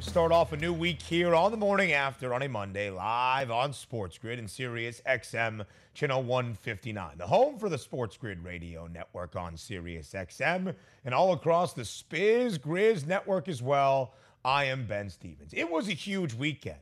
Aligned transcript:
To 0.00 0.08
start 0.08 0.32
off 0.32 0.54
a 0.54 0.56
new 0.56 0.72
week 0.72 1.02
here 1.02 1.34
on 1.34 1.50
the 1.50 1.58
morning 1.58 1.92
after 1.92 2.32
on 2.32 2.40
a 2.40 2.48
Monday, 2.48 2.88
live 2.88 3.50
on 3.50 3.74
Sports 3.74 4.16
Grid 4.16 4.38
and 4.38 4.48
Sirius 4.48 5.02
XM 5.06 5.66
channel 5.92 6.22
159, 6.22 7.18
the 7.18 7.26
home 7.26 7.58
for 7.58 7.68
the 7.68 7.76
Sports 7.76 8.16
Grid 8.16 8.42
radio 8.42 8.86
network 8.86 9.36
on 9.36 9.58
Sirius 9.58 10.14
XM 10.14 10.74
and 11.04 11.14
all 11.14 11.34
across 11.34 11.74
the 11.74 11.82
Spiz 11.82 12.58
Grizz 12.58 13.06
network 13.06 13.46
as 13.46 13.60
well. 13.60 14.14
I 14.42 14.64
am 14.64 14.86
Ben 14.86 15.10
Stevens. 15.10 15.52
It 15.52 15.70
was 15.70 15.88
a 15.88 15.92
huge 15.92 16.32
weekend 16.32 16.78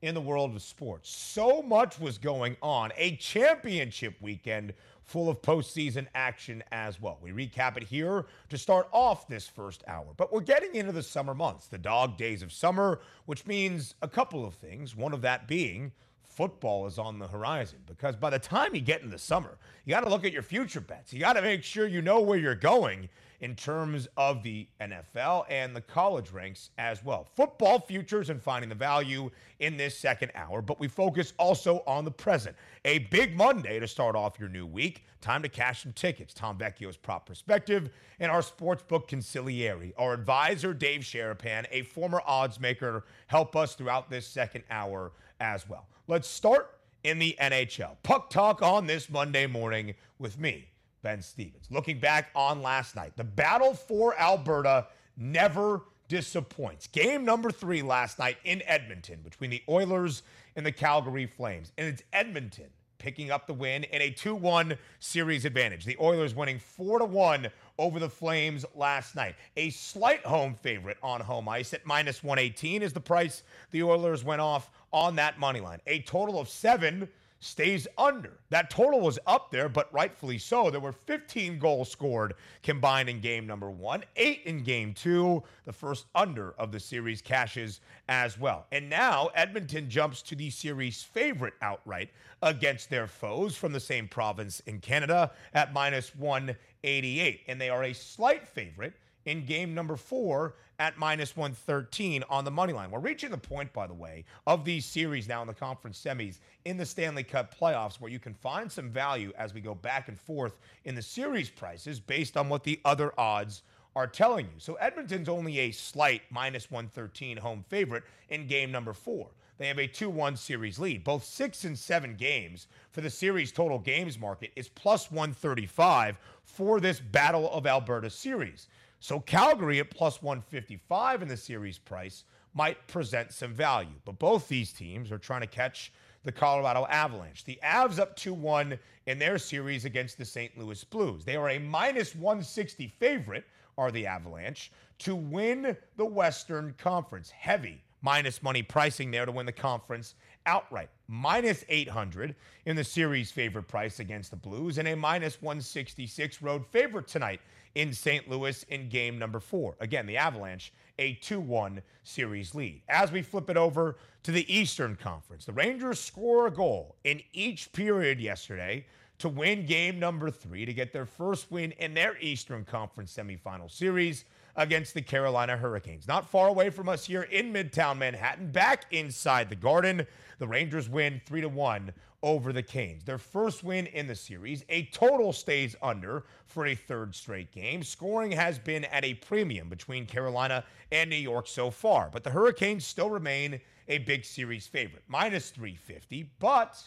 in 0.00 0.14
the 0.14 0.20
world 0.22 0.56
of 0.56 0.62
sports. 0.62 1.14
So 1.14 1.60
much 1.60 2.00
was 2.00 2.16
going 2.16 2.56
on. 2.62 2.90
A 2.96 3.16
championship 3.16 4.14
weekend 4.22 4.72
full 5.12 5.28
of 5.28 5.42
postseason 5.42 6.06
action 6.14 6.64
as 6.72 6.98
well. 6.98 7.18
We 7.20 7.32
recap 7.32 7.76
it 7.76 7.82
here 7.82 8.24
to 8.48 8.56
start 8.56 8.88
off 8.92 9.28
this 9.28 9.46
first 9.46 9.84
hour. 9.86 10.06
But 10.16 10.32
we're 10.32 10.40
getting 10.40 10.74
into 10.74 10.90
the 10.90 11.02
summer 11.02 11.34
months, 11.34 11.66
the 11.66 11.76
dog 11.76 12.16
days 12.16 12.42
of 12.42 12.50
summer, 12.50 13.00
which 13.26 13.46
means 13.46 13.94
a 14.00 14.08
couple 14.08 14.46
of 14.46 14.54
things. 14.54 14.96
One 14.96 15.12
of 15.12 15.20
that 15.20 15.46
being 15.46 15.92
football 16.22 16.86
is 16.86 16.98
on 16.98 17.18
the 17.18 17.28
horizon 17.28 17.78
because 17.86 18.16
by 18.16 18.30
the 18.30 18.38
time 18.38 18.74
you 18.74 18.80
get 18.80 19.02
in 19.02 19.10
the 19.10 19.18
summer, 19.18 19.58
you 19.84 19.90
got 19.90 20.00
to 20.00 20.08
look 20.08 20.24
at 20.24 20.32
your 20.32 20.42
future 20.42 20.80
bets. 20.80 21.12
You 21.12 21.20
got 21.20 21.34
to 21.34 21.42
make 21.42 21.62
sure 21.62 21.86
you 21.86 22.00
know 22.00 22.22
where 22.22 22.38
you're 22.38 22.54
going 22.54 23.10
in 23.42 23.56
terms 23.56 24.06
of 24.16 24.42
the 24.42 24.66
NFL 24.80 25.44
and 25.50 25.74
the 25.74 25.80
college 25.80 26.30
ranks 26.30 26.70
as 26.78 27.04
well. 27.04 27.24
Football 27.24 27.80
futures 27.80 28.30
and 28.30 28.40
finding 28.40 28.68
the 28.68 28.74
value 28.74 29.30
in 29.58 29.76
this 29.76 29.98
second 29.98 30.30
hour, 30.36 30.62
but 30.62 30.78
we 30.78 30.86
focus 30.88 31.32
also 31.38 31.82
on 31.86 32.04
the 32.04 32.10
present. 32.10 32.56
A 32.84 33.00
big 33.10 33.36
Monday 33.36 33.80
to 33.80 33.88
start 33.88 34.14
off 34.14 34.38
your 34.38 34.48
new 34.48 34.64
week. 34.64 35.04
Time 35.22 35.42
to 35.42 35.48
cash 35.48 35.84
some 35.84 35.92
tickets. 35.92 36.34
Tom 36.34 36.58
Vecchio's 36.58 36.96
prop 36.96 37.26
perspective 37.26 37.90
and 38.18 38.30
our 38.30 38.40
sportsbook 38.40 39.08
consigliere. 39.08 39.92
Our 39.96 40.12
advisor, 40.12 40.74
Dave 40.74 41.02
Sharapan, 41.02 41.64
a 41.70 41.82
former 41.82 42.20
odds 42.26 42.58
maker, 42.58 43.04
help 43.28 43.54
us 43.54 43.74
throughout 43.74 44.10
this 44.10 44.26
second 44.26 44.64
hour 44.68 45.12
as 45.40 45.68
well. 45.68 45.86
Let's 46.08 46.28
start 46.28 46.76
in 47.04 47.20
the 47.20 47.36
NHL. 47.40 47.96
Puck 48.02 48.30
talk 48.30 48.62
on 48.62 48.88
this 48.88 49.08
Monday 49.08 49.46
morning 49.46 49.94
with 50.18 50.40
me, 50.40 50.68
Ben 51.02 51.22
Stevens. 51.22 51.68
Looking 51.70 52.00
back 52.00 52.30
on 52.34 52.60
last 52.60 52.96
night, 52.96 53.16
the 53.16 53.24
battle 53.24 53.74
for 53.74 54.18
Alberta 54.18 54.88
never 55.16 55.82
disappoints. 56.08 56.88
Game 56.88 57.24
number 57.24 57.52
three 57.52 57.80
last 57.80 58.18
night 58.18 58.38
in 58.44 58.60
Edmonton 58.66 59.20
between 59.22 59.50
the 59.50 59.62
Oilers 59.68 60.24
and 60.56 60.66
the 60.66 60.72
Calgary 60.72 61.26
Flames. 61.26 61.70
And 61.78 61.86
it's 61.86 62.02
Edmonton 62.12 62.70
picking 63.02 63.32
up 63.32 63.48
the 63.48 63.52
win 63.52 63.82
in 63.84 64.00
a 64.00 64.10
2 64.10 64.34
1 64.34 64.78
series 65.00 65.44
advantage. 65.44 65.84
The 65.84 65.96
Oilers 66.00 66.36
winning 66.36 66.60
4 66.60 67.04
1 67.04 67.48
over 67.78 67.98
the 67.98 68.08
Flames 68.08 68.64
last 68.76 69.16
night. 69.16 69.34
A 69.56 69.70
slight 69.70 70.24
home 70.24 70.54
favorite 70.54 70.98
on 71.02 71.20
home 71.20 71.48
ice 71.48 71.74
at 71.74 71.84
minus 71.84 72.22
118 72.22 72.80
is 72.80 72.92
the 72.92 73.00
price 73.00 73.42
the 73.72 73.82
Oilers 73.82 74.22
went 74.22 74.40
off 74.40 74.70
on 74.92 75.16
that 75.16 75.40
money 75.40 75.58
line. 75.58 75.80
A 75.88 76.00
total 76.02 76.38
of 76.38 76.48
seven 76.48 77.08
stays 77.42 77.88
under. 77.98 78.38
That 78.50 78.70
total 78.70 79.00
was 79.00 79.18
up 79.26 79.50
there, 79.50 79.68
but 79.68 79.92
rightfully 79.92 80.38
so. 80.38 80.70
There 80.70 80.80
were 80.80 80.92
15 80.92 81.58
goals 81.58 81.90
scored 81.90 82.34
combined 82.62 83.08
in 83.08 83.20
game 83.20 83.48
number 83.48 83.68
one, 83.68 84.04
eight 84.14 84.42
in 84.44 84.62
game 84.62 84.94
two. 84.94 85.42
The 85.64 85.72
first 85.72 86.06
under 86.14 86.52
of 86.52 86.70
the 86.70 86.78
series 86.78 87.20
cashes 87.20 87.80
as 88.08 88.38
well. 88.38 88.66
And 88.70 88.88
now 88.88 89.30
Edmonton 89.34 89.90
jumps 89.90 90.22
to 90.22 90.36
the 90.36 90.50
series 90.50 91.02
favorite 91.02 91.54
outright 91.62 92.10
against 92.42 92.90
their 92.90 93.08
foes 93.08 93.56
from 93.56 93.72
the 93.72 93.80
same 93.80 94.06
province 94.06 94.60
in 94.66 94.78
Canada 94.78 95.32
at 95.52 95.72
minus 95.72 96.14
188. 96.14 97.40
And 97.48 97.60
they 97.60 97.70
are 97.70 97.84
a 97.84 97.92
slight 97.92 98.46
favorite 98.46 98.94
in 99.24 99.44
game 99.44 99.74
number 99.74 99.96
four 99.96 100.54
at 100.82 100.98
minus 100.98 101.36
113 101.36 102.24
on 102.28 102.44
the 102.44 102.50
money 102.50 102.72
line. 102.72 102.90
We're 102.90 102.98
reaching 102.98 103.30
the 103.30 103.38
point, 103.38 103.72
by 103.72 103.86
the 103.86 103.94
way, 103.94 104.24
of 104.48 104.64
these 104.64 104.84
series 104.84 105.28
now 105.28 105.40
in 105.40 105.46
the 105.46 105.54
conference 105.54 106.04
semis 106.04 106.40
in 106.64 106.76
the 106.76 106.84
Stanley 106.84 107.22
Cup 107.22 107.56
playoffs 107.56 108.00
where 108.00 108.10
you 108.10 108.18
can 108.18 108.34
find 108.34 108.70
some 108.70 108.90
value 108.90 109.32
as 109.38 109.54
we 109.54 109.60
go 109.60 109.76
back 109.76 110.08
and 110.08 110.18
forth 110.18 110.58
in 110.84 110.96
the 110.96 111.02
series 111.02 111.48
prices 111.48 112.00
based 112.00 112.36
on 112.36 112.48
what 112.48 112.64
the 112.64 112.80
other 112.84 113.12
odds 113.16 113.62
are 113.94 114.08
telling 114.08 114.46
you. 114.46 114.58
So 114.58 114.74
Edmonton's 114.74 115.28
only 115.28 115.60
a 115.60 115.70
slight 115.70 116.22
minus 116.30 116.68
113 116.68 117.36
home 117.36 117.64
favorite 117.68 118.02
in 118.30 118.48
game 118.48 118.72
number 118.72 118.92
four. 118.92 119.28
They 119.58 119.68
have 119.68 119.78
a 119.78 119.86
2 119.86 120.10
1 120.10 120.36
series 120.36 120.80
lead. 120.80 121.04
Both 121.04 121.22
six 121.22 121.62
and 121.62 121.78
seven 121.78 122.16
games 122.16 122.66
for 122.90 123.02
the 123.02 123.10
series 123.10 123.52
total 123.52 123.78
games 123.78 124.18
market 124.18 124.50
is 124.56 124.68
plus 124.68 125.12
135 125.12 126.18
for 126.42 126.80
this 126.80 126.98
Battle 126.98 127.48
of 127.52 127.68
Alberta 127.68 128.10
series. 128.10 128.66
So 129.02 129.18
Calgary 129.18 129.80
at 129.80 129.90
plus 129.90 130.22
155 130.22 131.22
in 131.22 131.28
the 131.28 131.36
series 131.36 131.76
price 131.76 132.22
might 132.54 132.86
present 132.86 133.32
some 133.32 133.52
value. 133.52 133.96
But 134.04 134.20
both 134.20 134.46
these 134.46 134.72
teams 134.72 135.10
are 135.10 135.18
trying 135.18 135.40
to 135.40 135.48
catch 135.48 135.92
the 136.22 136.30
Colorado 136.30 136.86
Avalanche. 136.88 137.44
The 137.44 137.58
Avs 137.64 137.98
up 137.98 138.14
2 138.14 138.32
1 138.32 138.78
in 139.06 139.18
their 139.18 139.38
series 139.38 139.84
against 139.84 140.18
the 140.18 140.24
St. 140.24 140.56
Louis 140.56 140.84
Blues. 140.84 141.24
They 141.24 141.34
are 141.34 141.50
a 141.50 141.58
minus 141.58 142.14
160 142.14 142.94
favorite, 143.00 143.44
are 143.76 143.90
the 143.90 144.06
Avalanche, 144.06 144.70
to 144.98 145.16
win 145.16 145.76
the 145.96 146.06
Western 146.06 146.72
Conference. 146.78 147.28
Heavy 147.28 147.82
minus 148.02 148.40
money 148.40 148.62
pricing 148.62 149.10
there 149.10 149.26
to 149.26 149.32
win 149.32 149.46
the 149.46 149.52
conference 149.52 150.14
outright. 150.46 150.90
Minus 151.08 151.64
800 151.68 152.34
in 152.66 152.76
the 152.76 152.84
series 152.84 153.30
favorite 153.30 153.68
price 153.68 154.00
against 154.00 154.30
the 154.30 154.36
Blues, 154.36 154.78
and 154.78 154.86
a 154.86 154.94
minus 154.94 155.40
166 155.40 156.42
road 156.42 156.64
favorite 156.70 157.08
tonight 157.08 157.40
in 157.74 157.92
St. 157.92 158.28
Louis 158.28 158.62
in 158.64 158.88
game 158.88 159.18
number 159.18 159.40
four. 159.40 159.76
Again, 159.80 160.06
the 160.06 160.16
Avalanche, 160.16 160.72
a 160.98 161.14
2 161.14 161.40
1 161.40 161.82
series 162.04 162.54
lead. 162.54 162.82
As 162.88 163.12
we 163.12 163.22
flip 163.22 163.48
it 163.50 163.56
over 163.56 163.96
to 164.22 164.32
the 164.32 164.52
Eastern 164.52 164.96
Conference, 164.96 165.44
the 165.44 165.52
Rangers 165.52 165.98
score 165.98 166.46
a 166.46 166.50
goal 166.50 166.96
in 167.04 167.22
each 167.32 167.72
period 167.72 168.20
yesterday 168.20 168.86
to 169.18 169.28
win 169.28 169.66
game 169.66 169.98
number 169.98 170.30
three 170.30 170.64
to 170.64 170.72
get 170.72 170.92
their 170.92 171.06
first 171.06 171.50
win 171.50 171.72
in 171.72 171.94
their 171.94 172.16
Eastern 172.20 172.64
Conference 172.64 173.16
semifinal 173.16 173.70
series 173.70 174.24
against 174.56 174.94
the 174.94 175.02
Carolina 175.02 175.56
Hurricanes. 175.56 176.06
Not 176.06 176.28
far 176.28 176.48
away 176.48 176.70
from 176.70 176.88
us 176.88 177.06
here 177.06 177.22
in 177.22 177.52
Midtown 177.52 177.98
Manhattan, 177.98 178.50
back 178.50 178.86
inside 178.90 179.48
the 179.48 179.56
Garden. 179.56 180.06
The 180.38 180.46
Rangers 180.46 180.88
win 180.88 181.20
3 181.26 181.42
to 181.42 181.48
1 181.48 181.92
over 182.22 182.52
the 182.52 182.62
Canes. 182.62 183.04
Their 183.04 183.18
first 183.18 183.64
win 183.64 183.86
in 183.86 184.06
the 184.06 184.14
series. 184.14 184.64
A 184.68 184.84
total 184.86 185.32
stays 185.32 185.74
under 185.82 186.24
for 186.46 186.66
a 186.66 186.74
third 186.74 187.14
straight 187.14 187.52
game. 187.52 187.82
Scoring 187.82 188.30
has 188.32 188.58
been 188.58 188.84
at 188.86 189.04
a 189.04 189.14
premium 189.14 189.68
between 189.68 190.06
Carolina 190.06 190.64
and 190.92 191.10
New 191.10 191.16
York 191.16 191.48
so 191.48 191.70
far, 191.70 192.10
but 192.12 192.22
the 192.22 192.30
Hurricanes 192.30 192.86
still 192.86 193.10
remain 193.10 193.60
a 193.88 193.98
big 193.98 194.24
series 194.24 194.66
favorite, 194.66 195.02
minus 195.08 195.50
350. 195.50 196.30
But 196.38 196.80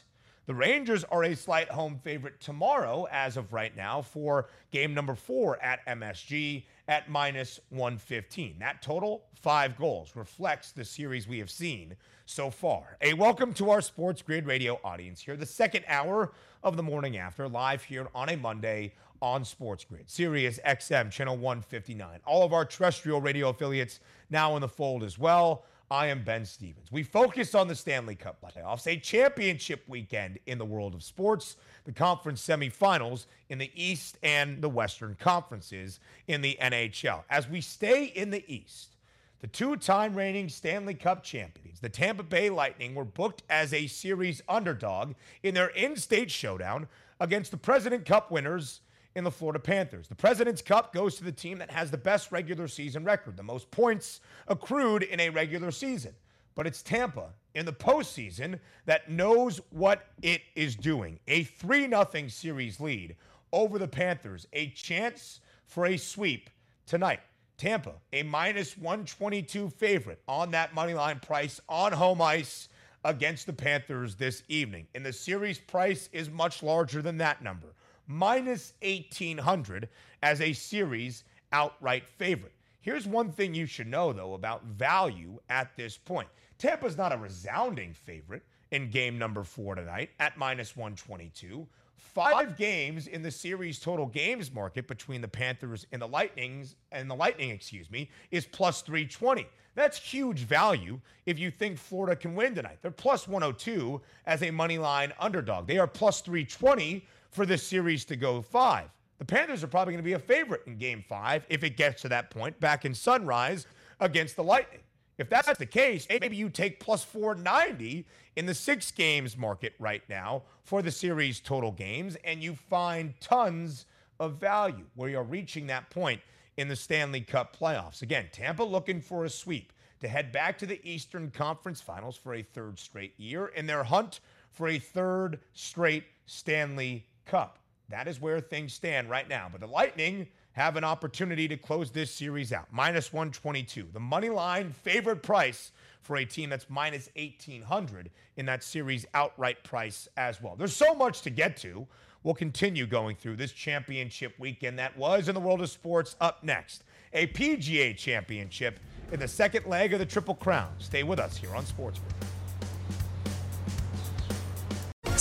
the 0.45 0.53
Rangers 0.53 1.03
are 1.05 1.23
a 1.23 1.35
slight 1.35 1.69
home 1.69 1.99
favorite 2.03 2.39
tomorrow, 2.39 3.07
as 3.11 3.35
of 3.35 3.51
right 3.51 3.75
now, 3.75 4.01
for 4.01 4.47
game 4.71 4.93
number 4.93 5.15
four 5.15 5.61
at 5.61 5.85
MSG 5.87 6.63
at 6.87 7.09
minus 7.09 7.59
115. 7.69 8.57
That 8.59 8.81
total, 8.81 9.23
five 9.33 9.77
goals, 9.77 10.15
reflects 10.15 10.71
the 10.71 10.85
series 10.85 11.27
we 11.27 11.39
have 11.39 11.49
seen 11.49 11.95
so 12.25 12.49
far. 12.49 12.97
A 13.01 13.13
welcome 13.13 13.53
to 13.55 13.69
our 13.71 13.81
Sports 13.81 14.21
Grid 14.21 14.45
radio 14.45 14.79
audience 14.83 15.21
here, 15.21 15.35
the 15.35 15.45
second 15.45 15.85
hour 15.87 16.31
of 16.63 16.77
the 16.77 16.83
morning 16.83 17.17
after, 17.17 17.47
live 17.47 17.83
here 17.83 18.07
on 18.13 18.29
a 18.29 18.35
Monday 18.35 18.93
on 19.21 19.43
Sports 19.43 19.85
Grid, 19.85 20.09
Sirius 20.09 20.59
XM, 20.65 21.09
channel 21.09 21.35
159. 21.37 22.19
All 22.25 22.43
of 22.43 22.53
our 22.53 22.65
terrestrial 22.65 23.21
radio 23.21 23.49
affiliates 23.49 23.99
now 24.29 24.55
in 24.55 24.61
the 24.61 24.67
fold 24.67 25.03
as 25.03 25.17
well. 25.17 25.65
I 25.91 26.07
am 26.07 26.23
Ben 26.23 26.45
Stevens. 26.45 26.91
We 26.91 27.03
focus 27.03 27.53
on 27.53 27.67
the 27.67 27.75
Stanley 27.75 28.15
Cup 28.15 28.37
playoffs, 28.41 28.87
a 28.87 28.99
championship 28.99 29.83
weekend 29.87 30.39
in 30.47 30.57
the 30.57 30.65
world 30.65 30.95
of 30.95 31.03
sports, 31.03 31.57
the 31.85 31.91
conference 31.91 32.45
semifinals 32.45 33.27
in 33.49 33.59
the 33.59 33.71
East 33.75 34.17
and 34.23 34.61
the 34.61 34.69
Western 34.69 35.15
conferences 35.19 35.99
in 36.27 36.41
the 36.41 36.57
NHL. 36.59 37.23
As 37.29 37.47
we 37.47 37.61
stay 37.61 38.05
in 38.05 38.31
the 38.31 38.43
East, 38.51 38.95
the 39.41 39.47
two 39.47 39.75
time 39.75 40.15
reigning 40.15 40.49
Stanley 40.49 40.95
Cup 40.95 41.23
champions, 41.23 41.79
the 41.79 41.89
Tampa 41.89 42.23
Bay 42.23 42.49
Lightning, 42.49 42.95
were 42.95 43.05
booked 43.05 43.43
as 43.47 43.71
a 43.71 43.85
series 43.85 44.41
underdog 44.49 45.13
in 45.43 45.53
their 45.53 45.67
in 45.67 45.95
state 45.97 46.31
showdown 46.31 46.87
against 47.19 47.51
the 47.51 47.57
President 47.57 48.05
Cup 48.05 48.31
winners 48.31 48.81
in 49.15 49.23
the 49.23 49.31
Florida 49.31 49.59
Panthers. 49.59 50.07
The 50.07 50.15
President's 50.15 50.61
Cup 50.61 50.93
goes 50.93 51.15
to 51.15 51.23
the 51.23 51.31
team 51.31 51.57
that 51.59 51.71
has 51.71 51.89
the 51.89 51.97
best 51.97 52.31
regular 52.31 52.67
season 52.67 53.03
record, 53.03 53.37
the 53.37 53.43
most 53.43 53.71
points 53.71 54.21
accrued 54.47 55.03
in 55.03 55.19
a 55.19 55.29
regular 55.29 55.71
season. 55.71 56.13
But 56.53 56.67
it's 56.67 56.81
Tampa 56.81 57.29
in 57.53 57.65
the 57.65 57.73
postseason 57.73 58.59
that 58.85 59.09
knows 59.09 59.59
what 59.71 60.07
it 60.21 60.41
is 60.55 60.75
doing. 60.75 61.19
A 61.27 61.43
3 61.43 61.89
0 61.89 62.27
series 62.27 62.79
lead 62.79 63.15
over 63.51 63.77
the 63.77 63.87
Panthers. 63.87 64.47
A 64.53 64.69
chance 64.69 65.41
for 65.65 65.85
a 65.85 65.97
sweep 65.97 66.49
tonight. 66.85 67.19
Tampa, 67.57 67.93
a 68.11 68.23
minus 68.23 68.77
122 68.77 69.69
favorite 69.69 70.21
on 70.27 70.51
that 70.51 70.73
money 70.73 70.93
line 70.93 71.19
price 71.19 71.61
on 71.69 71.93
home 71.93 72.21
ice 72.21 72.67
against 73.05 73.45
the 73.45 73.53
Panthers 73.53 74.15
this 74.15 74.43
evening. 74.49 74.87
And 74.93 75.05
the 75.05 75.13
series 75.13 75.59
price 75.59 76.09
is 76.11 76.29
much 76.29 76.63
larger 76.63 77.01
than 77.01 77.17
that 77.19 77.41
number, 77.41 77.67
minus 78.07 78.73
1800 78.81 79.89
as 80.23 80.41
a 80.41 80.53
series 80.53 81.23
outright 81.51 82.07
favorite. 82.07 82.53
Here's 82.81 83.07
one 83.07 83.31
thing 83.31 83.53
you 83.53 83.65
should 83.65 83.87
know, 83.87 84.13
though, 84.13 84.33
about 84.33 84.63
value 84.65 85.39
at 85.49 85.75
this 85.75 85.97
point. 85.97 86.27
Tampa's 86.57 86.97
not 86.97 87.11
a 87.11 87.17
resounding 87.17 87.93
favorite 87.93 88.43
in 88.71 88.89
game 88.89 89.17
number 89.17 89.43
four 89.43 89.75
tonight 89.75 90.11
at 90.19 90.37
minus 90.37 90.75
122. 90.75 91.67
Five 91.97 92.57
games 92.57 93.07
in 93.07 93.21
the 93.21 93.31
series 93.31 93.79
total 93.79 94.05
games 94.05 94.53
market 94.53 94.87
between 94.87 95.21
the 95.21 95.27
Panthers 95.27 95.85
and 95.91 96.01
the 96.01 96.07
Lightnings 96.07 96.75
and 96.91 97.09
the 97.09 97.15
Lightning, 97.15 97.49
excuse 97.49 97.91
me, 97.91 98.09
is 98.31 98.45
plus 98.45 98.81
320. 98.81 99.47
That's 99.75 99.97
huge 99.97 100.39
value 100.39 101.01
if 101.25 101.37
you 101.37 101.51
think 101.51 101.77
Florida 101.77 102.15
can 102.15 102.33
win 102.33 102.55
tonight. 102.55 102.77
They're 102.81 102.91
plus 102.91 103.27
102 103.27 103.99
as 104.25 104.43
a 104.43 104.51
money 104.51 104.77
line 104.77 105.11
underdog. 105.19 105.67
They 105.67 105.77
are 105.77 105.87
plus 105.87 106.21
320 106.21 107.05
for 107.35 107.45
this 107.45 107.61
series 107.61 108.05
to 108.05 108.15
go 108.15 108.41
five. 108.41 108.89
The 109.19 109.25
Panthers 109.25 109.63
are 109.63 109.67
probably 109.67 109.93
going 109.93 110.03
to 110.03 110.07
be 110.07 110.13
a 110.13 110.19
favorite 110.19 110.63
in 110.65 110.77
game 110.77 111.03
five 111.07 111.45
if 111.49 111.63
it 111.63 111.77
gets 111.77 112.01
to 112.03 112.09
that 112.09 112.31
point 112.31 112.59
back 112.59 112.85
in 112.85 112.93
Sunrise 112.93 113.67
against 113.99 114.35
the 114.35 114.43
Lightning. 114.43 114.79
If 115.17 115.29
that's 115.29 115.57
the 115.57 115.65
case, 115.65 116.07
maybe 116.09 116.35
you 116.35 116.49
take 116.49 116.79
plus 116.79 117.03
490 117.03 118.05
in 118.35 118.45
the 118.45 118.53
six 118.53 118.91
games 118.91 119.37
market 119.37 119.73
right 119.79 120.03
now 120.09 120.43
for 120.63 120.81
the 120.81 120.91
series 120.91 121.39
total 121.39 121.71
games, 121.71 122.17
and 122.23 122.43
you 122.43 122.55
find 122.55 123.13
tons 123.21 123.85
of 124.19 124.35
value 124.35 124.85
where 124.95 125.09
you're 125.09 125.23
reaching 125.23 125.67
that 125.67 125.89
point 125.89 126.21
in 126.57 126.67
the 126.67 126.75
Stanley 126.75 127.21
Cup 127.21 127.55
playoffs. 127.55 128.01
Again, 128.01 128.27
Tampa 128.31 128.63
looking 128.63 128.99
for 128.99 129.25
a 129.25 129.29
sweep 129.29 129.71
to 130.01 130.07
head 130.07 130.31
back 130.31 130.57
to 130.57 130.65
the 130.65 130.85
Eastern 130.89 131.31
Conference 131.31 131.79
Finals 131.81 132.17
for 132.17 132.33
a 132.33 132.41
third 132.41 132.77
straight 132.79 133.13
year 133.17 133.47
in 133.47 133.65
their 133.67 133.83
hunt 133.83 134.19
for 134.51 134.67
a 134.67 134.79
third 134.79 135.39
straight 135.53 136.03
Stanley 136.25 137.05
Cup. 137.25 137.59
That 137.89 138.07
is 138.07 138.19
where 138.19 138.39
things 138.39 138.73
stand 138.73 139.09
right 139.09 139.27
now. 139.27 139.47
But 139.51 139.61
the 139.61 139.67
Lightning 139.67 140.27
have 140.53 140.77
an 140.77 140.83
opportunity 140.83 141.47
to 141.47 141.57
close 141.57 141.91
this 141.91 142.09
series 142.11 142.53
out. 142.53 142.67
Minus 142.71 143.11
122. 143.11 143.89
The 143.93 143.99
money 143.99 144.29
line 144.29 144.71
favorite 144.71 145.21
price 145.21 145.71
for 146.01 146.17
a 146.17 146.25
team 146.25 146.49
that's 146.49 146.69
minus 146.69 147.09
1800 147.17 148.09
in 148.37 148.45
that 148.45 148.63
series 148.63 149.05
outright 149.13 149.63
price 149.63 150.07
as 150.17 150.41
well. 150.41 150.55
There's 150.55 150.75
so 150.75 150.93
much 150.93 151.21
to 151.21 151.29
get 151.29 151.57
to. 151.57 151.85
We'll 152.23 152.35
continue 152.35 152.87
going 152.87 153.17
through 153.17 153.35
this 153.35 153.51
championship 153.51 154.33
weekend 154.39 154.79
that 154.79 154.97
was 154.97 155.27
in 155.27 155.35
the 155.35 155.41
world 155.41 155.61
of 155.61 155.69
sports 155.69 156.15
up 156.21 156.43
next. 156.43 156.83
A 157.13 157.27
PGA 157.27 157.95
championship 157.95 158.79
in 159.11 159.19
the 159.19 159.27
second 159.27 159.65
leg 159.67 159.93
of 159.93 159.99
the 159.99 160.05
Triple 160.05 160.35
Crown. 160.35 160.73
Stay 160.79 161.03
with 161.03 161.19
us 161.19 161.37
here 161.37 161.53
on 161.55 161.65
Sports 161.65 161.99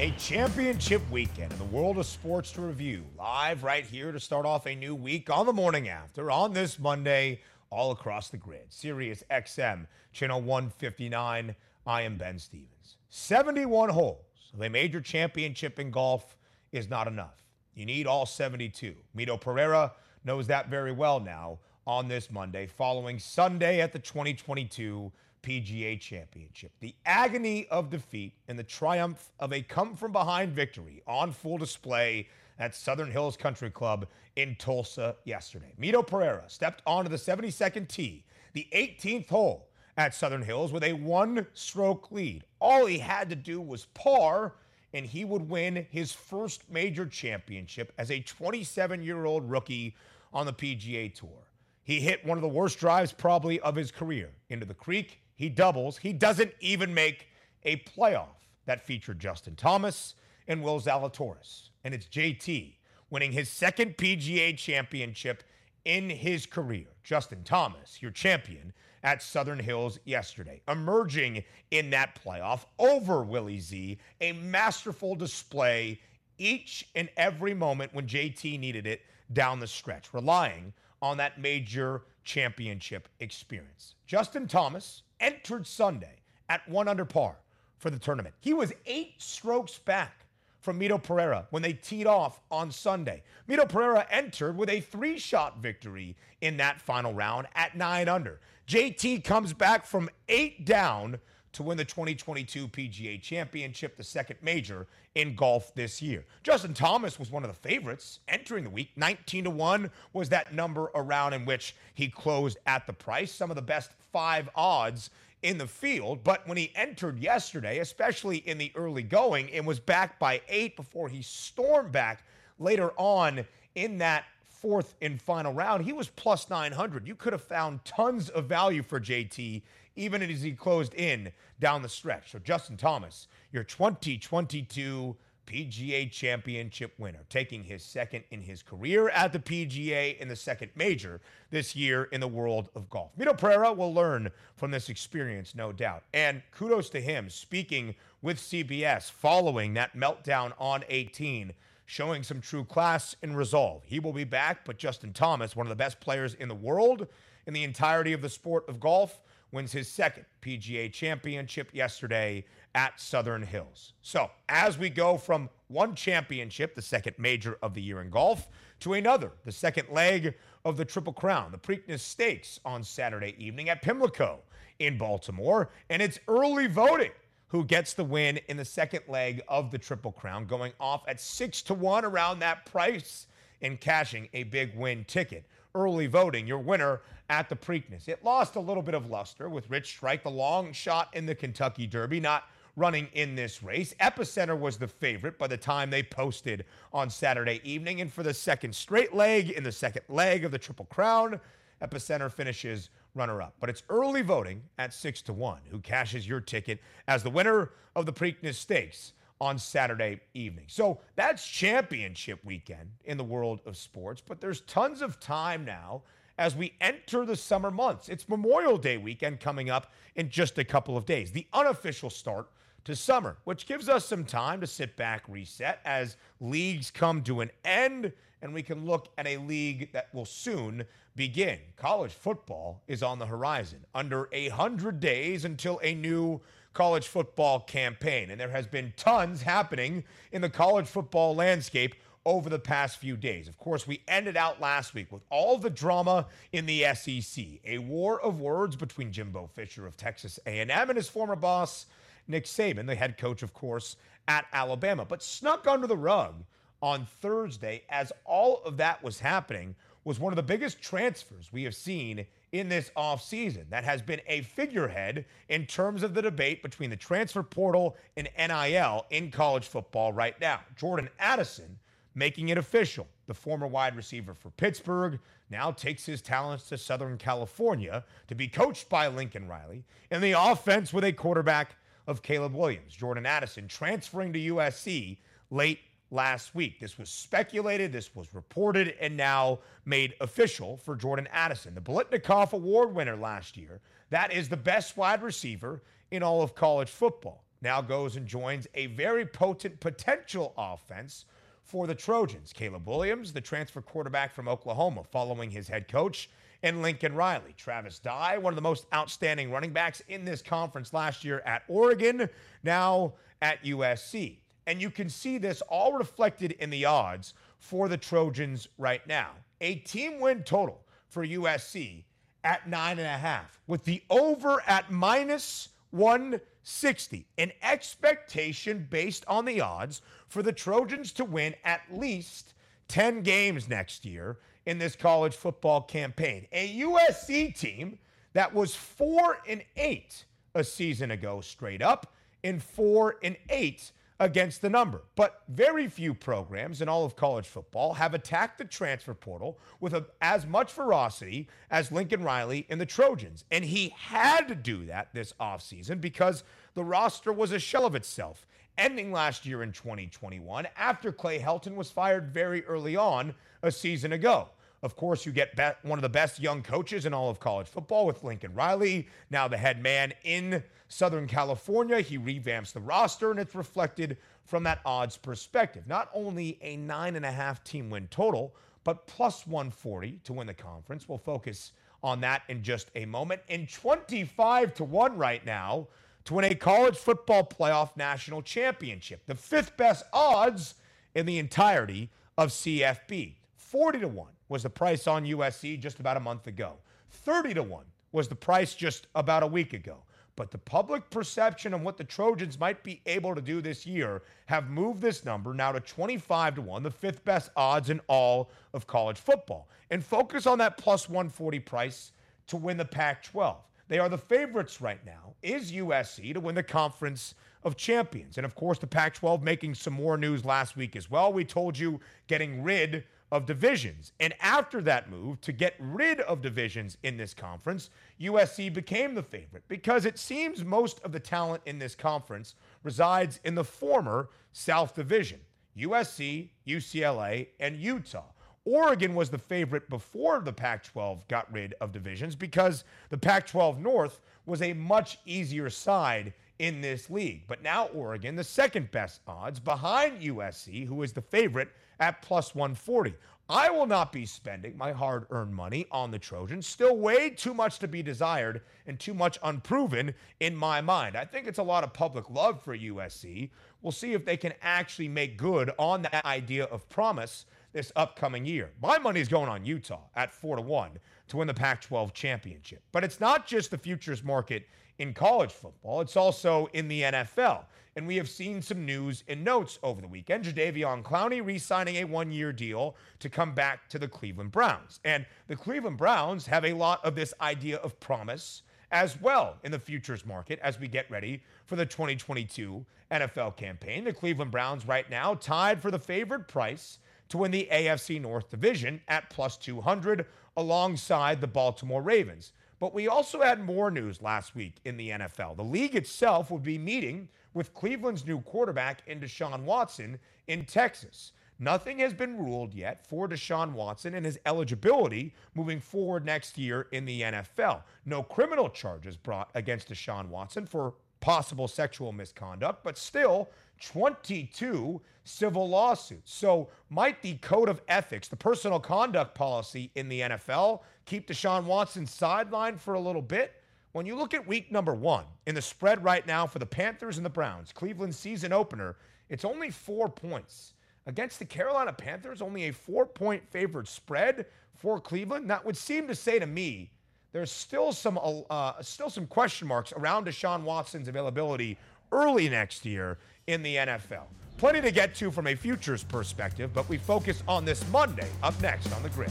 A 0.00 0.12
championship 0.12 1.02
weekend 1.10 1.52
in 1.52 1.58
the 1.58 1.64
world 1.64 1.98
of 1.98 2.06
sports 2.06 2.52
to 2.52 2.62
review. 2.62 3.04
Live 3.18 3.62
right 3.62 3.84
here 3.84 4.12
to 4.12 4.18
start 4.18 4.46
off 4.46 4.66
a 4.66 4.74
new 4.74 4.94
week 4.94 5.28
on 5.28 5.44
the 5.44 5.52
morning 5.52 5.90
after 5.90 6.30
on 6.30 6.54
this 6.54 6.78
Monday, 6.78 7.42
all 7.68 7.90
across 7.90 8.30
the 8.30 8.38
grid. 8.38 8.64
Sirius 8.70 9.22
XM, 9.30 9.86
channel 10.10 10.40
159. 10.40 11.54
I 11.86 12.00
am 12.00 12.16
Ben 12.16 12.38
Stevens. 12.38 12.96
71 13.10 13.90
holes 13.90 14.24
of 14.54 14.62
a 14.62 14.70
major 14.70 15.02
championship 15.02 15.78
in 15.78 15.90
golf 15.90 16.34
is 16.72 16.88
not 16.88 17.06
enough. 17.06 17.42
You 17.74 17.84
need 17.84 18.06
all 18.06 18.24
72. 18.24 18.94
Mito 19.14 19.38
Pereira 19.38 19.92
knows 20.24 20.46
that 20.46 20.70
very 20.70 20.92
well 20.92 21.20
now 21.20 21.58
on 21.86 22.08
this 22.08 22.30
Monday, 22.30 22.66
following 22.66 23.18
Sunday 23.18 23.82
at 23.82 23.92
the 23.92 23.98
2022 23.98 25.12
PGA 25.42 26.00
Championship. 26.00 26.72
The 26.80 26.94
agony 27.06 27.66
of 27.68 27.90
defeat 27.90 28.34
and 28.48 28.58
the 28.58 28.64
triumph 28.64 29.32
of 29.38 29.52
a 29.52 29.62
come 29.62 29.96
from 29.96 30.12
behind 30.12 30.52
victory 30.52 31.02
on 31.06 31.32
full 31.32 31.58
display 31.58 32.28
at 32.58 32.74
Southern 32.74 33.10
Hills 33.10 33.36
Country 33.36 33.70
Club 33.70 34.06
in 34.36 34.54
Tulsa 34.56 35.16
yesterday. 35.24 35.72
Mito 35.80 36.06
Pereira 36.06 36.44
stepped 36.46 36.82
onto 36.86 37.10
the 37.10 37.16
72nd 37.16 37.88
tee, 37.88 38.24
the 38.52 38.68
18th 38.72 39.28
hole 39.28 39.68
at 39.96 40.14
Southern 40.14 40.42
Hills 40.42 40.72
with 40.72 40.84
a 40.84 40.92
one 40.92 41.46
stroke 41.54 42.12
lead. 42.12 42.44
All 42.60 42.86
he 42.86 42.98
had 42.98 43.28
to 43.30 43.36
do 43.36 43.60
was 43.60 43.86
par, 43.86 44.54
and 44.92 45.06
he 45.06 45.24
would 45.24 45.48
win 45.48 45.86
his 45.90 46.12
first 46.12 46.70
major 46.70 47.06
championship 47.06 47.92
as 47.98 48.10
a 48.10 48.20
27 48.20 49.02
year 49.02 49.24
old 49.24 49.50
rookie 49.50 49.96
on 50.32 50.46
the 50.46 50.52
PGA 50.52 51.12
Tour. 51.14 51.50
He 51.82 52.00
hit 52.00 52.24
one 52.24 52.38
of 52.38 52.42
the 52.42 52.48
worst 52.48 52.78
drives 52.78 53.12
probably 53.12 53.58
of 53.60 53.74
his 53.74 53.90
career 53.90 54.30
into 54.48 54.66
the 54.66 54.74
creek 54.74 55.20
he 55.40 55.48
doubles. 55.48 55.96
He 55.96 56.12
doesn't 56.12 56.52
even 56.60 56.92
make 56.92 57.28
a 57.62 57.76
playoff 57.76 58.44
that 58.66 58.84
featured 58.84 59.18
Justin 59.18 59.56
Thomas 59.56 60.14
and 60.46 60.62
Will 60.62 60.78
Zalatoris. 60.78 61.70
And 61.82 61.94
it's 61.94 62.04
JT 62.04 62.74
winning 63.08 63.32
his 63.32 63.48
second 63.48 63.96
PGA 63.96 64.54
championship 64.54 65.42
in 65.86 66.10
his 66.10 66.44
career. 66.44 66.88
Justin 67.02 67.42
Thomas, 67.42 68.02
your 68.02 68.10
champion 68.10 68.74
at 69.02 69.22
Southern 69.22 69.58
Hills 69.58 69.98
yesterday, 70.04 70.60
emerging 70.68 71.42
in 71.70 71.88
that 71.88 72.22
playoff 72.22 72.66
over 72.78 73.22
Willie 73.22 73.60
Z, 73.60 73.96
a 74.20 74.32
masterful 74.32 75.14
display 75.14 76.02
each 76.36 76.86
and 76.94 77.08
every 77.16 77.54
moment 77.54 77.94
when 77.94 78.06
JT 78.06 78.60
needed 78.60 78.86
it 78.86 79.00
down 79.32 79.58
the 79.58 79.66
stretch, 79.66 80.12
relying 80.12 80.74
on 81.00 81.16
that 81.16 81.40
major 81.40 82.02
championship 82.24 83.08
experience. 83.20 83.94
Justin 84.06 84.46
Thomas 84.46 85.02
entered 85.20 85.66
Sunday 85.66 86.16
at 86.48 86.68
one 86.68 86.88
under 86.88 87.04
par 87.04 87.36
for 87.78 87.90
the 87.90 87.98
tournament. 87.98 88.34
He 88.40 88.52
was 88.54 88.72
eight 88.86 89.14
strokes 89.18 89.78
back 89.78 90.26
from 90.60 90.78
Mito 90.78 91.02
Pereira 91.02 91.46
when 91.50 91.62
they 91.62 91.72
teed 91.72 92.06
off 92.06 92.40
on 92.50 92.70
Sunday. 92.70 93.22
Mito 93.48 93.68
Pereira 93.68 94.06
entered 94.10 94.56
with 94.56 94.68
a 94.68 94.80
three 94.80 95.18
shot 95.18 95.58
victory 95.58 96.16
in 96.40 96.56
that 96.58 96.80
final 96.80 97.14
round 97.14 97.46
at 97.54 97.76
nine 97.76 98.08
under. 98.08 98.40
JT 98.68 99.24
comes 99.24 99.52
back 99.52 99.86
from 99.86 100.08
eight 100.28 100.64
down 100.64 101.18
to 101.52 101.62
win 101.62 101.76
the 101.76 101.84
2022 101.84 102.68
PGA 102.68 103.20
Championship, 103.20 103.96
the 103.96 104.04
second 104.04 104.36
major 104.42 104.86
in 105.16 105.34
golf 105.34 105.74
this 105.74 106.00
year. 106.00 106.24
Justin 106.44 106.74
Thomas 106.74 107.18
was 107.18 107.30
one 107.30 107.42
of 107.42 107.50
the 107.50 107.68
favorites 107.68 108.20
entering 108.28 108.62
the 108.62 108.70
week. 108.70 108.90
19 108.94 109.44
to 109.44 109.50
1 109.50 109.90
was 110.12 110.28
that 110.28 110.54
number 110.54 110.90
around 110.94 111.32
in 111.32 111.44
which 111.44 111.74
he 111.94 112.08
closed 112.08 112.58
at 112.66 112.86
the 112.86 112.92
price. 112.92 113.32
Some 113.32 113.50
of 113.50 113.56
the 113.56 113.62
best 113.62 113.90
five 114.12 114.48
odds 114.54 115.10
in 115.42 115.58
the 115.58 115.66
field. 115.66 116.22
But 116.22 116.46
when 116.46 116.56
he 116.56 116.72
entered 116.74 117.18
yesterday, 117.18 117.78
especially 117.78 118.38
in 118.38 118.58
the 118.58 118.72
early 118.74 119.02
going, 119.02 119.50
and 119.52 119.66
was 119.66 119.80
back 119.80 120.18
by 120.18 120.42
eight 120.48 120.76
before 120.76 121.08
he 121.08 121.22
stormed 121.22 121.92
back 121.92 122.24
later 122.58 122.92
on 122.96 123.44
in 123.74 123.98
that 123.98 124.24
fourth 124.48 124.94
and 125.00 125.20
final 125.20 125.52
round, 125.52 125.84
he 125.84 125.92
was 125.92 126.08
plus 126.08 126.50
900. 126.50 127.06
You 127.06 127.14
could 127.14 127.32
have 127.32 127.42
found 127.42 127.84
tons 127.84 128.28
of 128.28 128.44
value 128.46 128.82
for 128.82 129.00
JT 129.00 129.62
even 129.96 130.22
as 130.22 130.42
he 130.42 130.52
closed 130.52 130.94
in 130.94 131.32
down 131.58 131.82
the 131.82 131.88
stretch. 131.88 132.32
So, 132.32 132.38
Justin 132.38 132.76
Thomas, 132.76 133.26
your 133.52 133.64
2022 133.64 135.16
PGA 135.50 136.08
Championship 136.08 136.92
winner, 136.96 137.24
taking 137.28 137.64
his 137.64 137.82
second 137.82 138.22
in 138.30 138.40
his 138.40 138.62
career 138.62 139.08
at 139.08 139.32
the 139.32 139.40
PGA 139.40 140.16
in 140.18 140.28
the 140.28 140.36
second 140.36 140.70
major 140.76 141.20
this 141.50 141.74
year 141.74 142.04
in 142.04 142.20
the 142.20 142.28
world 142.28 142.68
of 142.76 142.88
golf. 142.88 143.10
Mito 143.18 143.36
Pereira 143.36 143.72
will 143.72 143.92
learn 143.92 144.30
from 144.54 144.70
this 144.70 144.88
experience, 144.88 145.56
no 145.56 145.72
doubt. 145.72 146.04
And 146.14 146.42
kudos 146.52 146.88
to 146.90 147.00
him 147.00 147.28
speaking 147.28 147.96
with 148.22 148.38
CBS 148.38 149.10
following 149.10 149.74
that 149.74 149.96
meltdown 149.96 150.52
on 150.56 150.84
18 150.88 151.52
showing 151.84 152.22
some 152.22 152.40
true 152.40 152.64
class 152.64 153.16
and 153.20 153.36
resolve. 153.36 153.82
He 153.84 153.98
will 153.98 154.12
be 154.12 154.22
back, 154.22 154.64
but 154.64 154.78
Justin 154.78 155.12
Thomas, 155.12 155.56
one 155.56 155.66
of 155.66 155.70
the 155.70 155.74
best 155.74 155.98
players 155.98 156.34
in 156.34 156.46
the 156.46 156.54
world 156.54 157.08
in 157.48 157.54
the 157.54 157.64
entirety 157.64 158.12
of 158.12 158.22
the 158.22 158.28
sport 158.28 158.68
of 158.68 158.78
golf, 158.78 159.20
wins 159.50 159.72
his 159.72 159.88
second 159.88 160.26
PGA 160.42 160.92
championship 160.92 161.70
yesterday 161.72 162.44
at 162.74 163.00
Southern 163.00 163.42
Hills. 163.42 163.94
So, 164.02 164.30
as 164.48 164.78
we 164.78 164.90
go 164.90 165.16
from 165.16 165.48
one 165.68 165.94
championship, 165.94 166.74
the 166.74 166.82
second 166.82 167.16
major 167.18 167.58
of 167.62 167.74
the 167.74 167.82
year 167.82 168.00
in 168.00 168.10
golf, 168.10 168.48
to 168.80 168.94
another, 168.94 169.32
the 169.44 169.52
second 169.52 169.88
leg 169.90 170.34
of 170.64 170.76
the 170.76 170.84
Triple 170.84 171.12
Crown, 171.12 171.52
the 171.52 171.58
Preakness 171.58 172.00
Stakes, 172.00 172.60
on 172.64 172.82
Saturday 172.82 173.34
evening 173.38 173.68
at 173.68 173.82
Pimlico 173.82 174.40
in 174.78 174.98
Baltimore. 174.98 175.70
And 175.88 176.00
it's 176.00 176.18
early 176.28 176.66
voting 176.66 177.12
who 177.48 177.64
gets 177.64 177.94
the 177.94 178.04
win 178.04 178.38
in 178.48 178.56
the 178.56 178.64
second 178.64 179.02
leg 179.08 179.42
of 179.48 179.70
the 179.70 179.78
Triple 179.78 180.12
Crown, 180.12 180.46
going 180.46 180.72
off 180.78 181.02
at 181.08 181.20
six 181.20 181.62
to 181.62 181.74
one 181.74 182.04
around 182.04 182.38
that 182.38 182.64
price 182.64 183.26
and 183.60 183.80
cashing 183.80 184.28
a 184.32 184.44
big 184.44 184.74
win 184.76 185.04
ticket. 185.04 185.44
Early 185.74 186.06
voting, 186.06 186.46
your 186.46 186.58
winner 186.58 187.00
at 187.28 187.48
the 187.48 187.56
Preakness. 187.56 188.08
It 188.08 188.24
lost 188.24 188.56
a 188.56 188.60
little 188.60 188.82
bit 188.82 188.94
of 188.94 189.10
luster 189.10 189.48
with 189.48 189.70
Rich 189.70 189.88
Strike, 189.88 190.22
the 190.22 190.30
long 190.30 190.72
shot 190.72 191.14
in 191.14 191.26
the 191.26 191.34
Kentucky 191.34 191.86
Derby, 191.86 192.18
not 192.20 192.44
running 192.76 193.08
in 193.12 193.34
this 193.34 193.62
race. 193.62 193.94
Epicenter 194.00 194.58
was 194.58 194.76
the 194.76 194.88
favorite 194.88 195.38
by 195.38 195.46
the 195.46 195.56
time 195.56 195.90
they 195.90 196.02
posted 196.02 196.64
on 196.92 197.10
Saturday 197.10 197.60
evening. 197.64 198.00
And 198.00 198.12
for 198.12 198.22
the 198.22 198.34
second 198.34 198.74
straight 198.74 199.14
leg, 199.14 199.50
in 199.50 199.62
the 199.62 199.72
second 199.72 200.02
leg 200.08 200.44
of 200.44 200.50
the 200.50 200.58
Triple 200.58 200.86
Crown, 200.86 201.40
Epicenter 201.82 202.30
finishes 202.30 202.90
runner 203.14 203.42
up. 203.42 203.54
But 203.60 203.70
it's 203.70 203.82
early 203.88 204.22
voting 204.22 204.62
at 204.78 204.92
6 204.92 205.22
to 205.22 205.32
1 205.32 205.60
who 205.70 205.80
cashes 205.80 206.28
your 206.28 206.40
ticket 206.40 206.80
as 207.08 207.22
the 207.22 207.30
winner 207.30 207.70
of 207.96 208.06
the 208.06 208.12
Preakness 208.12 208.54
Stakes 208.54 209.12
on 209.40 209.58
Saturday 209.58 210.20
evening. 210.34 210.66
So 210.68 211.00
that's 211.16 211.46
championship 211.46 212.44
weekend 212.44 212.90
in 213.04 213.16
the 213.16 213.24
world 213.24 213.60
of 213.64 213.76
sports, 213.76 214.22
but 214.24 214.40
there's 214.40 214.60
tons 214.62 215.00
of 215.00 215.18
time 215.18 215.64
now 215.64 216.02
as 216.38 216.54
we 216.54 216.74
enter 216.80 217.24
the 217.24 217.36
summer 217.36 217.70
months. 217.70 218.08
It's 218.08 218.28
Memorial 218.28 218.76
Day 218.76 218.98
weekend 218.98 219.40
coming 219.40 219.70
up 219.70 219.92
in 220.14 220.28
just 220.28 220.58
a 220.58 220.64
couple 220.64 220.96
of 220.96 221.06
days, 221.06 221.30
the 221.30 221.46
unofficial 221.52 222.10
start 222.10 222.48
to 222.84 222.96
summer, 222.96 223.36
which 223.44 223.66
gives 223.66 223.88
us 223.88 224.04
some 224.04 224.24
time 224.24 224.60
to 224.60 224.66
sit 224.66 224.96
back, 224.96 225.22
reset 225.28 225.80
as 225.84 226.16
leagues 226.40 226.90
come 226.90 227.22
to 227.22 227.40
an 227.40 227.50
end, 227.64 228.12
and 228.42 228.54
we 228.54 228.62
can 228.62 228.86
look 228.86 229.08
at 229.18 229.26
a 229.26 229.36
league 229.36 229.92
that 229.92 230.12
will 230.14 230.24
soon 230.24 230.84
begin. 231.16 231.58
College 231.76 232.12
football 232.12 232.82
is 232.88 233.02
on 233.02 233.18
the 233.18 233.26
horizon. 233.26 233.80
Under 233.94 234.28
a 234.32 234.48
hundred 234.48 235.00
days 235.00 235.44
until 235.44 235.80
a 235.82 235.94
new 235.94 236.40
college 236.72 237.08
football 237.08 237.60
campaign, 237.60 238.30
and 238.30 238.40
there 238.40 238.48
has 238.48 238.66
been 238.66 238.92
tons 238.96 239.42
happening 239.42 240.04
in 240.32 240.40
the 240.40 240.48
college 240.48 240.86
football 240.86 241.34
landscape 241.34 241.94
over 242.24 242.50
the 242.50 242.58
past 242.58 242.98
few 242.98 243.16
days. 243.16 243.48
Of 243.48 243.58
course, 243.58 243.86
we 243.86 244.02
ended 244.06 244.36
out 244.36 244.60
last 244.60 244.94
week 244.94 245.10
with 245.10 245.22
all 245.30 245.58
the 245.58 245.70
drama 245.70 246.26
in 246.52 246.66
the 246.66 246.84
SEC, 246.94 247.44
a 247.64 247.78
war 247.78 248.20
of 248.20 248.40
words 248.40 248.76
between 248.76 249.10
Jimbo 249.10 249.48
Fisher 249.54 249.86
of 249.86 249.96
Texas 249.96 250.38
A&M 250.46 250.70
and 250.70 250.96
his 250.96 251.08
former 251.08 251.36
boss 251.36 251.86
Nick 252.30 252.44
Saban, 252.44 252.86
the 252.86 252.94
head 252.94 253.18
coach, 253.18 253.42
of 253.42 253.52
course, 253.52 253.96
at 254.28 254.46
Alabama. 254.52 255.04
But 255.04 255.22
snuck 255.22 255.66
under 255.66 255.86
the 255.86 255.96
rug 255.96 256.44
on 256.82 257.06
Thursday 257.20 257.82
as 257.88 258.12
all 258.24 258.62
of 258.64 258.76
that 258.78 259.02
was 259.02 259.20
happening 259.20 259.74
was 260.04 260.18
one 260.18 260.32
of 260.32 260.36
the 260.36 260.42
biggest 260.42 260.80
transfers 260.80 261.52
we 261.52 261.62
have 261.64 261.74
seen 261.74 262.24
in 262.52 262.68
this 262.68 262.90
offseason 262.96 263.68
that 263.68 263.84
has 263.84 264.00
been 264.00 264.20
a 264.26 264.40
figurehead 264.42 265.26
in 265.50 265.66
terms 265.66 266.02
of 266.02 266.14
the 266.14 266.22
debate 266.22 266.62
between 266.62 266.88
the 266.88 266.96
transfer 266.96 267.42
portal 267.42 267.96
and 268.16 268.28
NIL 268.38 269.04
in 269.10 269.30
college 269.30 269.66
football 269.66 270.12
right 270.12 270.40
now. 270.40 270.60
Jordan 270.76 271.08
Addison 271.18 271.78
making 272.14 272.48
it 272.48 272.58
official. 272.58 273.06
The 273.26 273.34
former 273.34 273.66
wide 273.66 273.94
receiver 273.94 274.34
for 274.34 274.50
Pittsburgh 274.50 275.20
now 275.50 275.70
takes 275.70 276.04
his 276.04 276.22
talents 276.22 276.68
to 276.68 276.78
Southern 276.78 277.18
California 277.18 278.04
to 278.26 278.34
be 278.34 278.48
coached 278.48 278.88
by 278.88 279.06
Lincoln 279.06 279.46
Riley 279.46 279.84
in 280.10 280.20
the 280.20 280.32
offense 280.32 280.92
with 280.92 281.04
a 281.04 281.12
quarterback 281.12 281.76
of 282.10 282.22
Caleb 282.22 282.54
Williams. 282.54 282.92
Jordan 282.92 283.24
Addison 283.24 283.68
transferring 283.68 284.32
to 284.32 284.38
USC 284.38 285.18
late 285.50 285.78
last 286.10 286.56
week. 286.56 286.80
This 286.80 286.98
was 286.98 287.08
speculated, 287.08 287.92
this 287.92 288.16
was 288.16 288.34
reported, 288.34 288.96
and 289.00 289.16
now 289.16 289.60
made 289.84 290.14
official 290.20 290.76
for 290.76 290.96
Jordan 290.96 291.28
Addison, 291.32 291.74
the 291.76 291.80
Biletnikoff 291.80 292.52
Award 292.52 292.92
winner 292.92 293.16
last 293.16 293.56
year. 293.56 293.80
That 294.10 294.32
is 294.32 294.48
the 294.48 294.56
best 294.56 294.96
wide 294.96 295.22
receiver 295.22 295.82
in 296.10 296.24
all 296.24 296.42
of 296.42 296.56
college 296.56 296.90
football. 296.90 297.44
Now 297.62 297.80
goes 297.80 298.16
and 298.16 298.26
joins 298.26 298.66
a 298.74 298.86
very 298.86 299.24
potent 299.24 299.78
potential 299.78 300.52
offense 300.58 301.26
for 301.62 301.86
the 301.86 301.94
Trojans. 301.94 302.52
Caleb 302.52 302.88
Williams, 302.88 303.32
the 303.32 303.40
transfer 303.40 303.80
quarterback 303.80 304.34
from 304.34 304.48
Oklahoma, 304.48 305.04
following 305.04 305.50
his 305.50 305.68
head 305.68 305.86
coach 305.86 306.28
and 306.62 306.82
Lincoln 306.82 307.14
Riley. 307.14 307.54
Travis 307.56 307.98
Dye, 307.98 308.38
one 308.38 308.52
of 308.52 308.56
the 308.56 308.62
most 308.62 308.86
outstanding 308.92 309.50
running 309.50 309.72
backs 309.72 310.02
in 310.08 310.24
this 310.24 310.42
conference 310.42 310.92
last 310.92 311.24
year 311.24 311.42
at 311.46 311.62
Oregon, 311.68 312.28
now 312.62 313.14
at 313.40 313.64
USC. 313.64 314.36
And 314.66 314.80
you 314.80 314.90
can 314.90 315.08
see 315.08 315.38
this 315.38 315.62
all 315.62 315.94
reflected 315.94 316.52
in 316.52 316.70
the 316.70 316.84
odds 316.84 317.34
for 317.58 317.88
the 317.88 317.96
Trojans 317.96 318.68
right 318.78 319.06
now. 319.06 319.30
A 319.60 319.76
team 319.76 320.20
win 320.20 320.42
total 320.42 320.80
for 321.08 321.26
USC 321.26 322.04
at 322.44 322.68
nine 322.68 322.98
and 322.98 323.06
a 323.06 323.18
half, 323.18 323.60
with 323.66 323.84
the 323.84 324.02
over 324.08 324.62
at 324.66 324.90
minus 324.90 325.70
160. 325.90 327.26
An 327.38 327.52
expectation 327.62 328.86
based 328.90 329.24
on 329.26 329.44
the 329.44 329.60
odds 329.60 330.02
for 330.28 330.42
the 330.42 330.52
Trojans 330.52 331.12
to 331.12 331.24
win 331.24 331.54
at 331.64 331.82
least 331.90 332.54
10 332.90 333.22
games 333.22 333.68
next 333.68 334.04
year 334.04 334.38
in 334.66 334.78
this 334.78 334.96
college 334.96 335.34
football 335.34 335.80
campaign. 335.80 336.46
A 336.52 336.80
USC 336.80 337.56
team 337.58 337.98
that 338.32 338.52
was 338.52 338.74
4 338.74 339.38
and 339.48 339.62
8 339.76 340.24
a 340.56 340.64
season 340.64 341.12
ago 341.12 341.40
straight 341.40 341.82
up 341.82 342.12
and 342.42 342.60
4 342.60 343.16
and 343.22 343.36
8 343.48 343.92
against 344.18 344.60
the 344.60 344.68
number. 344.68 345.02
But 345.14 345.42
very 345.48 345.86
few 345.86 346.14
programs 346.14 346.82
in 346.82 346.88
all 346.88 347.04
of 347.04 347.14
college 347.14 347.46
football 347.46 347.94
have 347.94 348.12
attacked 348.12 348.58
the 348.58 348.64
transfer 348.64 349.14
portal 349.14 349.60
with 349.78 349.94
a, 349.94 350.04
as 350.20 350.44
much 350.44 350.72
ferocity 350.72 351.48
as 351.70 351.92
Lincoln 351.92 352.24
Riley 352.24 352.66
and 352.68 352.80
the 352.80 352.86
Trojans. 352.86 353.44
And 353.52 353.64
he 353.64 353.94
had 353.96 354.48
to 354.48 354.56
do 354.56 354.84
that 354.86 355.14
this 355.14 355.32
offseason 355.40 356.00
because 356.00 356.42
the 356.74 356.84
roster 356.84 357.32
was 357.32 357.52
a 357.52 357.58
shell 357.58 357.86
of 357.86 357.94
itself, 357.94 358.46
ending 358.78 359.12
last 359.12 359.44
year 359.46 359.62
in 359.62 359.72
2021 359.72 360.68
after 360.76 361.12
Clay 361.12 361.38
Helton 361.38 361.74
was 361.74 361.90
fired 361.90 362.32
very 362.32 362.64
early 362.64 362.96
on 362.96 363.34
a 363.62 363.70
season 363.70 364.12
ago. 364.12 364.48
Of 364.82 364.96
course, 364.96 365.26
you 365.26 365.32
get 365.32 365.54
be- 365.56 365.88
one 365.88 365.98
of 365.98 366.02
the 366.02 366.08
best 366.08 366.40
young 366.40 366.62
coaches 366.62 367.04
in 367.04 367.12
all 367.12 367.28
of 367.28 367.38
college 367.38 367.66
football 367.66 368.06
with 368.06 368.24
Lincoln 368.24 368.54
Riley, 368.54 369.08
now 369.28 369.46
the 369.46 369.58
head 369.58 369.82
man 369.82 370.14
in 370.24 370.62
Southern 370.88 371.26
California. 371.26 372.00
He 372.00 372.18
revamps 372.18 372.72
the 372.72 372.80
roster, 372.80 373.30
and 373.30 373.38
it's 373.38 373.54
reflected 373.54 374.16
from 374.44 374.62
that 374.64 374.80
odds 374.86 375.18
perspective. 375.18 375.86
Not 375.86 376.10
only 376.14 376.58
a 376.62 376.76
nine 376.76 377.16
and 377.16 377.26
a 377.26 377.30
half 377.30 377.62
team 377.62 377.90
win 377.90 378.08
total, 378.08 378.54
but 378.82 379.06
plus 379.06 379.46
140 379.46 380.20
to 380.24 380.32
win 380.32 380.46
the 380.46 380.54
conference. 380.54 381.08
We'll 381.08 381.18
focus 381.18 381.72
on 382.02 382.20
that 382.22 382.42
in 382.48 382.62
just 382.62 382.90
a 382.94 383.04
moment. 383.04 383.42
And 383.48 383.70
25 383.70 384.74
to 384.74 384.84
1 384.84 385.16
right 385.18 385.44
now 385.44 385.88
to 386.30 386.34
win 386.34 386.44
a 386.44 386.54
college 386.54 386.96
football 386.96 387.42
playoff 387.42 387.96
national 387.96 388.40
championship. 388.40 389.20
The 389.26 389.34
fifth 389.34 389.76
best 389.76 390.04
odds 390.12 390.76
in 391.16 391.26
the 391.26 391.40
entirety 391.40 392.08
of 392.38 392.50
CFB. 392.50 393.34
40 393.56 393.98
to 393.98 394.06
1 394.06 394.28
was 394.48 394.62
the 394.62 394.70
price 394.70 395.08
on 395.08 395.24
USC 395.24 395.80
just 395.80 395.98
about 395.98 396.16
a 396.16 396.20
month 396.20 396.46
ago. 396.46 396.74
30 397.10 397.54
to 397.54 397.64
1 397.64 397.84
was 398.12 398.28
the 398.28 398.36
price 398.36 398.76
just 398.76 399.08
about 399.16 399.42
a 399.42 399.46
week 399.48 399.72
ago. 399.72 400.04
But 400.36 400.52
the 400.52 400.58
public 400.58 401.10
perception 401.10 401.74
of 401.74 401.80
what 401.80 401.96
the 401.96 402.04
Trojans 402.04 402.60
might 402.60 402.84
be 402.84 403.00
able 403.06 403.34
to 403.34 403.42
do 403.42 403.60
this 403.60 403.84
year 403.84 404.22
have 404.46 404.70
moved 404.70 405.00
this 405.00 405.24
number 405.24 405.52
now 405.52 405.72
to 405.72 405.80
25 405.80 406.54
to 406.54 406.62
1, 406.62 406.84
the 406.84 406.92
fifth 406.92 407.24
best 407.24 407.50
odds 407.56 407.90
in 407.90 408.00
all 408.06 408.52
of 408.72 408.86
college 408.86 409.18
football. 409.18 409.68
And 409.90 410.04
focus 410.04 410.46
on 410.46 410.58
that 410.58 410.78
plus 410.78 411.08
140 411.08 411.58
price 411.58 412.12
to 412.46 412.56
win 412.56 412.76
the 412.76 412.84
Pac 412.84 413.24
12. 413.24 413.56
They 413.88 413.98
are 413.98 414.08
the 414.08 414.16
favorites 414.16 414.80
right 414.80 415.04
now, 415.04 415.29
is 415.42 415.72
USC 415.72 416.34
to 416.34 416.40
win 416.40 416.54
the 416.54 416.62
Conference 416.62 417.34
of 417.62 417.76
Champions. 417.76 418.36
And 418.38 418.44
of 418.44 418.54
course, 418.54 418.78
the 418.78 418.86
Pac 418.86 419.14
12 419.14 419.42
making 419.42 419.74
some 419.74 419.92
more 419.92 420.16
news 420.16 420.44
last 420.44 420.76
week 420.76 420.96
as 420.96 421.10
well. 421.10 421.32
We 421.32 421.44
told 421.44 421.78
you 421.78 422.00
getting 422.26 422.62
rid 422.62 423.04
of 423.32 423.46
divisions. 423.46 424.12
And 424.18 424.34
after 424.40 424.80
that 424.82 425.10
move 425.10 425.40
to 425.42 425.52
get 425.52 425.74
rid 425.78 426.20
of 426.22 426.42
divisions 426.42 426.96
in 427.02 427.16
this 427.16 427.32
conference, 427.32 427.90
USC 428.20 428.72
became 428.72 429.14
the 429.14 429.22
favorite 429.22 429.62
because 429.68 430.04
it 430.04 430.18
seems 430.18 430.64
most 430.64 431.00
of 431.04 431.12
the 431.12 431.20
talent 431.20 431.62
in 431.66 431.78
this 431.78 431.94
conference 431.94 432.54
resides 432.82 433.38
in 433.44 433.54
the 433.54 433.64
former 433.64 434.30
South 434.52 434.94
Division 434.94 435.40
USC, 435.78 436.48
UCLA, 436.66 437.46
and 437.60 437.76
Utah. 437.76 438.24
Oregon 438.64 439.14
was 439.14 439.30
the 439.30 439.38
favorite 439.38 439.88
before 439.88 440.40
the 440.40 440.52
Pac 440.52 440.84
12 440.84 441.26
got 441.28 441.50
rid 441.52 441.74
of 441.80 441.92
divisions 441.92 442.36
because 442.36 442.84
the 443.08 443.16
Pac 443.16 443.46
12 443.46 443.78
North 443.78 444.20
was 444.50 444.62
a 444.62 444.72
much 444.72 445.18
easier 445.24 445.70
side 445.70 446.34
in 446.58 446.80
this 446.80 447.08
league. 447.08 447.44
But 447.46 447.62
now 447.62 447.86
Oregon, 447.86 448.36
the 448.36 448.44
second 448.44 448.90
best 448.90 449.22
odds 449.26 449.60
behind 449.60 450.20
USC, 450.20 450.86
who 450.86 451.02
is 451.02 451.12
the 451.12 451.22
favorite 451.22 451.70
at 452.00 452.20
plus 452.20 452.54
140. 452.54 453.14
I 453.48 453.68
will 453.70 453.86
not 453.86 454.12
be 454.12 454.26
spending 454.26 454.76
my 454.76 454.92
hard 454.92 455.26
earned 455.30 455.52
money 455.52 455.86
on 455.90 456.10
the 456.10 456.18
Trojans. 456.18 456.66
Still, 456.66 456.96
way 456.96 457.30
too 457.30 457.54
much 457.54 457.78
to 457.80 457.88
be 457.88 458.02
desired 458.02 458.60
and 458.86 458.98
too 458.98 459.14
much 459.14 459.38
unproven 459.42 460.14
in 460.38 460.54
my 460.54 460.80
mind. 460.80 461.16
I 461.16 461.24
think 461.24 461.48
it's 461.48 461.58
a 461.58 461.62
lot 461.62 461.82
of 461.82 461.92
public 461.92 462.30
love 462.30 462.62
for 462.62 462.76
USC. 462.76 463.50
We'll 463.82 463.90
see 463.90 464.12
if 464.12 464.24
they 464.24 464.36
can 464.36 464.52
actually 464.62 465.08
make 465.08 465.36
good 465.36 465.72
on 465.78 466.02
that 466.02 466.24
idea 466.24 466.64
of 466.66 466.88
promise 466.88 467.46
this 467.72 467.90
upcoming 467.96 468.44
year. 468.44 468.70
My 468.82 468.98
money 468.98 469.20
is 469.20 469.28
going 469.28 469.48
on 469.48 469.64
Utah 469.64 470.02
at 470.14 470.32
4 470.32 470.56
to 470.56 470.62
1 470.62 470.90
to 471.30 471.38
win 471.38 471.48
the 471.48 471.54
Pac 471.54 471.80
12 471.80 472.12
championship. 472.12 472.82
But 472.92 473.04
it's 473.04 473.20
not 473.20 473.46
just 473.46 473.70
the 473.70 473.78
futures 473.78 474.22
market 474.22 474.66
in 474.98 475.14
college 475.14 475.52
football, 475.52 476.02
it's 476.02 476.16
also 476.16 476.68
in 476.74 476.86
the 476.86 477.02
NFL. 477.02 477.64
And 477.96 478.06
we 478.06 478.16
have 478.16 478.28
seen 478.28 478.62
some 478.62 478.84
news 478.84 479.24
and 479.28 479.42
notes 479.42 479.78
over 479.82 480.00
the 480.00 480.06
weekend. 480.06 480.44
Jadeveon 480.44 481.02
Clowney 481.02 481.44
re 481.44 481.58
signing 481.58 481.96
a 481.96 482.04
one 482.04 482.30
year 482.30 482.52
deal 482.52 482.96
to 483.18 483.28
come 483.28 483.52
back 483.52 483.88
to 483.88 483.98
the 483.98 484.06
Cleveland 484.06 484.52
Browns. 484.52 485.00
And 485.04 485.26
the 485.48 485.56
Cleveland 485.56 485.96
Browns 485.96 486.46
have 486.46 486.64
a 486.64 486.72
lot 486.72 487.04
of 487.04 487.14
this 487.14 487.34
idea 487.40 487.78
of 487.78 487.98
promise 487.98 488.62
as 488.92 489.20
well 489.20 489.56
in 489.64 489.72
the 489.72 489.78
futures 489.78 490.26
market 490.26 490.58
as 490.62 490.78
we 490.78 490.88
get 490.88 491.10
ready 491.10 491.42
for 491.66 491.76
the 491.76 491.86
2022 491.86 492.84
NFL 493.10 493.56
campaign. 493.56 494.04
The 494.04 494.12
Cleveland 494.12 494.50
Browns, 494.50 494.86
right 494.86 495.08
now, 495.10 495.34
tied 495.34 495.80
for 495.80 495.90
the 495.90 495.98
favored 495.98 496.46
price 496.46 496.98
to 497.30 497.38
win 497.38 497.50
the 497.50 497.68
AFC 497.72 498.20
North 498.20 498.50
Division 498.50 499.00
at 499.08 499.30
plus 499.30 499.56
200 499.56 500.26
alongside 500.56 501.40
the 501.40 501.46
Baltimore 501.46 502.02
Ravens. 502.02 502.52
But 502.78 502.94
we 502.94 503.08
also 503.08 503.42
had 503.42 503.64
more 503.64 503.90
news 503.90 504.22
last 504.22 504.54
week 504.54 504.76
in 504.84 504.96
the 504.96 505.10
NFL. 505.10 505.56
The 505.56 505.64
league 505.64 505.94
itself 505.94 506.50
would 506.50 506.62
be 506.62 506.78
meeting 506.78 507.28
with 507.52 507.74
Cleveland's 507.74 508.26
new 508.26 508.40
quarterback 508.40 509.02
in 509.06 509.20
Deshaun 509.20 509.64
Watson 509.64 510.18
in 510.46 510.64
Texas. 510.64 511.32
Nothing 511.58 511.98
has 511.98 512.14
been 512.14 512.38
ruled 512.38 512.72
yet 512.72 513.06
for 513.06 513.28
Deshaun 513.28 513.72
Watson 513.72 514.14
and 514.14 514.24
his 514.24 514.38
eligibility 514.46 515.34
moving 515.54 515.78
forward 515.78 516.24
next 516.24 516.56
year 516.56 516.88
in 516.90 517.04
the 517.04 517.20
NFL. 517.20 517.82
No 518.06 518.22
criminal 518.22 518.70
charges 518.70 519.14
brought 519.16 519.50
against 519.54 519.90
Deshaun 519.90 520.28
Watson 520.28 520.64
for 520.64 520.94
possible 521.20 521.68
sexual 521.68 522.12
misconduct, 522.12 522.82
but 522.82 522.96
still 522.98 523.50
22 523.80 525.00
civil 525.24 525.68
lawsuits. 525.68 526.32
So, 526.32 526.68
might 526.88 527.22
the 527.22 527.34
code 527.36 527.68
of 527.68 527.80
ethics, 527.88 528.28
the 528.28 528.36
personal 528.36 528.80
conduct 528.80 529.34
policy 529.34 529.90
in 529.94 530.08
the 530.08 530.20
NFL, 530.20 530.80
keep 531.06 531.28
Deshaun 531.28 531.64
Watson 531.64 532.06
sidelined 532.06 532.80
for 532.80 532.94
a 532.94 533.00
little 533.00 533.22
bit? 533.22 533.54
When 533.92 534.06
you 534.06 534.14
look 534.14 534.34
at 534.34 534.46
week 534.46 534.70
number 534.70 534.94
one 534.94 535.24
in 535.46 535.54
the 535.54 535.62
spread 535.62 536.04
right 536.04 536.26
now 536.26 536.46
for 536.46 536.58
the 536.58 536.66
Panthers 536.66 537.16
and 537.16 537.26
the 537.26 537.30
Browns, 537.30 537.72
Cleveland 537.72 538.14
season 538.14 538.52
opener, 538.52 538.96
it's 539.28 539.44
only 539.44 539.70
four 539.70 540.08
points. 540.08 540.74
Against 541.06 541.38
the 541.38 541.44
Carolina 541.44 541.92
Panthers, 541.92 542.42
only 542.42 542.68
a 542.68 542.72
four 542.72 543.06
point 543.06 543.42
favored 543.50 543.88
spread 543.88 544.46
for 544.76 545.00
Cleveland. 545.00 545.50
That 545.50 545.64
would 545.64 545.76
seem 545.76 546.06
to 546.06 546.14
say 546.14 546.38
to 546.38 546.46
me 546.46 546.92
there's 547.32 547.50
still 547.50 547.92
some 547.92 548.18
uh, 548.50 548.72
still 548.82 549.10
some 549.10 549.26
question 549.26 549.68
marks 549.68 549.92
around 549.92 550.26
Deshaun 550.26 550.62
Watson's 550.62 551.08
availability 551.08 551.78
early 552.12 552.48
next 552.48 552.84
year 552.84 553.18
in 553.46 553.62
the 553.62 553.76
NFL. 553.76 554.24
Plenty 554.56 554.80
to 554.82 554.90
get 554.90 555.14
to 555.16 555.30
from 555.30 555.46
a 555.46 555.54
futures 555.54 556.02
perspective, 556.02 556.70
but 556.74 556.88
we 556.88 556.98
focus 556.98 557.42
on 557.48 557.64
this 557.64 557.88
Monday 557.90 558.28
up 558.42 558.60
next 558.60 558.92
on 558.92 559.02
the 559.02 559.08
grid. 559.10 559.30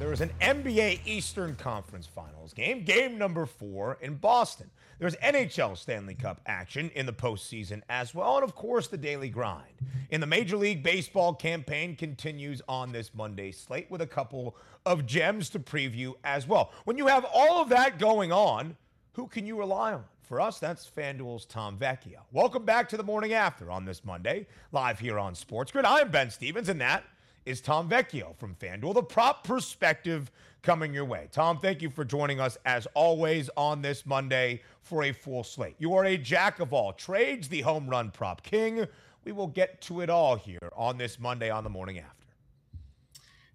there 0.00 0.14
is 0.14 0.22
an 0.22 0.30
NBA 0.40 1.00
Eastern 1.04 1.54
Conference 1.56 2.06
Finals 2.06 2.54
game, 2.54 2.84
game 2.84 3.18
number 3.18 3.44
four 3.44 3.98
in 4.00 4.14
Boston. 4.14 4.70
There's 4.98 5.14
NHL 5.16 5.76
Stanley 5.76 6.14
Cup 6.14 6.40
action 6.46 6.90
in 6.94 7.04
the 7.04 7.12
postseason 7.12 7.82
as 7.90 8.14
well, 8.14 8.36
and 8.36 8.42
of 8.42 8.54
course, 8.54 8.86
the 8.86 8.96
daily 8.96 9.28
grind. 9.28 9.74
In 10.08 10.22
the 10.22 10.26
Major 10.26 10.56
League 10.56 10.82
Baseball 10.82 11.34
campaign 11.34 11.96
continues 11.96 12.62
on 12.66 12.92
this 12.92 13.14
Monday 13.14 13.52
slate 13.52 13.90
with 13.90 14.00
a 14.00 14.06
couple 14.06 14.56
of 14.86 15.04
gems 15.04 15.50
to 15.50 15.58
preview 15.58 16.14
as 16.24 16.48
well. 16.48 16.72
When 16.84 16.96
you 16.96 17.06
have 17.06 17.26
all 17.34 17.60
of 17.60 17.68
that 17.68 17.98
going 17.98 18.32
on, 18.32 18.78
who 19.12 19.26
can 19.26 19.44
you 19.44 19.58
rely 19.58 19.92
on? 19.92 20.04
For 20.22 20.40
us, 20.40 20.58
that's 20.58 20.90
FanDuel's 20.90 21.44
Tom 21.44 21.76
Vecchio. 21.76 22.20
Welcome 22.32 22.64
back 22.64 22.88
to 22.88 22.96
the 22.96 23.02
morning 23.02 23.34
after 23.34 23.70
on 23.70 23.84
this 23.84 24.02
Monday, 24.02 24.46
live 24.72 24.98
here 24.98 25.18
on 25.18 25.34
Sports 25.34 25.72
Grid. 25.72 25.84
I'm 25.84 26.10
Ben 26.10 26.30
Stevens, 26.30 26.70
and 26.70 26.80
that 26.80 27.04
is 27.46 27.60
Tom 27.60 27.88
Vecchio 27.88 28.36
from 28.36 28.54
FanDuel, 28.54 28.94
the 28.94 29.02
prop 29.02 29.44
perspective 29.44 30.30
coming 30.62 30.92
your 30.92 31.04
way. 31.04 31.28
Tom, 31.32 31.58
thank 31.58 31.82
you 31.82 31.90
for 31.90 32.04
joining 32.04 32.40
us 32.40 32.58
as 32.64 32.86
always 32.94 33.48
on 33.56 33.82
this 33.82 34.04
Monday 34.04 34.62
for 34.82 35.04
a 35.04 35.12
full 35.12 35.42
slate. 35.42 35.76
You 35.78 35.94
are 35.94 36.04
a 36.04 36.16
jack 36.16 36.60
of 36.60 36.72
all 36.72 36.92
trades, 36.92 37.48
the 37.48 37.62
home 37.62 37.88
run 37.88 38.10
prop 38.10 38.42
king. 38.42 38.86
We 39.24 39.32
will 39.32 39.48
get 39.48 39.80
to 39.82 40.00
it 40.00 40.10
all 40.10 40.36
here 40.36 40.70
on 40.76 40.98
this 40.98 41.18
Monday 41.18 41.50
on 41.50 41.64
the 41.64 41.70
morning 41.70 41.98
after. 41.98 42.14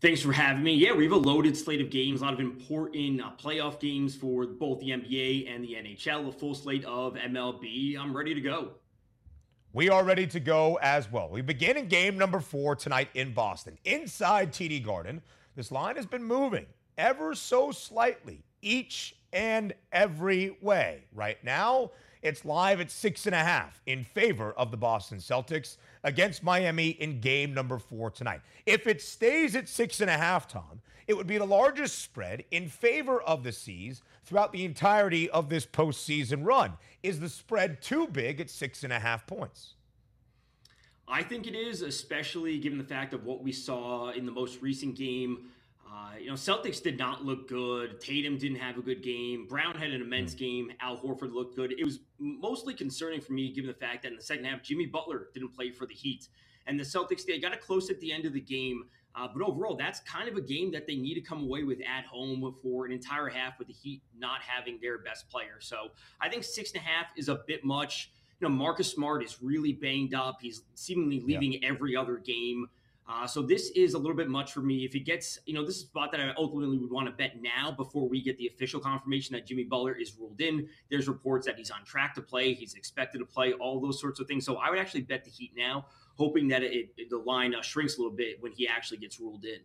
Thanks 0.01 0.21
for 0.21 0.31
having 0.31 0.63
me. 0.63 0.73
Yeah, 0.73 0.93
we 0.93 1.05
have 1.05 1.13
a 1.13 1.17
loaded 1.17 1.57
slate 1.57 1.81
of 1.81 1.89
games, 1.89 2.21
a 2.21 2.25
lot 2.25 2.33
of 2.33 2.39
important 2.39 3.21
uh, 3.21 3.31
playoff 3.41 3.79
games 3.79 4.15
for 4.15 4.45
both 4.45 4.79
the 4.79 4.89
NBA 4.89 5.49
and 5.53 5.63
the 5.63 5.73
NHL, 5.73 6.27
a 6.27 6.31
full 6.31 6.53
slate 6.53 6.85
of 6.85 7.15
MLB. 7.15 7.97
I'm 7.97 8.15
ready 8.15 8.35
to 8.35 8.41
go. 8.41 8.73
We 9.75 9.89
are 9.89 10.05
ready 10.05 10.25
to 10.27 10.39
go 10.39 10.79
as 10.81 11.11
well. 11.11 11.27
We 11.29 11.41
begin 11.41 11.75
in 11.75 11.89
game 11.89 12.17
number 12.17 12.39
four 12.39 12.77
tonight 12.77 13.09
in 13.13 13.33
Boston. 13.33 13.77
Inside 13.83 14.53
TD 14.53 14.81
Garden, 14.81 15.21
this 15.57 15.69
line 15.69 15.97
has 15.97 16.05
been 16.05 16.23
moving 16.23 16.65
ever 16.97 17.35
so 17.35 17.73
slightly 17.73 18.45
each 18.61 19.17
and 19.33 19.73
every 19.91 20.55
way. 20.61 21.03
Right 21.13 21.43
now, 21.43 21.91
it's 22.21 22.45
live 22.45 22.79
at 22.79 22.89
six 22.89 23.25
and 23.25 23.35
a 23.35 23.43
half 23.43 23.81
in 23.85 24.05
favor 24.05 24.53
of 24.53 24.71
the 24.71 24.77
Boston 24.77 25.17
Celtics 25.17 25.75
against 26.05 26.41
Miami 26.41 26.91
in 26.91 27.19
game 27.19 27.53
number 27.53 27.77
four 27.77 28.09
tonight. 28.09 28.39
If 28.65 28.87
it 28.87 29.01
stays 29.01 29.57
at 29.57 29.67
six 29.67 29.99
and 29.99 30.09
a 30.09 30.17
half, 30.17 30.47
Tom, 30.47 30.79
it 31.07 31.15
would 31.15 31.27
be 31.27 31.37
the 31.37 31.45
largest 31.45 31.99
spread 31.99 32.43
in 32.51 32.67
favor 32.67 33.21
of 33.21 33.43
the 33.43 33.51
C's 33.51 34.01
throughout 34.23 34.51
the 34.51 34.65
entirety 34.65 35.29
of 35.29 35.49
this 35.49 35.65
postseason 35.65 36.45
run. 36.45 36.73
Is 37.03 37.19
the 37.19 37.29
spread 37.29 37.81
too 37.81 38.07
big 38.07 38.41
at 38.41 38.49
six 38.49 38.83
and 38.83 38.91
a 38.91 38.99
half 38.99 39.27
points? 39.27 39.75
I 41.07 41.21
think 41.21 41.45
it 41.45 41.55
is, 41.55 41.81
especially 41.81 42.57
given 42.57 42.79
the 42.79 42.83
fact 42.83 43.13
of 43.13 43.25
what 43.25 43.43
we 43.43 43.51
saw 43.51 44.09
in 44.09 44.25
the 44.25 44.31
most 44.31 44.61
recent 44.61 44.95
game. 44.95 45.49
Uh, 45.87 46.17
you 46.19 46.27
know, 46.27 46.33
Celtics 46.33 46.81
did 46.81 46.97
not 46.97 47.23
look 47.23 47.47
good. 47.47 48.01
Tatum 48.01 48.37
didn't 48.37 48.57
have 48.57 48.77
a 48.77 48.81
good 48.81 49.03
game. 49.03 49.45
Brown 49.47 49.75
had 49.75 49.91
an 49.91 50.01
immense 50.01 50.33
mm. 50.33 50.39
game. 50.39 50.71
Al 50.81 50.97
Horford 50.97 51.31
looked 51.31 51.55
good. 51.55 51.71
It 51.71 51.85
was 51.85 51.99
mostly 52.17 52.73
concerning 52.73 53.21
for 53.21 53.33
me, 53.33 53.53
given 53.53 53.67
the 53.67 53.75
fact 53.75 54.01
that 54.03 54.09
in 54.09 54.17
the 54.17 54.23
second 54.23 54.45
half, 54.45 54.63
Jimmy 54.63 54.87
Butler 54.87 55.27
didn't 55.33 55.55
play 55.55 55.69
for 55.69 55.85
the 55.85 55.93
Heat. 55.93 56.27
And 56.67 56.79
the 56.79 56.83
Celtics, 56.83 57.23
they 57.25 57.39
got 57.39 57.53
it 57.53 57.61
close 57.61 57.89
at 57.91 57.99
the 57.99 58.11
end 58.11 58.25
of 58.25 58.33
the 58.33 58.41
game. 58.41 58.85
Uh, 59.15 59.27
but 59.33 59.41
overall, 59.47 59.75
that's 59.77 60.01
kind 60.01 60.27
of 60.27 60.35
a 60.35 60.41
game 60.41 60.71
that 60.71 60.85
they 60.85 60.95
need 60.95 61.15
to 61.15 61.21
come 61.21 61.41
away 61.41 61.63
with 61.63 61.79
at 61.81 62.05
home 62.05 62.53
for 62.61 62.85
an 62.85 62.91
entire 62.91 63.29
half 63.29 63.57
with 63.57 63.67
the 63.67 63.73
Heat 63.73 64.01
not 64.17 64.41
having 64.41 64.77
their 64.81 64.97
best 64.97 65.29
player. 65.29 65.59
So 65.59 65.91
I 66.19 66.27
think 66.27 66.43
six 66.43 66.71
and 66.73 66.81
a 66.81 66.85
half 66.85 67.07
is 67.15 67.29
a 67.29 67.35
bit 67.47 67.63
much. 67.63 68.11
You 68.41 68.49
know, 68.49 68.53
Marcus 68.53 68.91
Smart 68.91 69.23
is 69.23 69.37
really 69.41 69.71
banged 69.71 70.13
up. 70.13 70.39
He's 70.41 70.63
seemingly 70.73 71.21
leaving 71.21 71.53
yeah. 71.53 71.69
every 71.69 71.95
other 71.95 72.17
game. 72.17 72.67
Uh, 73.07 73.27
so 73.27 73.43
this 73.43 73.69
is 73.75 73.93
a 73.93 73.97
little 73.97 74.15
bit 74.17 74.27
much 74.27 74.51
for 74.51 74.61
me. 74.61 74.83
If 74.83 74.95
it 74.95 75.01
gets, 75.01 75.39
you 75.45 75.53
know, 75.53 75.63
this 75.63 75.75
is 75.75 75.83
a 75.83 75.85
spot 75.85 76.11
that 76.11 76.19
I 76.19 76.33
ultimately 76.37 76.77
would 76.79 76.91
want 76.91 77.07
to 77.07 77.13
bet 77.13 77.33
now 77.39 77.71
before 77.71 78.09
we 78.09 78.19
get 78.19 78.37
the 78.37 78.47
official 78.47 78.79
confirmation 78.79 79.35
that 79.35 79.45
Jimmy 79.45 79.63
Butler 79.63 79.93
is 79.93 80.15
ruled 80.19 80.41
in. 80.41 80.67
There's 80.89 81.07
reports 81.07 81.45
that 81.45 81.55
he's 81.55 81.69
on 81.69 81.85
track 81.85 82.15
to 82.15 82.21
play, 82.21 82.53
he's 82.53 82.73
expected 82.73 83.19
to 83.19 83.25
play, 83.25 83.53
all 83.53 83.79
those 83.79 84.01
sorts 84.01 84.19
of 84.19 84.27
things. 84.27 84.43
So 84.43 84.55
I 84.57 84.71
would 84.71 84.79
actually 84.79 85.01
bet 85.01 85.23
the 85.23 85.29
Heat 85.29 85.51
now 85.55 85.85
hoping 86.15 86.47
that 86.49 86.63
it, 86.63 86.89
it 86.97 87.09
the 87.09 87.17
line 87.17 87.53
uh, 87.53 87.61
shrinks 87.61 87.97
a 87.97 88.01
little 88.01 88.15
bit 88.15 88.41
when 88.41 88.51
he 88.51 88.67
actually 88.67 88.97
gets 88.97 89.19
ruled 89.19 89.45
in. 89.45 89.59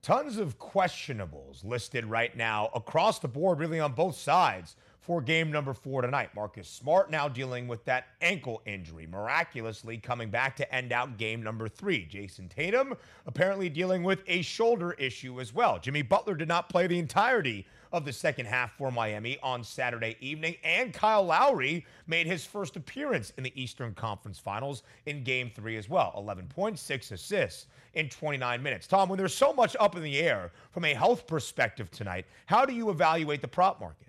Tons 0.00 0.38
of 0.38 0.58
questionables 0.58 1.64
listed 1.64 2.04
right 2.04 2.36
now 2.36 2.70
across 2.74 3.18
the 3.18 3.28
board, 3.28 3.58
really 3.58 3.80
on 3.80 3.92
both 3.92 4.16
sides 4.16 4.76
for 5.00 5.20
game 5.20 5.50
number 5.50 5.74
four 5.74 6.02
tonight. 6.02 6.28
Marcus 6.36 6.68
Smart 6.68 7.10
now 7.10 7.28
dealing 7.28 7.66
with 7.66 7.84
that 7.86 8.08
ankle 8.20 8.62
injury, 8.64 9.06
miraculously 9.06 9.96
coming 9.96 10.30
back 10.30 10.54
to 10.56 10.74
end 10.74 10.92
out 10.92 11.16
game 11.16 11.42
number 11.42 11.66
three. 11.66 12.06
Jayson 12.06 12.48
Tatum 12.48 12.94
apparently 13.26 13.68
dealing 13.68 14.02
with 14.02 14.22
a 14.26 14.42
shoulder 14.42 14.92
issue 14.92 15.40
as 15.40 15.52
well. 15.52 15.78
Jimmy 15.78 16.02
Butler 16.02 16.34
did 16.34 16.48
not 16.48 16.68
play 16.68 16.86
the 16.86 16.98
entirety 16.98 17.66
of 17.92 18.04
the 18.04 18.12
second 18.12 18.46
half 18.46 18.76
for 18.76 18.90
Miami 18.90 19.38
on 19.42 19.62
Saturday 19.64 20.16
evening. 20.20 20.56
And 20.64 20.92
Kyle 20.92 21.24
Lowry 21.24 21.86
made 22.06 22.26
his 22.26 22.44
first 22.44 22.76
appearance 22.76 23.32
in 23.36 23.44
the 23.44 23.60
Eastern 23.60 23.94
Conference 23.94 24.38
Finals 24.38 24.82
in 25.06 25.24
game 25.24 25.50
three 25.54 25.76
as 25.76 25.88
well 25.88 26.12
11.6 26.16 27.12
assists 27.12 27.66
in 27.94 28.08
29 28.08 28.62
minutes. 28.62 28.86
Tom, 28.86 29.08
when 29.08 29.18
there's 29.18 29.34
so 29.34 29.52
much 29.52 29.76
up 29.80 29.96
in 29.96 30.02
the 30.02 30.18
air 30.18 30.52
from 30.70 30.84
a 30.84 30.94
health 30.94 31.26
perspective 31.26 31.90
tonight, 31.90 32.26
how 32.46 32.64
do 32.64 32.74
you 32.74 32.90
evaluate 32.90 33.40
the 33.40 33.48
prop 33.48 33.80
market? 33.80 34.07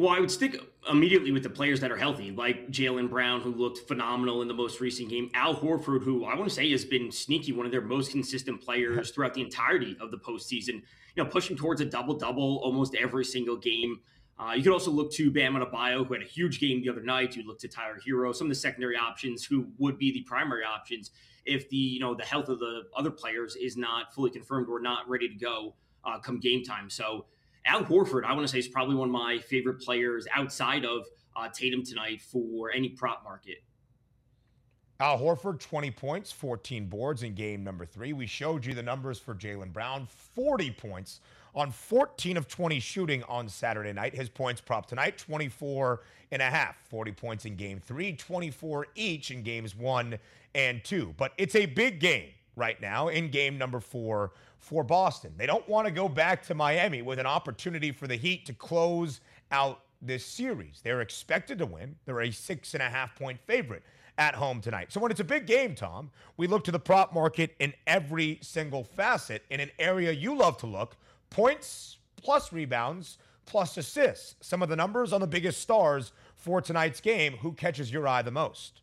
Well, 0.00 0.08
I 0.08 0.18
would 0.18 0.30
stick 0.30 0.56
immediately 0.90 1.30
with 1.30 1.42
the 1.42 1.50
players 1.50 1.78
that 1.80 1.92
are 1.92 1.96
healthy, 1.98 2.30
like 2.30 2.70
Jaylen 2.70 3.10
Brown, 3.10 3.42
who 3.42 3.52
looked 3.52 3.86
phenomenal 3.86 4.40
in 4.40 4.48
the 4.48 4.54
most 4.54 4.80
recent 4.80 5.10
game. 5.10 5.30
Al 5.34 5.54
Horford, 5.54 6.04
who 6.04 6.24
I 6.24 6.34
want 6.36 6.48
to 6.48 6.54
say 6.54 6.70
has 6.70 6.86
been 6.86 7.12
sneaky, 7.12 7.52
one 7.52 7.66
of 7.66 7.70
their 7.70 7.82
most 7.82 8.10
consistent 8.10 8.62
players 8.62 9.10
throughout 9.14 9.34
the 9.34 9.42
entirety 9.42 9.98
of 10.00 10.10
the 10.10 10.16
postseason. 10.16 10.76
You 11.16 11.22
know, 11.22 11.26
pushing 11.26 11.54
towards 11.54 11.82
a 11.82 11.84
double 11.84 12.14
double 12.14 12.62
almost 12.64 12.94
every 12.94 13.26
single 13.26 13.58
game. 13.58 14.00
Uh, 14.38 14.52
you 14.52 14.62
could 14.62 14.72
also 14.72 14.90
look 14.90 15.12
to 15.12 15.30
Bam 15.30 15.52
Adebayo, 15.52 16.06
who 16.06 16.14
had 16.14 16.22
a 16.22 16.26
huge 16.26 16.60
game 16.60 16.80
the 16.80 16.88
other 16.88 17.02
night. 17.02 17.36
You 17.36 17.46
look 17.46 17.58
to 17.58 17.68
Tyler 17.68 17.98
Herro, 18.02 18.34
some 18.34 18.46
of 18.46 18.52
the 18.52 18.54
secondary 18.54 18.96
options 18.96 19.44
who 19.44 19.66
would 19.76 19.98
be 19.98 20.12
the 20.12 20.22
primary 20.22 20.64
options 20.64 21.10
if 21.44 21.68
the 21.68 21.76
you 21.76 22.00
know 22.00 22.14
the 22.14 22.24
health 22.24 22.48
of 22.48 22.58
the 22.58 22.84
other 22.96 23.10
players 23.10 23.54
is 23.54 23.76
not 23.76 24.14
fully 24.14 24.30
confirmed 24.30 24.66
or 24.70 24.80
not 24.80 25.06
ready 25.10 25.28
to 25.28 25.34
go 25.34 25.74
uh, 26.06 26.18
come 26.18 26.40
game 26.40 26.64
time. 26.64 26.88
So 26.88 27.26
Al 27.66 27.84
Horford, 27.84 28.24
I 28.24 28.32
want 28.32 28.46
to 28.46 28.48
say, 28.48 28.58
is 28.58 28.68
probably 28.68 28.96
one 28.96 29.08
of 29.08 29.12
my 29.12 29.38
favorite 29.38 29.80
players 29.80 30.26
outside 30.34 30.84
of 30.84 31.06
uh, 31.36 31.48
Tatum 31.48 31.84
tonight 31.84 32.20
for 32.20 32.70
any 32.70 32.90
prop 32.90 33.22
market. 33.24 33.58
Al 35.00 35.18
Horford, 35.18 35.60
20 35.60 35.90
points, 35.92 36.30
14 36.30 36.86
boards 36.86 37.22
in 37.22 37.34
game 37.34 37.64
number 37.64 37.86
three. 37.86 38.12
We 38.12 38.26
showed 38.26 38.66
you 38.66 38.74
the 38.74 38.82
numbers 38.82 39.18
for 39.18 39.34
Jaylen 39.34 39.72
Brown, 39.72 40.06
40 40.34 40.72
points 40.72 41.20
on 41.54 41.70
14 41.70 42.36
of 42.36 42.48
20 42.48 42.78
shooting 42.80 43.22
on 43.24 43.48
Saturday 43.48 43.92
night. 43.92 44.14
His 44.14 44.28
points 44.28 44.60
prop 44.60 44.86
tonight, 44.86 45.16
24 45.16 46.02
and 46.32 46.42
a 46.42 46.44
half, 46.44 46.76
40 46.88 47.12
points 47.12 47.44
in 47.46 47.56
game 47.56 47.80
three, 47.80 48.12
24 48.12 48.88
each 48.94 49.30
in 49.30 49.42
games 49.42 49.74
one 49.74 50.18
and 50.54 50.84
two. 50.84 51.14
But 51.16 51.32
it's 51.38 51.54
a 51.54 51.66
big 51.66 51.98
game 51.98 52.28
right 52.56 52.80
now 52.80 53.08
in 53.08 53.30
game 53.30 53.58
number 53.58 53.80
four 53.80 54.32
for 54.58 54.84
Boston. 54.84 55.32
They 55.36 55.46
don't 55.46 55.68
want 55.68 55.86
to 55.86 55.92
go 55.92 56.08
back 56.08 56.42
to 56.46 56.54
Miami 56.54 57.02
with 57.02 57.18
an 57.18 57.26
opportunity 57.26 57.92
for 57.92 58.06
the 58.06 58.16
Heat 58.16 58.46
to 58.46 58.52
close 58.52 59.20
out 59.50 59.80
this 60.02 60.24
series. 60.24 60.80
They're 60.82 61.00
expected 61.00 61.58
to 61.58 61.66
win. 61.66 61.96
They're 62.04 62.22
a 62.22 62.30
six 62.30 62.74
and 62.74 62.82
a 62.82 62.88
half 62.88 63.14
point 63.16 63.40
favorite 63.46 63.82
at 64.18 64.34
home 64.34 64.60
tonight. 64.60 64.92
So 64.92 65.00
when 65.00 65.10
it's 65.10 65.20
a 65.20 65.24
big 65.24 65.46
game, 65.46 65.74
Tom, 65.74 66.10
we 66.36 66.46
look 66.46 66.64
to 66.64 66.72
the 66.72 66.78
prop 66.78 67.14
market 67.14 67.54
in 67.58 67.72
every 67.86 68.38
single 68.42 68.84
facet 68.84 69.44
in 69.50 69.60
an 69.60 69.70
area 69.78 70.12
you 70.12 70.36
love 70.36 70.58
to 70.58 70.66
look 70.66 70.96
points 71.30 71.98
plus 72.16 72.52
rebounds 72.52 73.18
plus 73.46 73.76
assists. 73.76 74.34
Some 74.40 74.62
of 74.62 74.68
the 74.68 74.76
numbers 74.76 75.12
on 75.12 75.20
the 75.20 75.26
biggest 75.26 75.60
stars 75.60 76.12
for 76.36 76.60
tonight's 76.60 77.00
game. 77.00 77.38
Who 77.38 77.52
catches 77.52 77.92
your 77.92 78.06
eye 78.06 78.22
the 78.22 78.30
most? 78.30 78.82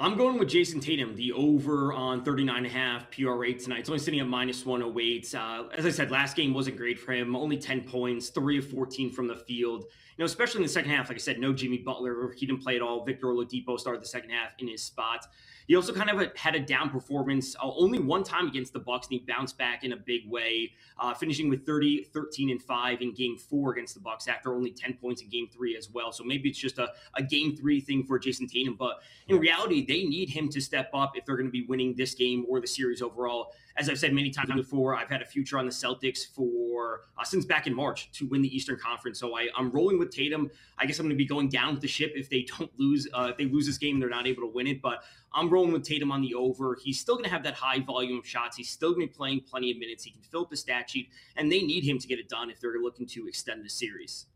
I'm 0.00 0.16
going 0.16 0.38
with 0.38 0.48
Jayson 0.48 0.80
Tatum, 0.80 1.14
the 1.14 1.30
over 1.32 1.92
on 1.92 2.24
39.5 2.24 3.10
PR 3.10 3.32
rate 3.32 3.60
tonight. 3.60 3.80
It's 3.80 3.90
only 3.90 3.98
sitting 3.98 4.18
at 4.20 4.26
minus 4.26 4.64
108. 4.64 5.34
Uh, 5.34 5.64
as 5.76 5.84
I 5.84 5.90
said, 5.90 6.10
last 6.10 6.36
game 6.36 6.54
wasn't 6.54 6.78
great 6.78 6.98
for 6.98 7.12
him. 7.12 7.36
Only 7.36 7.58
10 7.58 7.82
points, 7.82 8.30
3 8.30 8.56
of 8.56 8.66
14 8.70 9.10
from 9.10 9.26
the 9.26 9.36
field. 9.36 9.82
You 9.82 10.22
know, 10.22 10.24
especially 10.24 10.60
in 10.60 10.62
the 10.62 10.72
second 10.72 10.90
half, 10.90 11.10
like 11.10 11.18
I 11.18 11.20
said, 11.20 11.38
no 11.38 11.52
Jimmy 11.52 11.76
Butler. 11.76 12.32
He 12.32 12.46
didn't 12.46 12.62
play 12.62 12.76
at 12.76 12.82
all. 12.82 13.04
Victor 13.04 13.26
Oladipo 13.26 13.78
started 13.78 14.00
the 14.00 14.08
second 14.08 14.30
half 14.30 14.52
in 14.58 14.68
his 14.68 14.82
spot. 14.82 15.26
He 15.66 15.76
also 15.76 15.92
kind 15.92 16.10
of 16.10 16.36
had 16.36 16.54
a 16.54 16.60
down 16.60 16.90
performance 16.90 17.54
uh, 17.56 17.70
only 17.76 17.98
one 17.98 18.24
time 18.24 18.48
against 18.48 18.72
the 18.72 18.78
Bucks, 18.78 19.06
and 19.08 19.20
he 19.20 19.26
bounced 19.26 19.58
back 19.58 19.84
in 19.84 19.92
a 19.92 19.96
big 19.96 20.28
way, 20.28 20.72
uh, 20.98 21.14
finishing 21.14 21.48
with 21.48 21.64
30, 21.66 22.04
13, 22.04 22.50
and 22.50 22.62
5 22.62 23.02
in 23.02 23.14
game 23.14 23.36
four 23.36 23.72
against 23.72 23.94
the 23.94 24.00
Bucks 24.00 24.28
after 24.28 24.54
only 24.54 24.70
10 24.70 24.94
points 24.94 25.22
in 25.22 25.28
game 25.28 25.48
three 25.52 25.76
as 25.76 25.90
well. 25.90 26.12
So 26.12 26.24
maybe 26.24 26.48
it's 26.48 26.58
just 26.58 26.78
a, 26.78 26.88
a 27.14 27.22
game 27.22 27.56
three 27.56 27.80
thing 27.80 28.04
for 28.04 28.18
Jayson 28.18 28.48
Tatum. 28.48 28.76
But 28.78 29.02
in 29.28 29.38
reality, 29.38 29.84
they 29.86 30.04
need 30.04 30.30
him 30.30 30.48
to 30.50 30.60
step 30.60 30.90
up 30.94 31.12
if 31.16 31.24
they're 31.24 31.36
going 31.36 31.48
to 31.48 31.52
be 31.52 31.66
winning 31.66 31.94
this 31.94 32.14
game 32.14 32.46
or 32.48 32.60
the 32.60 32.66
series 32.66 33.02
overall. 33.02 33.52
As 33.80 33.88
I've 33.88 33.98
said 33.98 34.12
many 34.12 34.28
times 34.28 34.52
before, 34.54 34.94
I've 34.94 35.08
had 35.08 35.22
a 35.22 35.24
future 35.24 35.56
on 35.58 35.64
the 35.64 35.72
Celtics 35.72 36.18
for 36.34 37.04
uh, 37.18 37.24
since 37.24 37.46
back 37.46 37.66
in 37.66 37.74
March 37.74 38.12
to 38.12 38.26
win 38.26 38.42
the 38.42 38.54
Eastern 38.54 38.76
Conference. 38.76 39.18
So 39.18 39.34
I, 39.34 39.48
am 39.58 39.70
rolling 39.70 39.98
with 39.98 40.10
Tatum. 40.10 40.50
I 40.76 40.84
guess 40.84 40.98
I'm 40.98 41.06
going 41.06 41.16
to 41.16 41.16
be 41.16 41.24
going 41.24 41.48
down 41.48 41.72
with 41.72 41.80
the 41.80 41.88
ship 41.88 42.12
if 42.14 42.28
they 42.28 42.42
don't 42.58 42.70
lose. 42.78 43.08
Uh, 43.14 43.28
if 43.30 43.38
they 43.38 43.46
lose 43.46 43.64
this 43.64 43.78
game, 43.78 43.98
they're 43.98 44.10
not 44.10 44.26
able 44.26 44.42
to 44.42 44.48
win 44.48 44.66
it. 44.66 44.82
But 44.82 45.02
I'm 45.32 45.48
rolling 45.48 45.72
with 45.72 45.82
Tatum 45.82 46.12
on 46.12 46.20
the 46.20 46.34
over. 46.34 46.76
He's 46.82 47.00
still 47.00 47.14
going 47.14 47.24
to 47.24 47.30
have 47.30 47.42
that 47.44 47.54
high 47.54 47.80
volume 47.80 48.18
of 48.18 48.26
shots. 48.26 48.54
He's 48.54 48.68
still 48.68 48.90
going 48.90 49.06
to 49.08 49.10
be 49.10 49.16
playing 49.16 49.44
plenty 49.48 49.70
of 49.70 49.78
minutes. 49.78 50.04
He 50.04 50.10
can 50.10 50.20
fill 50.20 50.42
up 50.42 50.50
the 50.50 50.58
stat 50.58 50.90
sheet, 50.90 51.08
and 51.36 51.50
they 51.50 51.62
need 51.62 51.82
him 51.82 51.98
to 51.98 52.06
get 52.06 52.18
it 52.18 52.28
done 52.28 52.50
if 52.50 52.60
they're 52.60 52.78
looking 52.82 53.06
to 53.06 53.28
extend 53.28 53.64
the 53.64 53.70
series. 53.70 54.26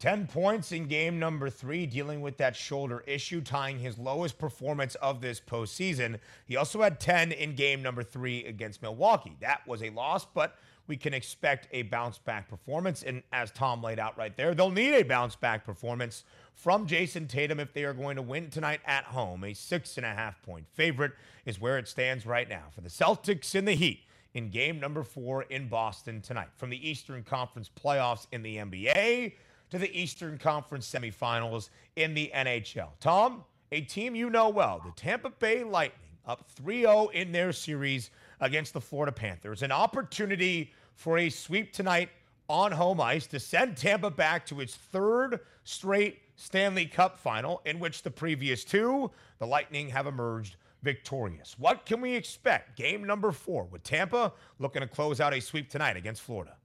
10 0.00 0.26
points 0.26 0.72
in 0.72 0.86
game 0.86 1.18
number 1.18 1.48
three, 1.48 1.86
dealing 1.86 2.20
with 2.20 2.36
that 2.36 2.56
shoulder 2.56 3.02
issue, 3.06 3.40
tying 3.40 3.78
his 3.78 3.96
lowest 3.98 4.38
performance 4.38 4.94
of 4.96 5.20
this 5.20 5.40
postseason. 5.40 6.18
He 6.46 6.56
also 6.56 6.82
had 6.82 7.00
10 7.00 7.32
in 7.32 7.54
game 7.54 7.82
number 7.82 8.02
three 8.02 8.44
against 8.44 8.82
Milwaukee. 8.82 9.36
That 9.40 9.66
was 9.66 9.82
a 9.82 9.90
loss, 9.90 10.24
but 10.24 10.56
we 10.86 10.96
can 10.96 11.14
expect 11.14 11.68
a 11.72 11.82
bounce 11.82 12.18
back 12.18 12.48
performance. 12.48 13.02
And 13.02 13.22
as 13.32 13.50
Tom 13.50 13.82
laid 13.82 13.98
out 13.98 14.18
right 14.18 14.36
there, 14.36 14.54
they'll 14.54 14.70
need 14.70 14.94
a 14.94 15.02
bounce 15.02 15.36
back 15.36 15.64
performance 15.64 16.24
from 16.54 16.86
Jayson 16.86 17.26
Tatum 17.26 17.58
if 17.58 17.72
they 17.72 17.84
are 17.84 17.94
going 17.94 18.16
to 18.16 18.22
win 18.22 18.50
tonight 18.50 18.80
at 18.86 19.04
home. 19.04 19.44
A 19.44 19.54
six 19.54 19.96
and 19.96 20.04
a 20.04 20.14
half 20.14 20.40
point 20.42 20.66
favorite 20.74 21.12
is 21.46 21.60
where 21.60 21.78
it 21.78 21.88
stands 21.88 22.26
right 22.26 22.48
now 22.48 22.64
for 22.74 22.80
the 22.80 22.90
Celtics 22.90 23.54
in 23.54 23.64
the 23.64 23.74
Heat 23.74 24.00
in 24.34 24.50
game 24.50 24.80
number 24.80 25.02
four 25.02 25.42
in 25.44 25.68
Boston 25.68 26.20
tonight. 26.20 26.48
From 26.56 26.70
the 26.70 26.88
Eastern 26.88 27.22
Conference 27.22 27.70
playoffs 27.82 28.26
in 28.32 28.42
the 28.42 28.56
NBA 28.56 29.32
to 29.74 29.80
the 29.80 30.00
Eastern 30.00 30.38
Conference 30.38 30.90
semifinals 30.90 31.68
in 31.96 32.14
the 32.14 32.30
NHL. 32.34 32.88
Tom, 33.00 33.44
a 33.72 33.80
team 33.82 34.14
you 34.14 34.30
know 34.30 34.48
well, 34.48 34.80
the 34.84 34.92
Tampa 34.92 35.30
Bay 35.30 35.64
Lightning, 35.64 35.98
up 36.26 36.48
3 36.50 36.82
0 36.82 37.08
in 37.08 37.32
their 37.32 37.52
series 37.52 38.10
against 38.40 38.72
the 38.72 38.80
Florida 38.80 39.12
Panthers. 39.12 39.62
An 39.62 39.72
opportunity 39.72 40.72
for 40.94 41.18
a 41.18 41.28
sweep 41.28 41.72
tonight 41.72 42.08
on 42.48 42.72
home 42.72 43.00
ice 43.00 43.26
to 43.26 43.40
send 43.40 43.76
Tampa 43.76 44.10
back 44.10 44.46
to 44.46 44.60
its 44.60 44.74
third 44.74 45.40
straight 45.64 46.20
Stanley 46.36 46.86
Cup 46.86 47.18
final, 47.18 47.60
in 47.64 47.78
which 47.78 48.02
the 48.02 48.10
previous 48.10 48.64
two, 48.64 49.10
the 49.38 49.46
Lightning 49.46 49.88
have 49.88 50.06
emerged 50.06 50.56
victorious. 50.82 51.56
What 51.58 51.86
can 51.86 52.00
we 52.00 52.14
expect? 52.14 52.76
Game 52.76 53.04
number 53.04 53.32
four 53.32 53.64
with 53.64 53.82
Tampa 53.82 54.32
looking 54.58 54.82
to 54.82 54.88
close 54.88 55.20
out 55.20 55.32
a 55.32 55.40
sweep 55.40 55.70
tonight 55.70 55.96
against 55.96 56.22
Florida. 56.22 56.56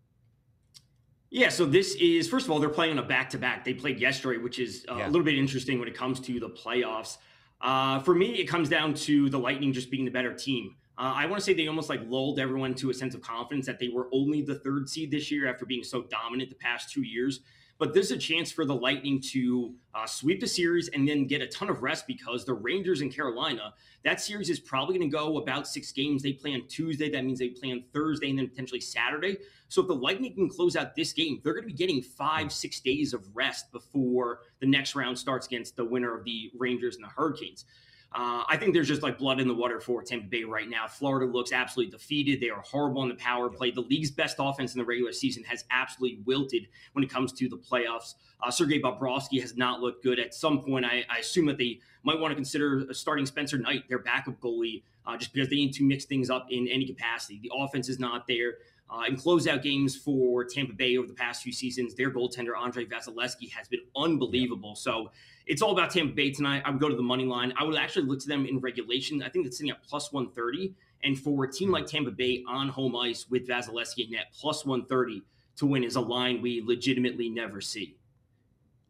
Yeah, 1.32 1.50
so 1.50 1.66
this 1.66 1.96
is 1.96 2.28
first 2.28 2.46
of 2.46 2.52
all 2.52 2.60
they're 2.60 2.70
playing 2.70 2.98
on 2.98 3.04
a 3.04 3.08
back 3.08 3.30
to 3.32 3.38
back. 3.38 3.64
They 3.64 3.74
played 3.74 4.00
yesterday, 4.00 4.40
which 4.40 4.58
is 4.60 4.86
uh, 4.90 4.96
yeah. 4.96 5.06
a 5.06 5.10
little 5.10 5.24
bit 5.24 5.38
interesting 5.38 5.80
when 5.80 5.88
it 5.88 5.96
comes 5.96 6.20
to 6.22 6.40
the 6.40 6.50
playoffs. 6.50 7.18
Uh, 7.62 8.00
for 8.00 8.16
me, 8.16 8.32
it 8.36 8.46
comes 8.46 8.70
down 8.70 8.94
to 8.94 9.30
the 9.30 9.38
Lightning 9.38 9.74
just 9.74 9.92
being 9.92 10.06
the 10.06 10.12
better 10.12 10.34
team. 10.34 10.76
Uh, 10.98 11.14
I 11.16 11.26
want 11.28 11.40
to 11.40 11.46
say 11.46 11.54
they 11.54 11.68
almost 11.68 11.90
like 11.90 12.02
lulled 12.08 12.40
everyone 12.40 12.74
to 12.76 12.90
a 12.90 12.94
sense 12.94 13.16
of 13.16 13.22
confidence 13.22 13.66
that 13.68 13.80
they 13.80 13.90
were 13.90 14.10
only 14.12 14.42
the 14.42 14.56
third 14.56 14.90
seed 14.90 15.12
this 15.12 15.32
year 15.32 15.48
after 15.48 15.66
being 15.66 15.84
so 15.84 16.04
dominant 16.04 16.50
the 16.50 16.56
past 16.56 16.92
two 16.92 17.04
years. 17.04 17.42
But 17.80 17.94
there's 17.94 18.12
a 18.12 18.18
chance 18.18 18.52
for 18.52 18.66
the 18.66 18.76
Lightning 18.76 19.22
to 19.32 19.74
uh, 19.96 20.06
sweep 20.06 20.42
the 20.42 20.48
series 20.48 20.90
and 20.90 21.08
then 21.08 21.26
get 21.28 21.42
a 21.42 21.48
ton 21.48 21.70
of 21.70 21.82
rest 21.82 22.06
because 22.08 22.44
the 22.44 22.54
Rangers 22.54 23.00
in 23.00 23.10
Carolina, 23.10 23.74
that 24.04 24.20
series 24.20 24.50
is 24.50 24.60
probably 24.60 24.98
going 24.98 25.10
to 25.10 25.16
go 25.18 25.38
about 25.38 25.66
six 25.66 25.94
games. 25.94 26.22
They 26.22 26.34
play 26.34 26.54
on 26.54 26.68
Tuesday. 26.68 27.10
That 27.10 27.24
means 27.24 27.40
they 27.40 27.50
play 27.50 27.72
on 27.72 27.86
Thursday 27.94 28.32
and 28.32 28.38
then 28.38 28.50
potentially 28.50 28.82
Saturday. 28.82 29.38
So 29.70 29.82
if 29.82 29.88
the 29.88 29.96
Lightning 29.96 30.34
can 30.34 30.50
close 30.50 30.76
out 30.76 30.94
this 30.94 31.14
game, 31.14 31.40
they're 31.42 31.54
going 31.54 31.64
to 31.64 31.68
be 31.68 31.74
getting 31.74 32.02
five, 32.02 32.52
six 32.52 32.82
days 32.82 33.14
of 33.14 33.26
rest 33.34 33.72
before 33.72 34.42
the 34.60 34.68
next 34.68 34.94
round 34.94 35.18
starts 35.18 35.48
against 35.48 35.78
the 35.78 35.86
winner 35.86 36.14
of 36.14 36.26
the 36.26 36.52
Rangers 36.60 36.98
and 36.98 37.06
the 37.06 37.10
Hurricanes. 37.10 37.64
Uh, 38.12 38.44
I 38.48 38.58
think 38.58 38.74
there's 38.74 38.88
just 38.88 39.04
like 39.04 39.20
blood 39.20 39.40
in 39.40 39.48
the 39.48 39.54
water 39.54 39.80
for 39.80 40.02
Tampa 40.02 40.28
Bay 40.28 40.44
right 40.44 40.68
now. 40.68 40.88
Florida 40.88 41.32
looks 41.32 41.52
absolutely 41.52 41.92
defeated. 41.92 42.42
They 42.42 42.50
are 42.50 42.62
horrible 42.62 43.02
on 43.02 43.10
the 43.10 43.16
power 43.16 43.50
play. 43.50 43.70
The 43.70 43.82
league's 43.82 44.10
best 44.10 44.38
offense 44.40 44.74
in 44.74 44.80
the 44.80 44.86
regular 44.86 45.12
season 45.12 45.44
has 45.44 45.64
absolutely 45.70 46.22
wilted 46.26 46.68
when 46.94 47.04
it 47.04 47.10
comes 47.10 47.32
to 47.34 47.48
the 47.48 47.58
playoffs. 47.58 48.16
Uh, 48.42 48.50
Sergei 48.50 48.82
Bobrovsky 48.82 49.40
has 49.42 49.56
not 49.56 49.80
looked 49.80 50.02
good. 50.04 50.18
At 50.18 50.34
some 50.34 50.62
point, 50.62 50.86
I, 50.86 51.06
I 51.10 51.20
assume 51.20 51.46
that 51.48 51.60
they 51.60 51.82
might 52.04 52.20
want 52.20 52.32
to 52.32 52.36
consider 52.36 52.92
starting 52.94 53.28
Spencer 53.28 53.60
Knight, 53.60 53.88
their 53.90 54.00
backup 54.00 54.40
goalie, 54.40 54.82
uh, 55.06 55.16
just 55.16 55.32
because 55.32 55.50
they 55.50 55.58
need 55.58 55.74
to 55.74 55.84
mix 55.84 56.06
things 56.06 56.32
up 56.32 56.48
in 56.50 56.68
any 56.68 56.88
capacity. 56.88 57.40
The 57.44 57.52
offense 57.56 57.90
is 57.90 58.00
not 58.00 58.26
there. 58.28 58.56
Uh, 58.92 59.04
in 59.08 59.16
closeout 59.16 59.62
games 59.62 59.96
for 59.96 60.44
Tampa 60.44 60.74
Bay 60.74 60.98
over 60.98 61.08
the 61.08 61.14
past 61.14 61.44
few 61.44 61.52
seasons, 61.52 61.94
their 61.94 62.10
goaltender 62.10 62.60
Andrei 62.60 62.86
Vasilevskiy 62.86 63.52
has 63.52 63.68
been 63.68 63.82
unbelievable. 63.96 64.76
So 64.76 65.12
it's 65.46 65.62
all 65.62 65.72
about 65.72 65.92
Tampa 65.92 66.14
Bay 66.14 66.32
tonight. 66.32 66.64
I 66.66 66.72
would 66.72 66.80
go 66.80 66.90
to 66.90 66.96
the 66.96 67.04
money 67.04 67.26
line. 67.26 67.54
I 67.60 67.64
would 67.64 67.76
actually 67.76 68.08
look 68.08 68.20
to 68.22 68.28
them 68.28 68.48
in 68.48 68.60
regulation. 68.60 69.22
I 69.22 69.30
think 69.30 69.46
it's 69.46 69.58
sitting 69.58 69.70
at 69.70 69.84
plus 69.84 70.12
130. 70.12 70.74
And 71.04 71.18
for 71.18 71.44
a 71.44 71.52
team 71.52 71.72
like 71.72 71.86
Tampa 71.86 72.10
Bay 72.10 72.44
on 72.48 72.70
home 72.70 72.96
ice 72.96 73.28
with 73.30 73.48
Vasilevskiy 73.48 74.10
net 74.10 74.34
plus 74.34 74.66
130 74.66 75.22
to 75.58 75.66
win 75.68 75.84
is 75.84 75.96
a 75.96 76.02
line 76.02 76.42
we 76.42 76.62
legitimately 76.66 77.30
never 77.30 77.62
see. 77.62 77.96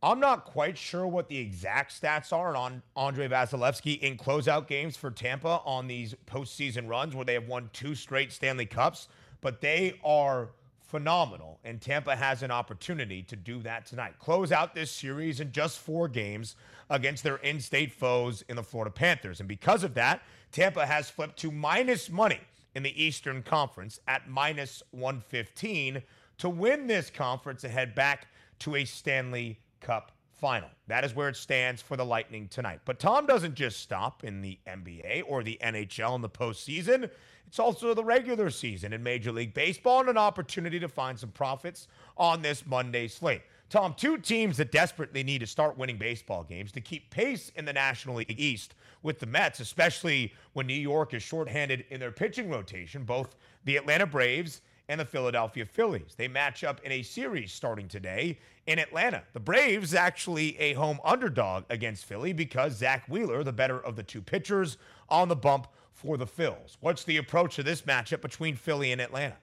I'm 0.02 0.22
not 0.22 0.46
quite 0.46 0.78
sure 0.78 1.06
what 1.08 1.28
the 1.28 1.38
exact 1.38 2.00
stats 2.00 2.32
are 2.32 2.56
on 2.56 2.82
Andrei 2.96 3.28
Vasilevskiy 3.28 4.00
in 4.00 4.18
closeout 4.18 4.66
games 4.68 4.96
for 4.96 5.12
Tampa 5.12 5.60
on 5.66 5.88
these 5.88 6.16
postseason 6.26 6.88
runs 6.88 7.16
where 7.16 7.26
they 7.26 7.34
have 7.34 7.50
won 7.50 7.70
two 7.74 7.96
straight 7.96 8.32
Stanley 8.32 8.66
Cups 8.66 9.10
but 9.42 9.62
they 9.62 10.00
are 10.04 10.50
phenomenal. 10.80 11.60
And 11.64 11.80
Tampa 11.80 12.16
has 12.16 12.42
an 12.42 12.52
opportunity 12.52 13.22
to 13.24 13.36
do 13.36 13.62
that 13.62 13.86
tonight. 13.86 14.16
Close 14.20 14.52
out 14.52 14.74
this 14.74 14.92
series 14.92 15.40
in 15.40 15.52
just 15.52 15.78
four 15.80 16.08
games 16.08 16.56
against 16.90 17.24
their 17.24 17.38
in 17.38 17.60
state 17.62 17.92
foes 17.92 18.44
in 18.50 18.56
the 18.56 18.64
Florida 18.64 18.92
Panthers. 18.92 19.40
And 19.40 19.48
because 19.48 19.84
of 19.84 19.94
that, 19.94 20.22
Tampa 20.52 20.86
has 20.86 21.10
flipped 21.10 21.38
to 21.40 21.52
minus 21.52 22.10
money 22.10 22.40
in 22.74 22.84
the 22.84 23.04
Eastern 23.04 23.44
Conference 23.44 24.00
at 24.08 24.28
minus 24.28 24.82
115 24.92 26.02
to 26.40 26.50
win 26.50 26.88
this 26.88 27.10
conference 27.10 27.64
and 27.64 27.74
head 27.74 27.94
back 27.94 28.28
to 28.60 28.76
a 28.76 28.86
Stanley 28.86 29.60
Cup 29.82 30.12
final. 30.40 30.70
That 30.88 31.04
is 31.04 31.14
where 31.14 31.30
it 31.30 31.36
stands 31.36 31.82
for 31.82 31.98
the 31.98 32.06
Lightning 32.06 32.48
tonight. 32.48 32.80
But 32.86 33.00
Tom 33.00 33.26
doesn't 33.26 33.56
just 33.56 33.82
stop 33.82 34.24
in 34.24 34.42
the 34.42 34.58
NBA 34.68 35.24
or 35.28 35.44
the 35.44 35.60
NHL 35.62 36.16
in 36.16 36.22
the 36.22 36.30
postseason. 36.30 37.10
It's 37.50 37.58
also 37.58 37.96
the 37.96 38.04
regular 38.04 38.52
season 38.52 38.94
in 38.94 39.02
Major 39.02 39.32
League 39.32 39.56
Baseball 39.56 40.02
and 40.02 40.10
an 40.10 40.20
opportunity 40.20 40.80
to 40.80 40.88
find 40.88 41.20
some 41.20 41.32
profits 41.32 41.88
on 42.16 42.44
this 42.44 42.64
Monday 42.64 43.08
slate. 43.08 43.42
Tom, 43.72 43.96
two 43.98 44.20
teams 44.20 44.56
that 44.58 44.72
desperately 44.72 45.24
need 45.24 45.40
to 45.40 45.48
start 45.48 45.76
winning 45.76 45.98
baseball 45.98 46.44
games 46.44 46.72
to 46.74 46.80
keep 46.80 47.10
pace 47.10 47.52
in 47.56 47.66
the 47.66 47.74
National 47.74 48.18
League 48.18 48.40
East 48.40 48.76
with 49.02 49.18
the 49.18 49.26
Mets, 49.26 49.62
especially 49.62 50.32
when 50.54 50.68
New 50.68 50.76
York 50.76 51.16
is 51.16 51.24
shorthanded 51.24 51.86
in 51.90 52.00
their 52.00 52.12
pitching 52.12 52.52
rotation, 52.52 53.04
both 53.04 53.36
the 53.66 53.78
Atlanta 53.78 54.06
Braves 54.06 54.62
and 54.88 55.00
the 55.00 55.06
Philadelphia 55.06 55.66
Phillies. 55.66 56.14
They 56.16 56.28
match 56.28 56.64
up 56.64 56.80
in 56.84 56.92
a 56.92 57.02
series 57.02 57.52
starting 57.52 57.88
today 57.88 58.38
in 58.68 58.78
Atlanta. 58.78 59.24
The 59.34 59.40
Braves 59.40 59.96
actually 59.96 60.56
a 60.60 60.74
home 60.74 61.00
underdog 61.04 61.64
against 61.72 62.06
Philly 62.06 62.32
because 62.32 62.78
Zack 62.78 63.08
Wheeler, 63.08 63.44
the 63.44 63.54
better 63.54 63.80
of 63.80 63.96
the 63.96 64.04
two 64.04 64.22
pitchers, 64.22 64.78
on 65.10 65.28
the 65.28 65.36
bump 65.36 65.68
for 66.00 66.16
the 66.18 66.26
Phils. 66.26 66.78
What's 66.80 67.04
the 67.04 67.18
approach 67.18 67.58
to 67.58 67.64
this 67.64 67.82
matchup 67.82 68.22
between 68.22 68.56
Philly 68.56 68.92
and 68.94 69.02
Atlanta? 69.02 69.36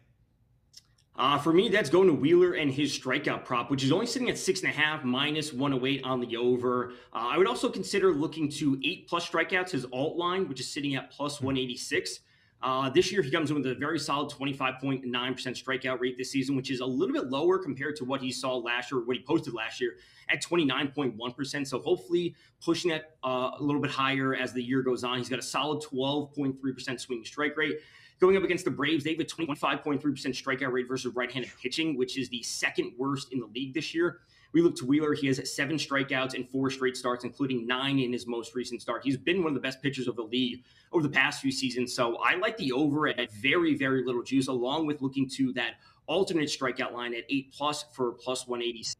Uh, 1.14 1.38
for 1.38 1.52
me, 1.52 1.68
that's 1.68 1.90
going 1.90 2.08
to 2.08 2.14
Wheeler 2.14 2.54
and 2.54 2.70
his 2.70 2.98
strikeout 2.98 3.44
prop, 3.44 3.70
which 3.70 3.82
is 3.82 3.92
only 3.92 4.06
sitting 4.06 4.28
at 4.28 4.38
six 4.38 4.60
and 4.60 4.70
a 4.70 4.72
half, 4.72 5.04
minus 5.04 5.52
108 5.52 6.04
on 6.04 6.20
the 6.20 6.36
over. 6.36 6.92
Uh, 7.12 7.28
I 7.30 7.38
would 7.38 7.46
also 7.46 7.68
consider 7.68 8.12
looking 8.12 8.50
to 8.52 8.78
eight 8.84 9.06
plus 9.08 9.28
strikeouts, 9.28 9.70
his 9.70 9.86
alt 9.92 10.16
line, 10.16 10.48
which 10.48 10.60
is 10.60 10.68
sitting 10.68 10.94
at 10.94 11.10
plus 11.10 11.40
186. 11.40 12.20
Uh, 12.62 12.88
this 12.90 13.12
year, 13.12 13.22
he 13.22 13.30
comes 13.30 13.50
in 13.50 13.56
with 13.56 13.66
a 13.66 13.74
very 13.74 13.98
solid 13.98 14.30
25.9% 14.30 15.04
strikeout 15.10 16.00
rate 16.00 16.16
this 16.16 16.30
season, 16.30 16.56
which 16.56 16.70
is 16.70 16.80
a 16.80 16.86
little 16.86 17.14
bit 17.14 17.26
lower 17.26 17.58
compared 17.58 17.96
to 17.96 18.04
what 18.04 18.20
he 18.20 18.32
saw 18.32 18.56
last 18.56 18.90
year, 18.90 19.04
what 19.04 19.16
he 19.16 19.22
posted 19.22 19.52
last 19.52 19.80
year 19.80 19.96
at 20.30 20.42
29.1%. 20.42 21.66
So 21.66 21.78
hopefully 21.78 22.34
pushing 22.64 22.90
that 22.90 23.16
uh, 23.22 23.52
a 23.58 23.62
little 23.62 23.80
bit 23.80 23.90
higher 23.90 24.34
as 24.34 24.52
the 24.52 24.62
year 24.62 24.82
goes 24.82 25.04
on. 25.04 25.18
He's 25.18 25.28
got 25.28 25.38
a 25.38 25.42
solid 25.42 25.82
12.3% 25.82 27.00
swinging 27.00 27.24
strike 27.24 27.56
rate. 27.56 27.76
Going 28.18 28.36
up 28.38 28.42
against 28.42 28.64
the 28.64 28.70
Braves, 28.70 29.04
they 29.04 29.10
have 29.10 29.20
a 29.20 29.24
25.3% 29.24 30.00
strikeout 30.00 30.72
rate 30.72 30.88
versus 30.88 31.14
right 31.14 31.30
handed 31.30 31.52
pitching, 31.60 31.98
which 31.98 32.18
is 32.18 32.30
the 32.30 32.42
second 32.42 32.94
worst 32.96 33.32
in 33.32 33.40
the 33.40 33.46
league 33.46 33.74
this 33.74 33.94
year. 33.94 34.20
We 34.56 34.62
look 34.62 34.76
to 34.76 34.86
Wheeler. 34.86 35.12
He 35.12 35.26
has 35.26 35.54
seven 35.54 35.76
strikeouts 35.76 36.32
in 36.32 36.46
four 36.46 36.70
straight 36.70 36.96
starts, 36.96 37.24
including 37.24 37.66
nine 37.66 37.98
in 37.98 38.10
his 38.10 38.26
most 38.26 38.54
recent 38.54 38.80
start. 38.80 39.04
He's 39.04 39.18
been 39.18 39.42
one 39.42 39.48
of 39.48 39.54
the 39.54 39.60
best 39.60 39.82
pitchers 39.82 40.08
of 40.08 40.16
the 40.16 40.22
league 40.22 40.62
over 40.92 41.02
the 41.02 41.12
past 41.12 41.42
few 41.42 41.52
seasons. 41.52 41.94
So 41.94 42.16
I 42.24 42.36
like 42.36 42.56
the 42.56 42.72
over 42.72 43.06
at 43.06 43.30
very, 43.32 43.74
very 43.74 44.02
little 44.02 44.22
juice, 44.22 44.48
along 44.48 44.86
with 44.86 45.02
looking 45.02 45.28
to 45.34 45.52
that 45.52 45.72
alternate 46.06 46.48
strikeout 46.48 46.94
line 46.94 47.12
at 47.12 47.24
eight 47.28 47.52
plus 47.52 47.84
for 47.92 48.12
plus 48.12 48.48
186. 48.48 48.96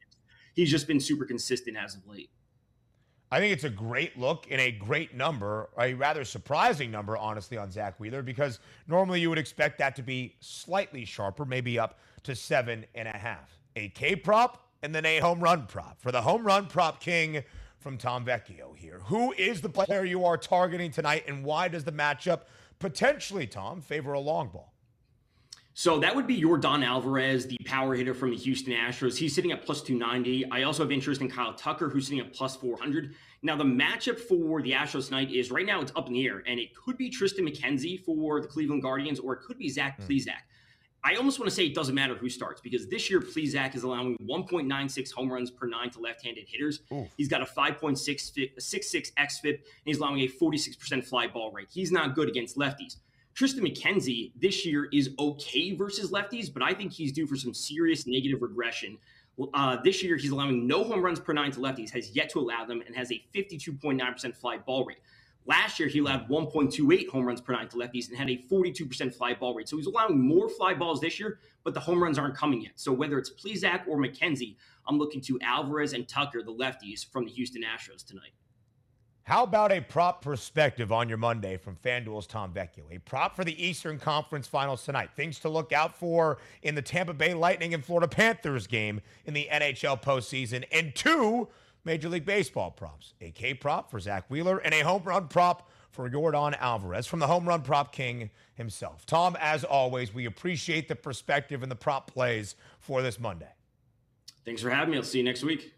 He's 0.52 0.70
just 0.70 0.86
been 0.86 1.00
super 1.00 1.24
consistent 1.24 1.78
as 1.78 1.94
of 1.94 2.06
late. 2.06 2.28
I 3.30 3.38
think 3.38 3.54
it's 3.54 3.64
a 3.64 3.70
great 3.70 4.18
look 4.18 4.48
and 4.50 4.60
a 4.60 4.70
great 4.70 5.14
number, 5.14 5.70
a 5.80 5.94
rather 5.94 6.24
surprising 6.24 6.90
number, 6.90 7.16
honestly, 7.16 7.56
on 7.56 7.70
Zack 7.70 7.98
Wheeler, 7.98 8.20
because 8.20 8.60
normally 8.88 9.22
you 9.22 9.30
would 9.30 9.38
expect 9.38 9.78
that 9.78 9.96
to 9.96 10.02
be 10.02 10.36
slightly 10.40 11.06
sharper, 11.06 11.46
maybe 11.46 11.78
up 11.78 11.98
to 12.24 12.34
seven 12.34 12.84
and 12.94 13.08
a 13.08 13.16
half. 13.16 13.58
A 13.76 13.88
K 13.88 14.16
prop 14.16 14.65
and 14.82 14.94
then 14.94 15.04
a 15.04 15.18
home 15.18 15.40
run 15.40 15.66
prop. 15.66 16.00
For 16.00 16.12
the 16.12 16.22
home 16.22 16.46
run 16.46 16.66
prop 16.66 17.00
king 17.00 17.42
from 17.78 17.98
Tom 17.98 18.24
Vecchio 18.24 18.76
here. 18.76 19.00
Who 19.06 19.32
is 19.32 19.60
the 19.60 19.68
player 19.68 20.04
you 20.04 20.24
are 20.24 20.36
targeting 20.36 20.90
tonight, 20.90 21.24
and 21.28 21.44
why 21.44 21.68
does 21.68 21.84
the 21.84 21.92
matchup 21.92 22.42
potentially, 22.78 23.46
Tom, 23.46 23.80
favor 23.80 24.12
a 24.12 24.20
long 24.20 24.48
ball? 24.48 24.72
So 25.78 25.98
that 26.00 26.16
would 26.16 26.26
be 26.26 26.34
your 26.34 26.58
Yordan 26.58 26.82
Alvarez, 26.82 27.46
the 27.46 27.58
power 27.66 27.94
hitter 27.94 28.14
from 28.14 28.30
the 28.30 28.36
Houston 28.36 28.72
Astros. 28.72 29.18
He's 29.18 29.34
sitting 29.34 29.52
at 29.52 29.66
plus 29.66 29.82
290. 29.82 30.50
I 30.50 30.62
also 30.62 30.82
have 30.82 30.90
interest 30.90 31.20
in 31.20 31.30
Kyle 31.30 31.52
Tucker, 31.52 31.90
who's 31.90 32.06
sitting 32.06 32.18
at 32.20 32.32
plus 32.32 32.56
400. 32.56 33.14
Now, 33.42 33.56
the 33.56 33.64
matchup 33.64 34.18
for 34.18 34.62
the 34.62 34.72
Astros 34.72 35.08
tonight 35.08 35.30
is 35.30 35.50
right 35.50 35.66
now 35.66 35.82
it's 35.82 35.92
up 35.94 36.06
in 36.06 36.14
the 36.14 36.26
air, 36.26 36.42
and 36.46 36.58
it 36.58 36.74
could 36.74 36.96
be 36.96 37.10
Triston 37.10 37.46
McKenzie 37.46 38.02
for 38.02 38.40
the 38.40 38.48
Cleveland 38.48 38.82
Guardians, 38.82 39.20
or 39.20 39.34
it 39.34 39.42
could 39.42 39.58
be 39.58 39.68
Zach 39.68 40.00
mm. 40.00 40.06
I 41.06 41.14
almost 41.14 41.38
want 41.38 41.48
to 41.48 41.54
say 41.54 41.66
it 41.66 41.74
doesn't 41.74 41.94
matter 41.94 42.16
who 42.16 42.28
starts 42.28 42.60
because 42.60 42.88
this 42.88 43.08
year 43.08 43.20
Plesac 43.20 43.76
is 43.76 43.84
allowing 43.84 44.16
1.96 44.18 45.12
home 45.12 45.32
runs 45.32 45.52
per 45.52 45.68
nine 45.68 45.88
to 45.90 46.00
left-handed 46.00 46.48
hitters. 46.48 46.80
Oof. 46.92 47.06
He's 47.16 47.28
got 47.28 47.42
a 47.42 47.44
5.66 47.44 49.12
xFIP, 49.16 49.44
and 49.44 49.60
he's 49.84 49.98
allowing 49.98 50.22
a 50.22 50.26
46% 50.26 51.04
fly 51.04 51.28
ball 51.28 51.52
rate. 51.52 51.68
He's 51.70 51.92
not 51.92 52.16
good 52.16 52.28
against 52.28 52.58
lefties. 52.58 52.96
Triston 53.36 53.60
McKenzie 53.60 54.32
this 54.34 54.66
year 54.66 54.88
is 54.92 55.10
okay 55.16 55.76
versus 55.76 56.10
lefties, 56.10 56.52
but 56.52 56.64
I 56.64 56.74
think 56.74 56.92
he's 56.92 57.12
due 57.12 57.28
for 57.28 57.36
some 57.36 57.54
serious 57.54 58.08
negative 58.08 58.42
regression. 58.42 58.98
Uh, 59.54 59.76
this 59.84 60.02
year, 60.02 60.16
he's 60.16 60.30
allowing 60.30 60.66
no 60.66 60.82
home 60.82 61.04
runs 61.04 61.20
per 61.20 61.32
nine 61.32 61.52
to 61.52 61.60
lefties, 61.60 61.90
has 61.90 62.16
yet 62.16 62.30
to 62.30 62.40
allow 62.40 62.64
them, 62.64 62.82
and 62.84 62.96
has 62.96 63.12
a 63.12 63.22
52.9% 63.32 64.34
fly 64.34 64.58
ball 64.58 64.84
rate. 64.84 64.98
Last 65.46 65.78
year, 65.78 65.88
he 65.88 66.00
allowed 66.00 66.28
1.28 66.28 67.08
home 67.08 67.24
runs 67.24 67.40
per 67.40 67.52
nine 67.52 67.68
to 67.68 67.76
lefties 67.76 68.08
and 68.08 68.18
had 68.18 68.28
a 68.28 68.44
42% 68.50 69.14
fly 69.14 69.32
ball 69.34 69.54
rate. 69.54 69.68
So 69.68 69.76
he's 69.76 69.86
allowing 69.86 70.20
more 70.20 70.48
fly 70.48 70.74
balls 70.74 71.00
this 71.00 71.20
year, 71.20 71.38
but 71.62 71.72
the 71.72 71.80
home 71.80 72.02
runs 72.02 72.18
aren't 72.18 72.36
coming 72.36 72.62
yet. 72.62 72.72
So 72.74 72.92
whether 72.92 73.16
it's 73.18 73.30
Plesac 73.30 73.86
or 73.86 73.96
McKenzie, 73.96 74.56
I'm 74.88 74.98
looking 74.98 75.20
to 75.22 75.38
Alvarez 75.42 75.92
and 75.92 76.08
Tucker, 76.08 76.42
the 76.42 76.52
lefties 76.52 77.06
from 77.08 77.24
the 77.24 77.30
Houston 77.30 77.62
Astros 77.62 78.04
tonight. 78.04 78.32
How 79.26 79.42
about 79.42 79.72
a 79.72 79.80
prop 79.80 80.22
perspective 80.22 80.92
on 80.92 81.08
your 81.08 81.18
Monday 81.18 81.56
from 81.56 81.76
FanDuel's 81.84 82.28
Tom 82.28 82.52
Vecchio? 82.52 82.84
A 82.92 82.98
prop 83.00 83.34
for 83.34 83.42
the 83.42 83.60
Eastern 83.64 83.98
Conference 83.98 84.46
Finals 84.46 84.84
tonight. 84.84 85.10
Things 85.16 85.40
to 85.40 85.48
look 85.48 85.72
out 85.72 85.96
for 85.96 86.38
in 86.62 86.76
the 86.76 86.82
Tampa 86.82 87.12
Bay 87.12 87.34
Lightning 87.34 87.74
and 87.74 87.84
Florida 87.84 88.06
Panthers 88.06 88.68
game 88.68 89.00
in 89.24 89.34
the 89.34 89.48
NHL 89.52 90.00
postseason, 90.00 90.64
and 90.70 90.94
two 90.94 91.48
Major 91.86 92.08
League 92.08 92.26
Baseball 92.26 92.72
props. 92.72 93.14
A 93.20 93.30
K 93.30 93.54
prop 93.54 93.90
for 93.90 94.00
Zack 94.00 94.24
Wheeler 94.28 94.58
and 94.58 94.74
a 94.74 94.80
home 94.80 95.04
run 95.04 95.28
prop 95.28 95.70
for 95.92 96.10
Yordan 96.10 96.58
Alvarez 96.58 97.06
from 97.06 97.20
the 97.20 97.26
home 97.26 97.48
run 97.48 97.62
prop 97.62 97.92
king 97.92 98.28
himself. 98.54 99.06
Tom, 99.06 99.36
as 99.40 99.64
always, 99.64 100.12
we 100.12 100.26
appreciate 100.26 100.88
the 100.88 100.96
perspective 100.96 101.62
and 101.62 101.70
the 101.70 101.76
prop 101.76 102.10
plays 102.12 102.56
for 102.80 103.00
this 103.00 103.18
Monday. 103.18 103.48
Thanks 104.44 104.60
for 104.60 104.68
having 104.68 104.90
me. 104.90 104.98
I'll 104.98 105.04
see 105.04 105.18
you 105.18 105.24
next 105.24 105.44
week. 105.44 105.72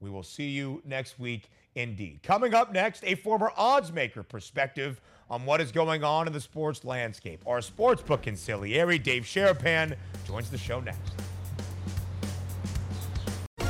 We 0.00 0.10
will 0.10 0.22
see 0.22 0.48
you 0.48 0.82
next 0.84 1.18
week 1.18 1.50
indeed. 1.74 2.22
Coming 2.22 2.54
up 2.54 2.72
next, 2.72 3.04
a 3.04 3.14
former 3.14 3.52
odds 3.56 3.92
maker 3.92 4.22
perspective 4.22 5.00
on 5.30 5.44
what 5.44 5.60
is 5.60 5.72
going 5.72 6.04
on 6.04 6.26
in 6.26 6.32
the 6.32 6.40
sports 6.40 6.84
landscape. 6.84 7.42
Our 7.46 7.58
sportsbook 7.58 8.22
consigliere, 8.22 9.02
Dave 9.02 9.24
Sharapan, 9.24 9.94
joins 10.26 10.50
the 10.50 10.58
show 10.58 10.80
next. 10.80 11.12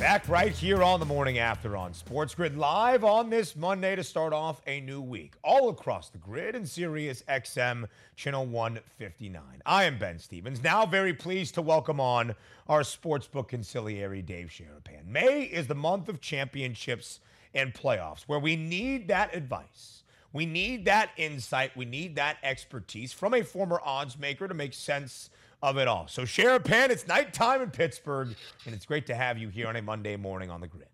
Back 0.00 0.28
right 0.28 0.52
here 0.52 0.80
on 0.84 1.00
the 1.00 1.06
morning 1.06 1.38
after 1.38 1.76
on 1.76 1.92
Sports 1.92 2.32
Grid 2.32 2.56
live 2.56 3.02
on 3.02 3.30
this 3.30 3.56
Monday 3.56 3.96
to 3.96 4.04
start 4.04 4.32
off 4.32 4.62
a 4.68 4.80
new 4.80 5.00
week, 5.00 5.34
all 5.42 5.70
across 5.70 6.08
the 6.08 6.18
grid 6.18 6.54
and 6.54 6.66
Sirius 6.66 7.24
XM 7.28 7.84
channel 8.14 8.46
159. 8.46 9.42
I 9.66 9.84
am 9.84 9.98
Ben 9.98 10.20
Stevens, 10.20 10.62
now 10.62 10.86
very 10.86 11.12
pleased 11.12 11.54
to 11.54 11.62
welcome 11.62 11.98
on 11.98 12.36
our 12.68 12.82
sportsbook 12.82 13.48
consigliere 13.48 14.24
Dave 14.24 14.50
Sharapan. 14.50 15.04
May 15.04 15.42
is 15.42 15.66
the 15.66 15.74
month 15.74 16.08
of 16.08 16.20
championships 16.20 17.18
and 17.52 17.74
playoffs 17.74 18.22
where 18.22 18.38
we 18.38 18.54
need 18.54 19.08
that 19.08 19.34
advice. 19.34 20.04
We 20.32 20.46
need 20.46 20.84
that 20.84 21.10
insight. 21.16 21.76
We 21.76 21.86
need 21.86 22.14
that 22.16 22.36
expertise 22.44 23.12
from 23.12 23.34
a 23.34 23.42
former 23.42 23.80
odds 23.84 24.16
maker 24.16 24.46
to 24.46 24.54
make 24.54 24.74
sense 24.74 25.30
of 25.62 25.76
it 25.78 25.88
all. 25.88 26.06
So, 26.08 26.22
Sharapan, 26.22 26.90
it's 26.90 27.06
nighttime 27.06 27.62
in 27.62 27.70
Pittsburgh, 27.70 28.34
and 28.64 28.74
it's 28.74 28.86
great 28.86 29.06
to 29.06 29.14
have 29.14 29.38
you 29.38 29.48
here 29.48 29.66
on 29.66 29.76
a 29.76 29.82
Monday 29.82 30.16
morning 30.16 30.50
on 30.50 30.60
the 30.60 30.68
grid. 30.68 30.88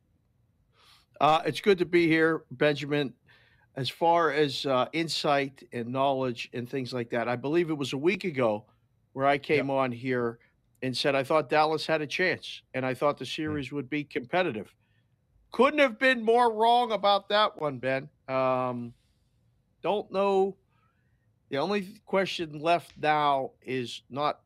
Uh, 1.20 1.42
it's 1.46 1.61
good 1.61 1.79
to 1.79 1.85
be 1.85 2.09
here, 2.09 2.44
Benjamin. 2.50 3.14
As 3.77 3.88
far 3.88 4.31
as 4.31 4.66
uh, 4.66 4.87
insight 4.92 5.62
and 5.72 5.88
knowledge 5.88 6.48
and 6.53 6.68
things 6.68 6.92
like 6.92 7.11
that, 7.11 7.29
I 7.29 7.37
believe 7.37 7.70
it 7.70 7.74
was 7.74 7.92
a 7.92 7.98
week 7.98 8.24
ago 8.24 8.64
where 9.14 9.27
I 9.27 9.38
came 9.38 9.68
yep. 9.68 9.77
on 9.77 9.92
here 9.92 10.38
and 10.83 10.96
said 10.96 11.14
I 11.14 11.24
thought 11.24 11.48
Dallas 11.48 11.87
had 11.87 12.03
a 12.03 12.07
chance 12.07 12.62
and 12.74 12.85
I 12.87 12.94
thought 12.94 13.18
the 13.18 13.24
hmm. 13.24 13.31
series 13.31 13.72
would 13.72 13.90
be 13.90 14.05
competitive. 14.05 14.72
Couldn't 15.50 15.81
have 15.81 15.98
been 15.98 16.22
more 16.22 16.53
wrong 16.53 16.92
about 16.92 17.29
that 17.31 17.61
one, 17.61 17.79
Ben. 17.79 18.09
Um, 18.29 18.92
don't 19.83 20.11
know. 20.12 20.57
The 21.50 21.59
only 21.59 22.00
question 22.07 22.59
left 22.59 22.92
now 22.98 23.53
is 23.62 24.03
not 24.11 24.40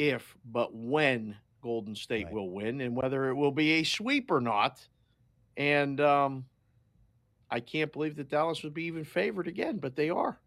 if, 0.00 0.34
but 0.50 0.74
when 0.74 1.36
Golden 1.62 1.94
State 1.94 2.24
right. 2.24 2.34
will 2.34 2.50
win 2.50 2.80
and 2.80 2.96
whether 2.96 3.28
it 3.28 3.34
will 3.34 3.52
be 3.52 3.72
a 3.72 3.84
sweep 3.84 4.30
or 4.30 4.40
not. 4.40 4.80
And 5.56 6.00
um, 6.00 6.46
I 7.50 7.60
can't 7.60 7.92
believe 7.92 8.16
that 8.16 8.30
Dallas 8.30 8.62
would 8.62 8.74
be 8.74 8.84
even 8.84 9.04
favored 9.04 9.46
again, 9.46 9.76
but 9.76 9.94
they 9.94 10.10
are. 10.10 10.38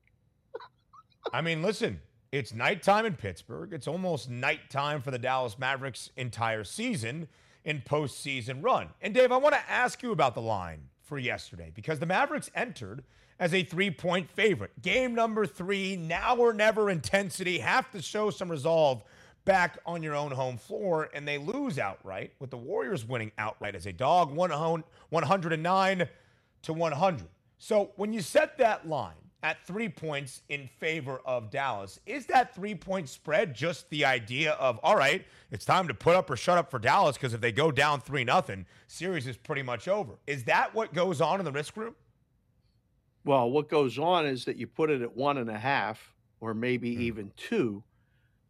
I 1.32 1.42
mean, 1.42 1.62
listen, 1.62 2.02
it's 2.32 2.54
nighttime 2.54 3.06
in 3.06 3.14
Pittsburgh. 3.14 3.74
It's 3.74 3.88
almost 3.88 4.30
nighttime 4.30 5.02
for 5.02 5.12
the 5.12 5.20
Dallas 5.20 5.60
Mavericks' 5.60 6.10
entire 6.18 6.64
season 6.64 7.28
in 7.64 7.82
postseason 7.82 8.64
run. 8.64 8.90
And 9.02 9.14
Dave, 9.14 9.32
I 9.32 9.38
want 9.38 9.54
to 9.54 9.70
ask 9.70 10.02
you 10.02 10.12
about 10.12 10.34
the 10.34 10.42
line 10.42 10.90
for 11.04 11.18
yesterday 11.18 11.72
because 11.74 12.00
the 12.00 12.06
Mavericks 12.06 12.50
entered 12.56 13.04
as 13.40 13.54
a 13.54 13.64
three 13.64 13.92
point 13.92 14.30
favorite. 14.32 14.82
Game 14.82 15.14
number 15.16 15.46
three, 15.46 15.96
now 15.96 16.36
or 16.36 16.54
never 16.54 16.90
intensity, 16.90 17.60
have 17.60 17.90
to 17.92 18.02
show 18.02 18.30
some 18.30 18.50
resolve 18.50 19.04
back 19.46 19.78
on 19.86 20.02
your 20.02 20.16
own 20.16 20.32
home 20.32 20.58
floor, 20.58 21.10
and 21.14 21.28
they 21.28 21.38
lose 21.38 21.78
outright 21.80 22.32
with 22.40 22.50
the 22.50 22.58
Warriors 22.58 23.06
winning 23.06 23.32
outright 23.38 23.76
as 23.76 23.86
a 23.86 23.94
dog, 23.94 24.32
109 24.32 26.08
to 26.64 26.74
100. 26.74 27.28
So 27.58 27.92
when 27.96 28.14
you 28.14 28.22
set 28.22 28.58
that 28.58 28.88
line 28.88 29.14
at 29.42 29.66
three 29.68 29.90
points 29.90 30.42
in 30.50 30.68
favor 30.80 31.22
of 31.26 31.52
Dallas, 31.52 32.00
is 32.06 32.26
that 32.28 32.56
three 32.56 32.76
point 32.76 33.10
spread 33.10 33.54
just 33.54 33.90
the 33.90 34.06
idea 34.06 34.54
of, 34.54 34.80
all 34.84 34.96
right, 34.96 35.26
it's 35.52 35.66
time 35.66 35.88
to 35.88 35.94
put 35.94 36.16
up 36.16 36.30
or 36.30 36.38
shut 36.38 36.58
up 36.58 36.72
for 36.72 36.80
Dallas 36.80 37.18
because 37.18 37.34
if 37.34 37.42
they 37.42 37.52
go 37.52 37.72
down 37.72 38.02
3 38.02 38.24
nothing, 38.24 38.66
series 38.88 39.28
is 39.28 39.38
pretty 39.38 39.62
much 39.62 39.88
over? 39.88 40.14
Is 40.26 40.46
that 40.46 40.74
what 40.74 40.94
goes 40.94 41.22
on 41.22 41.40
in 41.40 41.46
the 41.46 41.52
risk 41.52 41.78
room? 41.78 41.96
Well, 43.26 43.50
what 43.52 43.70
goes 43.70 44.00
on 44.00 44.26
is 44.26 44.46
that 44.46 44.58
you 44.58 44.68
put 44.68 44.90
it 44.90 45.02
at 45.02 45.16
one 45.16 45.38
and 45.38 45.50
a 45.50 45.58
half 45.58 46.14
or 46.42 46.54
maybe 46.54 46.96
mm. 46.96 47.00
even 47.00 47.32
two, 47.38 47.84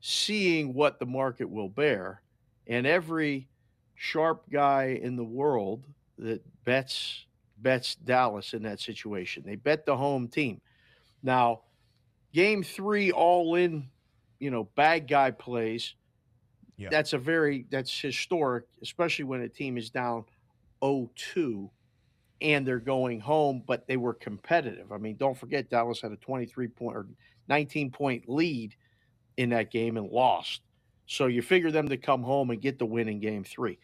seeing 0.06 0.74
what 0.74 1.00
the 1.00 1.06
market 1.06 1.50
will 1.50 1.70
bear. 1.70 2.22
And 2.68 2.86
every 2.86 3.48
sharp 3.96 4.44
guy 4.52 5.00
in 5.02 5.16
the 5.16 5.24
world 5.24 5.86
that 6.20 6.44
bets 6.66 7.26
bets 7.60 7.96
Dallas 7.96 8.54
in 8.54 8.64
that 8.64 8.82
situation. 8.82 9.44
They 9.46 9.56
bet 9.56 9.86
the 9.86 9.96
home 9.96 10.28
team. 10.28 10.60
Now, 11.24 11.62
game 12.34 12.62
three, 12.62 13.14
all 13.14 13.56
in, 13.56 13.90
you 14.40 14.52
know, 14.52 14.66
bad 14.76 15.08
guy 15.08 15.32
plays. 15.32 15.96
Yeah. 16.76 16.90
That's 16.92 17.14
a 17.14 17.18
very 17.18 17.66
that's 17.70 17.98
historic, 17.98 18.66
especially 18.82 19.24
when 19.24 19.42
a 19.42 19.50
team 19.50 19.78
is 19.78 19.90
down 19.90 20.26
0-2 20.82 21.70
and 22.42 22.68
they're 22.68 22.80
going 22.80 23.22
home, 23.22 23.64
but 23.66 23.88
they 23.88 23.96
were 23.96 24.14
competitive. 24.14 24.92
I 24.92 24.98
mean, 24.98 25.16
don't 25.16 25.38
forget 25.38 25.70
Dallas 25.70 26.02
had 26.02 26.12
a 26.12 26.18
23 26.18 26.68
point 26.68 26.98
or 26.98 27.08
19 27.48 27.90
point 27.90 28.28
lead 28.28 28.76
in 29.38 29.50
that 29.50 29.72
game 29.72 29.98
and 29.98 30.10
lost. 30.10 30.62
So 31.06 31.28
you 31.28 31.42
figure 31.42 31.72
them 31.72 31.90
to 31.90 31.98
come 31.98 32.24
home 32.24 32.50
and 32.50 32.62
get 32.62 32.80
the 32.80 32.86
win 32.86 33.08
in 33.08 33.20
game 33.20 33.44
three. 33.44 33.78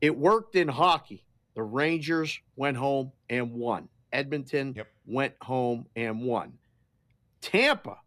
It 0.00 0.16
worked 0.16 0.56
in 0.56 0.68
hockey. 0.68 1.24
The 1.54 1.62
Rangers 1.62 2.38
went 2.56 2.76
home 2.76 3.12
and 3.28 3.52
won. 3.52 3.88
Edmonton 4.12 4.74
yep. 4.76 4.88
went 5.06 5.34
home 5.42 5.86
and 5.96 6.22
won. 6.22 6.52
Tampa 7.40 7.98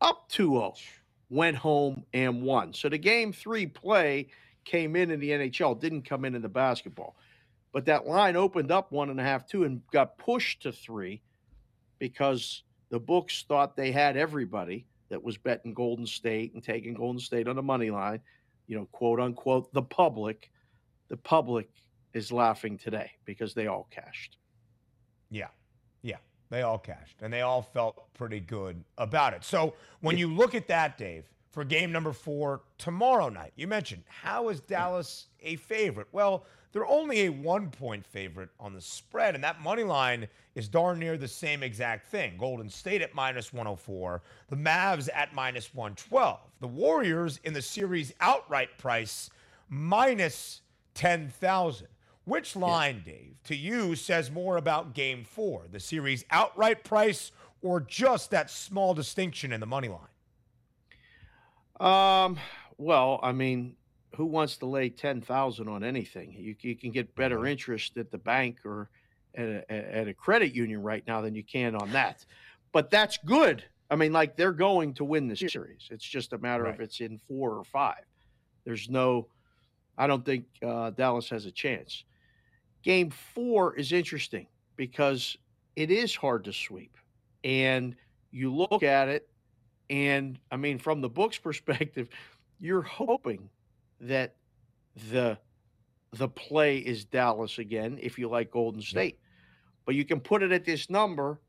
up 0.00 0.28
2 0.28 0.50
0 0.50 0.74
went 1.30 1.56
home 1.56 2.04
and 2.12 2.42
won. 2.42 2.72
So 2.74 2.88
the 2.88 2.98
game 2.98 3.32
three 3.32 3.66
play 3.66 4.28
came 4.64 4.96
in 4.96 5.10
in 5.10 5.20
the 5.20 5.30
NHL, 5.30 5.80
didn't 5.80 6.02
come 6.02 6.24
in 6.24 6.34
in 6.34 6.42
the 6.42 6.48
basketball. 6.48 7.16
But 7.72 7.86
that 7.86 8.06
line 8.06 8.36
opened 8.36 8.70
up 8.70 8.92
one 8.92 9.08
and 9.08 9.18
a 9.18 9.22
half, 9.22 9.46
two, 9.46 9.64
and 9.64 9.80
got 9.90 10.18
pushed 10.18 10.62
to 10.62 10.72
three 10.72 11.22
because 11.98 12.64
the 12.90 13.00
books 13.00 13.44
thought 13.48 13.76
they 13.76 13.90
had 13.90 14.16
everybody 14.16 14.86
that 15.12 15.22
was 15.22 15.36
betting 15.36 15.74
Golden 15.74 16.06
State 16.06 16.54
and 16.54 16.62
taking 16.62 16.94
Golden 16.94 17.20
State 17.20 17.46
on 17.46 17.54
the 17.54 17.62
money 17.62 17.90
line, 17.90 18.18
you 18.66 18.74
know, 18.74 18.88
quote 18.92 19.20
unquote, 19.20 19.70
the 19.74 19.82
public. 19.82 20.50
The 21.08 21.18
public 21.18 21.68
is 22.14 22.32
laughing 22.32 22.78
today 22.78 23.10
because 23.26 23.52
they 23.52 23.66
all 23.66 23.86
cashed. 23.90 24.38
Yeah. 25.30 25.48
Yeah. 26.00 26.16
They 26.48 26.62
all 26.62 26.78
cashed 26.78 27.16
and 27.20 27.30
they 27.30 27.42
all 27.42 27.60
felt 27.60 28.02
pretty 28.14 28.40
good 28.40 28.82
about 28.96 29.34
it. 29.34 29.44
So 29.44 29.74
when 30.00 30.16
you 30.16 30.32
look 30.32 30.54
at 30.54 30.66
that, 30.68 30.96
Dave, 30.96 31.24
for 31.52 31.64
game 31.64 31.92
number 31.92 32.12
four 32.12 32.62
tomorrow 32.78 33.28
night, 33.28 33.52
you 33.56 33.68
mentioned 33.68 34.02
how 34.08 34.48
is 34.48 34.60
Dallas 34.60 35.26
a 35.42 35.56
favorite? 35.56 36.08
Well, 36.10 36.46
they're 36.72 36.86
only 36.86 37.26
a 37.26 37.28
one 37.28 37.70
point 37.70 38.06
favorite 38.06 38.48
on 38.58 38.72
the 38.72 38.80
spread, 38.80 39.34
and 39.34 39.44
that 39.44 39.60
money 39.60 39.84
line 39.84 40.26
is 40.54 40.68
darn 40.68 40.98
near 40.98 41.18
the 41.18 41.28
same 41.28 41.62
exact 41.62 42.08
thing. 42.08 42.36
Golden 42.38 42.70
State 42.70 43.02
at 43.02 43.14
minus 43.14 43.52
104, 43.52 44.22
the 44.48 44.56
Mavs 44.56 45.10
at 45.14 45.34
minus 45.34 45.74
112, 45.74 46.40
the 46.60 46.66
Warriors 46.66 47.38
in 47.44 47.52
the 47.52 47.60
series 47.60 48.14
outright 48.20 48.78
price 48.78 49.28
minus 49.68 50.62
10,000. 50.94 51.86
Which 52.24 52.56
line, 52.56 53.02
yeah. 53.04 53.12
Dave, 53.12 53.34
to 53.44 53.56
you 53.56 53.94
says 53.94 54.30
more 54.30 54.56
about 54.56 54.94
game 54.94 55.24
four, 55.24 55.66
the 55.70 55.80
series 55.80 56.24
outright 56.30 56.84
price, 56.84 57.32
or 57.60 57.80
just 57.80 58.30
that 58.30 58.50
small 58.50 58.94
distinction 58.94 59.52
in 59.52 59.60
the 59.60 59.66
money 59.66 59.88
line? 59.88 60.11
Um, 61.80 62.38
well, 62.78 63.20
I 63.22 63.32
mean, 63.32 63.76
who 64.16 64.26
wants 64.26 64.56
to 64.58 64.66
lay 64.66 64.90
10,000 64.90 65.68
on 65.68 65.84
anything? 65.84 66.34
You, 66.38 66.54
you 66.60 66.76
can 66.76 66.90
get 66.90 67.14
better 67.14 67.46
interest 67.46 67.96
at 67.96 68.10
the 68.10 68.18
bank 68.18 68.58
or 68.64 68.90
at 69.34 69.48
a, 69.48 69.72
at 69.72 70.08
a 70.08 70.14
credit 70.14 70.54
union 70.54 70.82
right 70.82 71.02
now 71.06 71.20
than 71.20 71.34
you 71.34 71.42
can 71.42 71.74
on 71.74 71.90
that. 71.92 72.24
But 72.72 72.90
that's 72.90 73.18
good. 73.24 73.64
I 73.90 73.96
mean, 73.96 74.12
like 74.12 74.36
they're 74.36 74.52
going 74.52 74.94
to 74.94 75.04
win 75.04 75.28
the 75.28 75.36
series. 75.36 75.88
It's 75.90 76.04
just 76.04 76.32
a 76.32 76.38
matter 76.38 76.64
right. 76.64 76.74
of 76.74 76.80
it's 76.80 77.00
in 77.00 77.20
four 77.28 77.52
or 77.52 77.64
five. 77.64 78.04
There's 78.64 78.88
no, 78.88 79.28
I 79.98 80.06
don't 80.06 80.24
think 80.24 80.46
uh, 80.66 80.90
Dallas 80.90 81.28
has 81.30 81.46
a 81.46 81.50
chance. 81.50 82.04
Game 82.82 83.10
four 83.10 83.76
is 83.76 83.92
interesting 83.92 84.46
because 84.76 85.36
it 85.76 85.90
is 85.90 86.14
hard 86.14 86.44
to 86.44 86.52
sweep. 86.52 86.96
And 87.44 87.94
you 88.30 88.54
look 88.54 88.82
at 88.82 89.08
it, 89.08 89.28
and 89.92 90.38
I 90.50 90.56
mean, 90.56 90.78
from 90.78 91.02
the 91.02 91.08
book's 91.08 91.38
perspective, 91.48 92.08
you're 92.58 92.82
hoping 92.82 93.50
that 94.00 94.34
the 95.10 95.38
the 96.14 96.28
play 96.28 96.78
is 96.78 97.04
Dallas 97.04 97.58
again 97.58 97.98
if 98.00 98.18
you 98.18 98.28
like 98.28 98.50
Golden 98.50 98.82
State. 98.82 99.18
But 99.86 99.94
you 99.94 100.04
can 100.04 100.20
put 100.20 100.42
it 100.42 100.52
at 100.52 100.64
this 100.64 100.90
number 100.90 101.40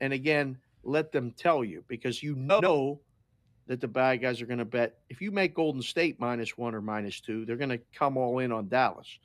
and 0.00 0.12
again 0.12 0.58
let 0.82 1.10
them 1.10 1.32
tell 1.32 1.64
you 1.64 1.84
because 1.88 2.22
you 2.22 2.34
know 2.36 3.00
that 3.66 3.80
the 3.80 3.88
bad 3.88 4.16
guys 4.22 4.40
are 4.40 4.46
going 4.46 4.58
to 4.58 4.64
bet 4.64 4.98
if 5.08 5.20
you 5.20 5.30
make 5.30 5.54
Golden 5.54 5.82
State 5.82 6.20
minus 6.20 6.56
1 6.56 6.74
or 6.74 6.80
minus 6.80 7.20
2, 7.20 7.44
they're 7.44 7.56
going 7.56 7.68
to 7.70 7.80
come 7.94 8.16
all 8.16 8.38
in 8.38 8.52
on 8.52 8.68
Dallas. 8.68 9.18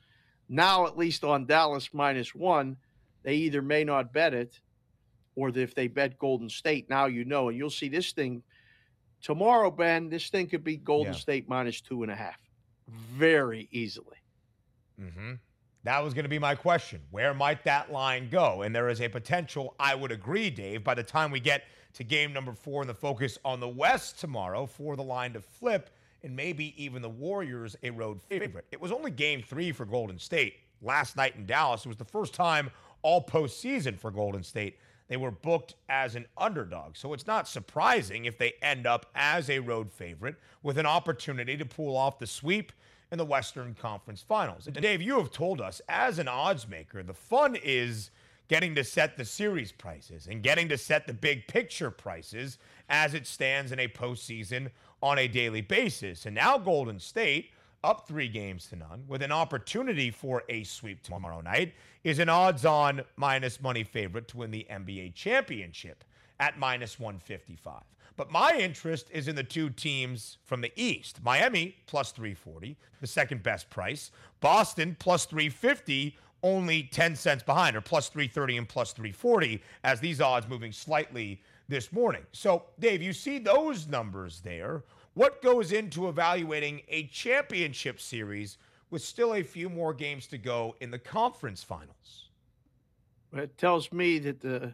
Now 0.49 0.87
at 0.87 0.97
least 0.97 1.23
on 1.23 1.45
Dallas 1.45 1.89
minus 1.93 2.33
1, 2.33 2.75
they 3.23 3.35
either 3.35 3.61
may 3.61 3.83
not 3.83 4.11
bet 4.11 4.33
it 4.33 4.59
or 5.35 5.49
if 5.49 5.75
they 5.75 5.87
bet 5.87 6.19
Golden 6.19 6.49
State, 6.49 6.89
now 6.89 7.05
you 7.05 7.23
know 7.23 7.49
and 7.49 7.57
you'll 7.57 7.69
see 7.69 7.87
this 7.87 8.11
thing 8.11 8.43
tomorrow, 9.21 9.71
Ben, 9.71 10.09
this 10.09 10.29
thing 10.29 10.47
could 10.47 10.63
be 10.63 10.77
Golden 10.77 11.13
yeah. 11.13 11.19
State 11.19 11.49
minus 11.49 11.81
two 11.81 12.03
and 12.03 12.11
a 12.11 12.15
half 12.15 12.39
very 12.87 13.67
easily. 13.71 14.17
Mm-hmm. 14.99 15.33
That 15.83 16.03
was 16.03 16.13
going 16.13 16.25
to 16.25 16.29
be 16.29 16.39
my 16.39 16.53
question. 16.53 17.01
Where 17.09 17.33
might 17.33 17.63
that 17.63 17.91
line 17.91 18.29
go? 18.29 18.61
And 18.61 18.75
there 18.75 18.89
is 18.89 19.01
a 19.01 19.07
potential, 19.07 19.73
I 19.79 19.95
would 19.95 20.11
agree, 20.11 20.49
Dave, 20.49 20.83
by 20.83 20.93
the 20.93 21.03
time 21.03 21.31
we 21.31 21.39
get 21.39 21.63
to 21.93 22.03
game 22.03 22.33
number 22.33 22.53
four 22.53 22.81
and 22.81 22.89
the 22.89 22.93
focus 22.93 23.37
on 23.43 23.59
the 23.59 23.67
West 23.67 24.19
tomorrow 24.19 24.65
for 24.65 24.95
the 24.95 25.03
line 25.03 25.33
to 25.33 25.41
flip 25.41 25.89
and 26.23 26.35
maybe 26.35 26.75
even 26.81 27.01
the 27.01 27.09
Warriors 27.09 27.75
a 27.81 27.89
road 27.89 28.21
favorite. 28.21 28.65
It 28.71 28.79
was 28.79 28.91
only 28.91 29.09
game 29.09 29.41
three 29.41 29.71
for 29.71 29.85
Golden 29.85 30.19
State 30.19 30.55
last 30.81 31.17
night 31.17 31.35
in 31.35 31.47
Dallas. 31.47 31.85
It 31.85 31.87
was 31.87 31.97
the 31.97 32.05
first 32.05 32.35
time 32.35 32.69
all 33.01 33.25
postseason 33.25 33.97
for 33.97 34.11
Golden 34.11 34.43
State. 34.43 34.77
They 35.11 35.17
were 35.17 35.29
booked 35.29 35.75
as 35.89 36.15
an 36.15 36.25
underdog. 36.37 36.95
So 36.95 37.11
it's 37.11 37.27
not 37.27 37.45
surprising 37.45 38.23
if 38.23 38.37
they 38.37 38.53
end 38.61 38.87
up 38.87 39.07
as 39.13 39.49
a 39.49 39.59
road 39.59 39.91
favorite 39.91 40.37
with 40.63 40.77
an 40.77 40.85
opportunity 40.85 41.57
to 41.57 41.65
pull 41.65 41.97
off 41.97 42.17
the 42.17 42.25
sweep 42.25 42.71
in 43.11 43.17
the 43.17 43.25
Western 43.25 43.73
Conference 43.73 44.21
Finals. 44.21 44.69
Dave, 44.71 45.01
you 45.01 45.17
have 45.17 45.29
told 45.29 45.59
us 45.59 45.81
as 45.89 46.17
an 46.17 46.29
odds 46.29 46.65
maker, 46.65 47.03
the 47.03 47.13
fun 47.13 47.57
is 47.61 48.09
getting 48.47 48.73
to 48.75 48.85
set 48.85 49.17
the 49.17 49.25
series 49.25 49.73
prices 49.73 50.27
and 50.27 50.41
getting 50.43 50.69
to 50.69 50.77
set 50.77 51.07
the 51.07 51.13
big 51.13 51.45
picture 51.45 51.91
prices 51.91 52.57
as 52.87 53.13
it 53.13 53.27
stands 53.27 53.73
in 53.73 53.79
a 53.79 53.89
postseason 53.89 54.69
on 55.03 55.19
a 55.19 55.27
daily 55.27 55.59
basis. 55.59 56.25
And 56.25 56.35
now 56.35 56.57
Golden 56.57 57.01
State, 57.01 57.51
up 57.83 58.07
three 58.07 58.27
games 58.27 58.67
to 58.67 58.75
none, 58.75 59.03
with 59.07 59.21
an 59.21 59.31
opportunity 59.31 60.11
for 60.11 60.43
a 60.49 60.63
sweep 60.63 61.01
tomorrow 61.01 61.41
night, 61.41 61.73
is 62.03 62.19
an 62.19 62.29
odds 62.29 62.65
on 62.65 63.01
minus 63.15 63.61
money 63.61 63.83
favorite 63.83 64.27
to 64.29 64.37
win 64.37 64.51
the 64.51 64.67
NBA 64.69 65.15
championship 65.15 66.03
at 66.39 66.59
minus 66.59 66.99
155. 66.99 67.81
But 68.17 68.31
my 68.31 68.55
interest 68.59 69.09
is 69.11 69.27
in 69.27 69.35
the 69.35 69.43
two 69.43 69.69
teams 69.69 70.37
from 70.43 70.61
the 70.61 70.71
East 70.75 71.19
Miami 71.23 71.75
plus 71.87 72.11
340, 72.11 72.77
the 72.99 73.07
second 73.07 73.41
best 73.41 73.69
price, 73.69 74.11
Boston 74.41 74.95
plus 74.99 75.25
350, 75.25 76.17
only 76.43 76.83
10 76.83 77.15
cents 77.15 77.43
behind, 77.43 77.75
or 77.75 77.81
plus 77.81 78.09
330 78.09 78.57
and 78.57 78.69
plus 78.69 78.93
340, 78.93 79.61
as 79.83 79.99
these 79.99 80.21
odds 80.21 80.47
moving 80.47 80.71
slightly 80.71 81.41
this 81.67 81.91
morning. 81.91 82.23
So, 82.31 82.63
Dave, 82.79 83.01
you 83.01 83.13
see 83.13 83.39
those 83.39 83.87
numbers 83.87 84.41
there. 84.41 84.83
What 85.13 85.41
goes 85.41 85.71
into 85.73 86.07
evaluating 86.07 86.81
a 86.87 87.07
championship 87.07 87.99
series 87.99 88.57
with 88.89 89.01
still 89.01 89.33
a 89.33 89.43
few 89.43 89.69
more 89.69 89.93
games 89.93 90.27
to 90.27 90.37
go 90.37 90.75
in 90.79 90.91
the 90.91 90.99
conference 90.99 91.63
finals? 91.63 92.29
It 93.33 93.57
tells 93.57 93.91
me 93.91 94.19
that 94.19 94.39
the 94.39 94.73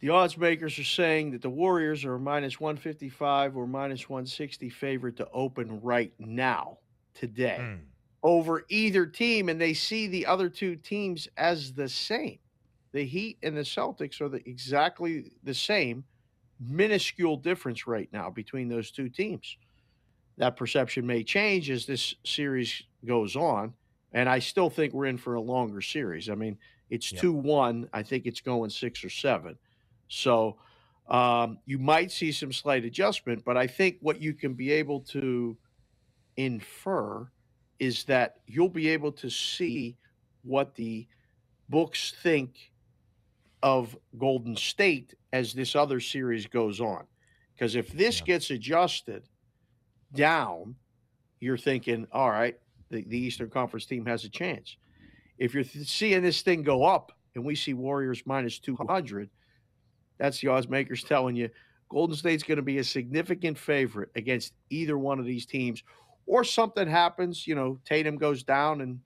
the 0.00 0.08
odds 0.08 0.38
makers 0.38 0.78
are 0.78 0.84
saying 0.84 1.30
that 1.32 1.42
the 1.42 1.50
Warriors 1.50 2.06
are 2.06 2.18
minus 2.18 2.58
155 2.58 3.56
or 3.56 3.66
minus 3.66 4.08
160 4.08 4.70
favorite 4.70 5.16
to 5.18 5.28
open 5.30 5.78
right 5.82 6.12
now, 6.18 6.78
today, 7.12 7.58
mm. 7.60 7.80
over 8.22 8.64
either 8.70 9.04
team. 9.04 9.50
And 9.50 9.60
they 9.60 9.74
see 9.74 10.06
the 10.06 10.24
other 10.24 10.48
two 10.48 10.74
teams 10.74 11.28
as 11.36 11.74
the 11.74 11.88
same. 11.88 12.38
The 12.92 13.04
Heat 13.04 13.36
and 13.42 13.54
the 13.54 13.60
Celtics 13.60 14.22
are 14.22 14.30
the, 14.30 14.40
exactly 14.48 15.32
the 15.44 15.54
same, 15.54 16.02
minuscule 16.60 17.36
difference 17.36 17.86
right 17.86 18.08
now 18.12 18.30
between 18.30 18.68
those 18.68 18.90
two 18.90 19.08
teams. 19.08 19.56
That 20.36 20.56
perception 20.56 21.06
may 21.06 21.24
change 21.24 21.70
as 21.70 21.86
this 21.86 22.14
series 22.24 22.82
goes 23.04 23.36
on. 23.36 23.74
And 24.12 24.28
I 24.28 24.40
still 24.40 24.70
think 24.70 24.92
we're 24.92 25.06
in 25.06 25.18
for 25.18 25.34
a 25.34 25.40
longer 25.40 25.80
series. 25.80 26.28
I 26.28 26.34
mean, 26.34 26.58
it's 26.88 27.10
2 27.10 27.34
yep. 27.34 27.44
1. 27.44 27.88
I 27.92 28.02
think 28.02 28.26
it's 28.26 28.40
going 28.40 28.70
six 28.70 29.04
or 29.04 29.10
seven. 29.10 29.56
So 30.08 30.56
um, 31.08 31.58
you 31.66 31.78
might 31.78 32.10
see 32.10 32.32
some 32.32 32.52
slight 32.52 32.84
adjustment, 32.84 33.44
but 33.44 33.56
I 33.56 33.66
think 33.66 33.98
what 34.00 34.20
you 34.20 34.34
can 34.34 34.54
be 34.54 34.72
able 34.72 35.00
to 35.00 35.56
infer 36.36 37.28
is 37.78 38.04
that 38.04 38.36
you'll 38.46 38.68
be 38.68 38.88
able 38.88 39.12
to 39.12 39.30
see 39.30 39.96
what 40.42 40.74
the 40.74 41.06
books 41.68 42.12
think 42.22 42.69
of 43.62 43.96
Golden 44.18 44.56
State 44.56 45.14
as 45.32 45.52
this 45.52 45.76
other 45.76 46.00
series 46.00 46.46
goes 46.46 46.80
on. 46.80 47.04
Because 47.54 47.76
if 47.76 47.92
this 47.92 48.20
yeah. 48.20 48.26
gets 48.26 48.50
adjusted 48.50 49.28
down, 50.14 50.74
you're 51.40 51.58
thinking, 51.58 52.06
all 52.12 52.30
right, 52.30 52.56
the, 52.90 53.04
the 53.04 53.18
Eastern 53.18 53.50
Conference 53.50 53.86
team 53.86 54.06
has 54.06 54.24
a 54.24 54.28
chance. 54.28 54.76
If 55.38 55.54
you're 55.54 55.64
th- 55.64 55.86
seeing 55.86 56.22
this 56.22 56.42
thing 56.42 56.62
go 56.62 56.84
up 56.84 57.12
and 57.34 57.44
we 57.44 57.54
see 57.54 57.74
Warriors 57.74 58.22
minus 58.26 58.58
200, 58.58 59.30
that's 60.18 60.40
the 60.40 60.48
odds 60.48 60.68
makers 60.68 61.02
telling 61.02 61.36
you 61.36 61.50
Golden 61.90 62.16
State's 62.16 62.44
going 62.44 62.56
to 62.56 62.62
be 62.62 62.78
a 62.78 62.84
significant 62.84 63.58
favorite 63.58 64.10
against 64.14 64.54
either 64.70 64.96
one 64.96 65.18
of 65.18 65.26
these 65.26 65.44
teams, 65.44 65.82
or 66.26 66.44
something 66.44 66.88
happens. 66.88 67.46
You 67.46 67.56
know, 67.56 67.78
Tatum 67.84 68.16
goes 68.16 68.44
down 68.44 68.80
and 68.80 69.00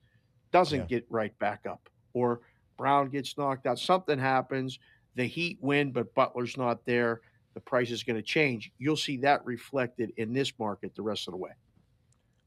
doesn't 0.51 0.81
yeah. 0.81 0.85
get 0.85 1.05
right 1.09 1.37
back 1.39 1.65
up, 1.67 1.89
or 2.13 2.41
Brown 2.77 3.09
gets 3.09 3.37
knocked 3.37 3.65
out. 3.65 3.79
Something 3.79 4.19
happens. 4.19 4.79
The 5.15 5.25
Heat 5.25 5.57
win, 5.61 5.91
but 5.91 6.13
Butler's 6.13 6.57
not 6.57 6.85
there. 6.85 7.21
The 7.53 7.61
price 7.61 7.89
is 7.89 8.03
going 8.03 8.17
to 8.17 8.21
change. 8.21 8.71
You'll 8.77 8.97
see 8.97 9.17
that 9.17 9.45
reflected 9.45 10.11
in 10.17 10.33
this 10.33 10.51
market 10.59 10.93
the 10.95 11.01
rest 11.01 11.27
of 11.27 11.31
the 11.31 11.37
way. 11.37 11.51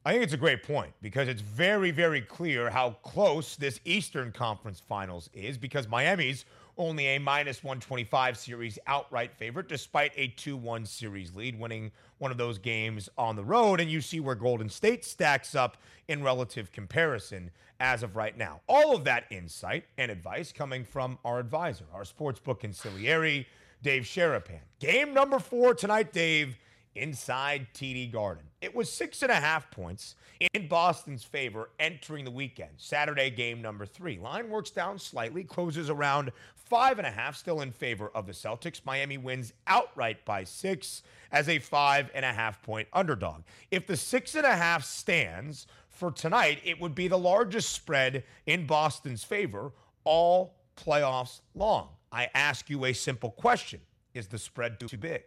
I 0.05 0.13
think 0.13 0.23
it's 0.23 0.35
a 0.35 0.39
great 0.39 0.63
point 0.63 0.93
because 1.03 1.29
it's 1.29 1.41
very, 1.41 1.91
very 1.91 2.21
clear 2.21 2.71
how 2.71 2.91
close 3.03 3.57
this 3.57 3.81
Eastern 3.85 4.33
Conference 4.33 4.81
Finals 4.87 5.29
is 5.33 5.59
because 5.59 5.89
Miami's 5.89 6.45
only 6.79 7.07
a 7.07 7.19
minus 7.19 7.63
125 7.63 8.39
series 8.39 8.79
outright 8.87 9.33
favorite, 9.37 9.69
despite 9.69 10.13
a 10.17 10.29
2 10.29 10.57
1 10.57 10.87
series 10.87 11.35
lead, 11.35 11.59
winning 11.59 11.91
one 12.19 12.31
of 12.31 12.39
those 12.39 12.59
games 12.59 13.09
on 13.19 13.37
the 13.37 13.45
road. 13.45 13.81
And 13.81 13.91
you 13.91 14.01
see 14.01 14.21
where 14.21 14.35
Golden 14.35 14.69
State 14.69 15.05
stacks 15.05 15.55
up 15.55 15.77
in 16.07 16.23
relative 16.23 16.73
comparison 16.73 17.51
as 17.81 18.03
of 18.03 18.17
right 18.17 18.37
now. 18.37 18.61
All 18.69 18.95
of 18.95 19.05
that 19.05 19.25
insight 19.31 19.85
and 19.99 20.11
advice 20.11 20.53
coming 20.53 20.85
from 20.85 21.19
our 21.25 21.39
advisor, 21.39 21.85
our 21.93 22.03
sportsbook 22.03 22.61
consigliere, 22.61 23.47
Dave 23.83 24.03
Sharapan. 24.03 24.61
Game 24.81 25.15
number 25.15 25.39
four 25.39 25.75
tonight, 25.75 26.13
Dave 26.13 26.59
inside 26.99 27.69
TD 27.75 28.13
Garden. 28.13 28.45
It 28.61 28.75
was 28.75 28.93
six 28.93 29.23
and 29.23 29.31
a 29.31 29.37
half 29.37 29.71
points 29.71 30.17
in 30.53 30.69
Boston's 30.69 31.25
favor 31.25 31.71
entering 31.79 32.25
the 32.25 32.31
weekend. 32.31 32.71
Saturday 32.77 33.31
game 33.31 33.63
number 33.63 33.87
three. 33.87 34.19
Line 34.19 34.51
works 34.51 34.71
down 34.71 34.99
slightly, 34.99 35.45
closes 35.45 35.91
around 35.91 36.33
five 36.55 36.99
and 36.99 37.07
a 37.07 37.11
half, 37.11 37.37
still 37.37 37.61
in 37.61 37.73
favor 37.73 38.11
of 38.15 38.27
the 38.27 38.33
Celtics. 38.33 38.81
Miami 38.85 39.17
wins 39.17 39.53
outright 39.67 40.25
by 40.25 40.45
six 40.45 41.03
as 41.33 41.49
a 41.49 41.59
five 41.59 42.11
and 42.15 42.25
a 42.25 42.33
half 42.33 42.63
point 42.63 42.89
underdog. 42.93 43.43
If 43.71 43.87
the 43.87 43.97
six 43.97 44.35
and 44.35 44.47
a 44.47 44.57
half 44.57 44.85
stands 44.85 45.67
for 45.89 46.11
tonight, 46.11 46.61
it 46.65 46.81
would 46.81 46.95
be 46.95 47.09
the 47.09 47.19
largest 47.19 47.73
spread 47.73 48.25
in 48.47 48.67
Boston's 48.67 49.25
favor 49.25 49.73
all 50.05 50.55
playoffs 50.77 51.41
long. 51.55 51.89
I 52.13 52.29
ask 52.35 52.71
you 52.71 52.85
a 52.85 52.93
simple 52.93 53.31
question 53.31 53.81
Is 54.15 54.29
the 54.29 54.39
spread 54.39 54.81
too 54.81 54.97
big? 54.97 55.23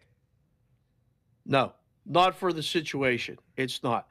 No, 1.45 1.73
not 2.05 2.35
for 2.35 2.53
the 2.53 2.63
situation. 2.63 3.37
It's 3.57 3.83
not. 3.83 4.07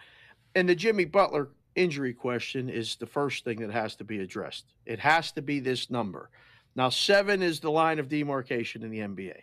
And 0.54 0.68
the 0.68 0.74
Jimmy 0.74 1.04
Butler 1.04 1.50
injury 1.74 2.12
question 2.12 2.68
is 2.68 2.96
the 2.96 3.06
first 3.06 3.44
thing 3.44 3.60
that 3.60 3.70
has 3.70 3.94
to 3.96 4.04
be 4.04 4.20
addressed. 4.20 4.66
It 4.86 4.98
has 4.98 5.32
to 5.32 5.42
be 5.42 5.60
this 5.60 5.90
number. 5.90 6.30
Now, 6.76 6.88
seven 6.88 7.42
is 7.42 7.60
the 7.60 7.70
line 7.70 7.98
of 7.98 8.08
demarcation 8.08 8.82
in 8.82 8.90
the 8.90 8.98
NBA. 8.98 9.36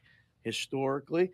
Historically, 0.43 1.31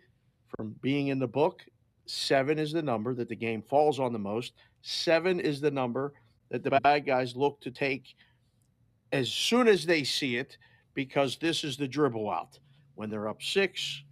from 0.56 0.74
being 0.82 1.08
in 1.08 1.18
the 1.18 1.26
book, 1.26 1.64
seven 2.06 2.58
is 2.58 2.72
the 2.72 2.82
number 2.82 3.14
that 3.14 3.28
the 3.28 3.36
game 3.36 3.62
falls 3.62 4.00
on 4.00 4.12
the 4.12 4.18
most. 4.18 4.54
Seven 4.82 5.40
is 5.40 5.60
the 5.60 5.70
number 5.70 6.12
that 6.50 6.62
the 6.62 6.78
bad 6.82 7.06
guys 7.06 7.36
look 7.36 7.60
to 7.60 7.70
take 7.70 8.14
as 9.12 9.28
soon 9.28 9.68
as 9.68 9.86
they 9.86 10.04
see 10.04 10.36
it 10.36 10.58
because 10.94 11.36
this 11.36 11.64
is 11.64 11.76
the 11.76 11.88
dribble 11.88 12.30
out. 12.30 12.58
When 12.94 13.10
they're 13.10 13.28
up 13.28 13.42
six, 13.42 14.03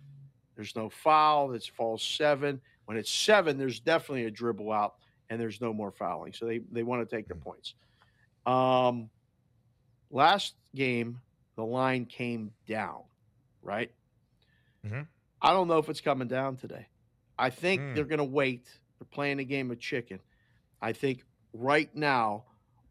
there's 0.63 0.77
no 0.77 0.91
foul. 0.91 1.55
It's 1.55 1.67
falls 1.67 2.05
seven. 2.05 2.61
When 2.85 2.97
it's 2.97 3.11
seven, 3.11 3.59
there's 3.59 3.81
definitely 3.81 4.27
a 4.27 4.31
dribble 4.31 4.71
out 4.71 4.95
and 5.29 5.41
there's 5.41 5.61
no 5.61 5.73
more 5.73 5.91
fouling. 5.91 6.33
So 6.35 6.47
they, 6.47 6.61
they 6.71 6.85
want 6.85 7.09
to 7.09 7.17
take 7.17 7.27
the 7.27 7.35
points. 7.35 7.75
Um, 8.47 9.11
last 10.13 10.55
game, 10.73 11.21
the 11.57 11.65
line 11.65 12.05
came 12.05 12.53
down, 12.69 13.01
right? 13.61 13.91
Mm-hmm. 14.87 15.01
I 15.41 15.53
don't 15.53 15.67
know 15.67 15.79
if 15.79 15.89
it's 15.89 16.01
coming 16.01 16.29
down 16.29 16.59
today. 16.59 16.87
I 17.37 17.51
think 17.51 17.81
mm. 17.81 17.95
they're 17.97 18.05
going 18.05 18.19
to 18.19 18.25
wait. 18.25 18.69
They're 19.01 19.09
playing 19.11 19.41
a 19.41 19.45
game 19.45 19.73
of 19.73 19.81
chicken. 19.81 20.21
I 20.81 20.93
think 20.93 21.25
right 21.53 21.93
now, 21.93 22.45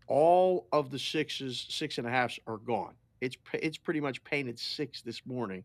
all 0.07 0.67
of 0.73 0.91
the 0.91 0.99
sixes, 0.99 1.67
six 1.69 1.97
and 1.97 2.05
a 2.05 2.09
halfs 2.09 2.37
are 2.47 2.57
gone. 2.57 2.95
It's 3.21 3.37
it's 3.53 3.77
pretty 3.77 4.01
much 4.01 4.21
painted 4.25 4.59
six 4.59 5.01
this 5.01 5.25
morning 5.25 5.63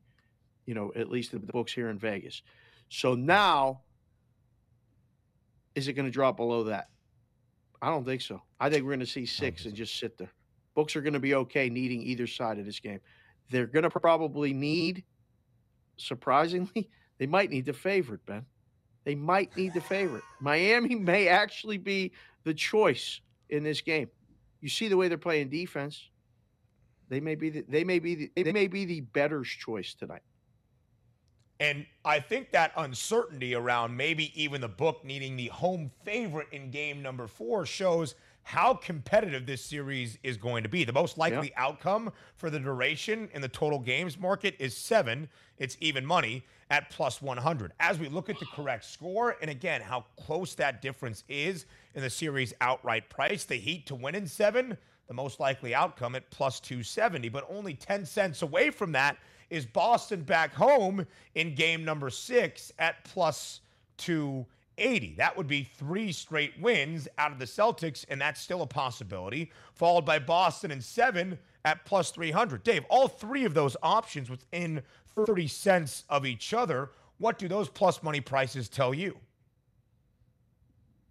you 0.66 0.74
know, 0.74 0.92
at 0.94 1.10
least 1.10 1.32
the 1.32 1.38
books 1.38 1.72
here 1.72 1.88
in 1.88 1.98
Vegas. 1.98 2.42
So 2.88 3.14
now, 3.14 3.80
is 5.74 5.88
it 5.88 5.94
going 5.94 6.06
to 6.06 6.12
drop 6.12 6.36
below 6.36 6.64
that? 6.64 6.88
I 7.80 7.88
don't 7.88 8.04
think 8.04 8.20
so. 8.20 8.42
I 8.58 8.70
think 8.70 8.84
we're 8.84 8.90
going 8.90 9.00
to 9.00 9.06
see 9.06 9.26
six 9.26 9.64
and 9.64 9.74
just 9.74 9.98
sit 9.98 10.18
there. 10.18 10.32
Books 10.74 10.96
are 10.96 11.02
going 11.02 11.14
to 11.14 11.20
be 11.20 11.34
okay 11.34 11.68
needing 11.68 12.02
either 12.02 12.26
side 12.26 12.58
of 12.58 12.66
this 12.66 12.80
game. 12.80 13.00
They're 13.50 13.66
going 13.66 13.84
to 13.84 13.90
probably 13.90 14.52
need, 14.52 15.04
surprisingly, 15.96 16.90
they 17.18 17.26
might 17.26 17.50
need 17.50 17.64
the 17.64 17.72
favorite, 17.72 18.24
Ben. 18.26 18.44
They 19.04 19.14
might 19.14 19.56
need 19.56 19.72
the 19.72 19.80
favorite. 19.80 20.24
Miami 20.40 20.94
may 20.94 21.28
actually 21.28 21.78
be 21.78 22.12
the 22.44 22.54
choice 22.54 23.20
in 23.50 23.62
this 23.62 23.80
game. 23.80 24.08
You 24.60 24.68
see 24.68 24.88
the 24.88 24.96
way 24.96 25.08
they're 25.08 25.18
playing 25.18 25.48
defense. 25.48 26.10
They 27.08 27.20
may 27.20 27.36
be 27.36 27.50
the, 27.50 27.64
they 27.68 27.84
may 27.84 28.00
be 28.00 28.14
the, 28.14 28.42
they 28.42 28.52
may 28.52 28.66
be 28.66 28.84
the 28.84 29.00
better's 29.00 29.48
choice 29.48 29.94
tonight. 29.94 30.22
And 31.58 31.86
I 32.04 32.20
think 32.20 32.50
that 32.50 32.72
uncertainty 32.76 33.54
around 33.54 33.96
maybe 33.96 34.32
even 34.40 34.60
the 34.60 34.68
book 34.68 35.04
needing 35.04 35.36
the 35.36 35.46
home 35.48 35.90
favorite 36.04 36.48
in 36.52 36.70
game 36.70 37.02
number 37.02 37.26
four 37.26 37.64
shows 37.64 38.14
how 38.42 38.74
competitive 38.74 39.44
this 39.44 39.64
series 39.64 40.18
is 40.22 40.36
going 40.36 40.62
to 40.62 40.68
be. 40.68 40.84
The 40.84 40.92
most 40.92 41.18
likely 41.18 41.48
yeah. 41.48 41.64
outcome 41.64 42.12
for 42.36 42.48
the 42.48 42.60
duration 42.60 43.28
in 43.34 43.42
the 43.42 43.48
total 43.48 43.80
games 43.80 44.18
market 44.18 44.54
is 44.60 44.76
seven. 44.76 45.28
It's 45.58 45.76
even 45.80 46.06
money 46.06 46.44
at 46.70 46.90
plus 46.90 47.20
100. 47.20 47.72
As 47.80 47.98
we 47.98 48.08
look 48.08 48.28
at 48.28 48.38
the 48.38 48.46
correct 48.46 48.84
score, 48.84 49.36
and 49.40 49.50
again, 49.50 49.80
how 49.80 50.04
close 50.16 50.54
that 50.54 50.80
difference 50.80 51.24
is 51.28 51.66
in 51.94 52.02
the 52.02 52.10
series 52.10 52.54
outright 52.60 53.10
price, 53.10 53.44
the 53.44 53.56
Heat 53.56 53.86
to 53.86 53.96
win 53.96 54.14
in 54.14 54.28
seven, 54.28 54.76
the 55.08 55.14
most 55.14 55.40
likely 55.40 55.74
outcome 55.74 56.14
at 56.14 56.30
plus 56.30 56.60
270, 56.60 57.28
but 57.28 57.44
only 57.50 57.74
10 57.74 58.04
cents 58.04 58.42
away 58.42 58.70
from 58.70 58.92
that 58.92 59.16
is 59.50 59.66
Boston 59.66 60.22
back 60.22 60.52
home 60.54 61.06
in 61.34 61.54
game 61.54 61.84
number 61.84 62.10
six 62.10 62.72
at 62.78 63.04
plus 63.04 63.60
280. 63.98 65.14
That 65.16 65.36
would 65.36 65.46
be 65.46 65.64
three 65.64 66.12
straight 66.12 66.52
wins 66.60 67.08
out 67.18 67.32
of 67.32 67.38
the 67.38 67.44
Celtics, 67.44 68.04
and 68.08 68.20
that's 68.20 68.40
still 68.40 68.62
a 68.62 68.66
possibility, 68.66 69.50
followed 69.74 70.04
by 70.04 70.18
Boston 70.18 70.70
in 70.70 70.80
seven 70.80 71.38
at 71.64 71.84
plus 71.84 72.10
300. 72.10 72.62
Dave, 72.62 72.84
all 72.88 73.08
three 73.08 73.44
of 73.44 73.54
those 73.54 73.76
options 73.82 74.30
within 74.30 74.82
30 75.14 75.46
cents 75.48 76.04
of 76.08 76.26
each 76.26 76.52
other. 76.52 76.90
What 77.18 77.38
do 77.38 77.48
those 77.48 77.68
plus 77.68 78.02
money 78.02 78.20
prices 78.20 78.68
tell 78.68 78.92
you? 78.92 79.16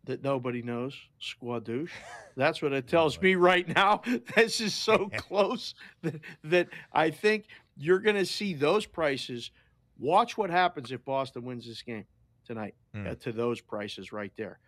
that 0.06 0.24
nobody 0.24 0.62
knows, 0.62 0.96
squadouche. 1.22 1.90
That's 2.38 2.62
what 2.62 2.74
it 2.74 2.88
tells 2.88 3.20
me 3.22 3.36
right 3.36 3.68
now. 3.68 4.02
This 4.36 4.62
is 4.62 4.74
so 4.74 5.10
close 5.18 5.76
that, 6.02 6.20
that 6.44 6.70
I 6.94 7.10
think 7.10 7.46
you're 7.76 8.00
going 8.00 8.16
to 8.16 8.26
see 8.26 8.54
those 8.54 8.86
prices. 8.86 9.52
Watch 9.98 10.38
what 10.38 10.50
happens 10.50 10.92
if 10.92 11.04
Boston 11.06 11.44
wins 11.44 11.68
this 11.68 11.82
game 11.82 12.06
tonight 12.46 12.76
mm. 12.96 13.12
uh, 13.12 13.16
to 13.16 13.32
those 13.32 13.62
prices 13.62 14.12
right 14.12 14.32
there. 14.38 14.60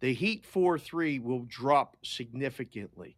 The 0.00 0.14
Heat 0.14 0.44
4 0.44 0.78
3 0.78 1.18
will 1.18 1.44
drop 1.48 1.96
significantly 2.02 3.16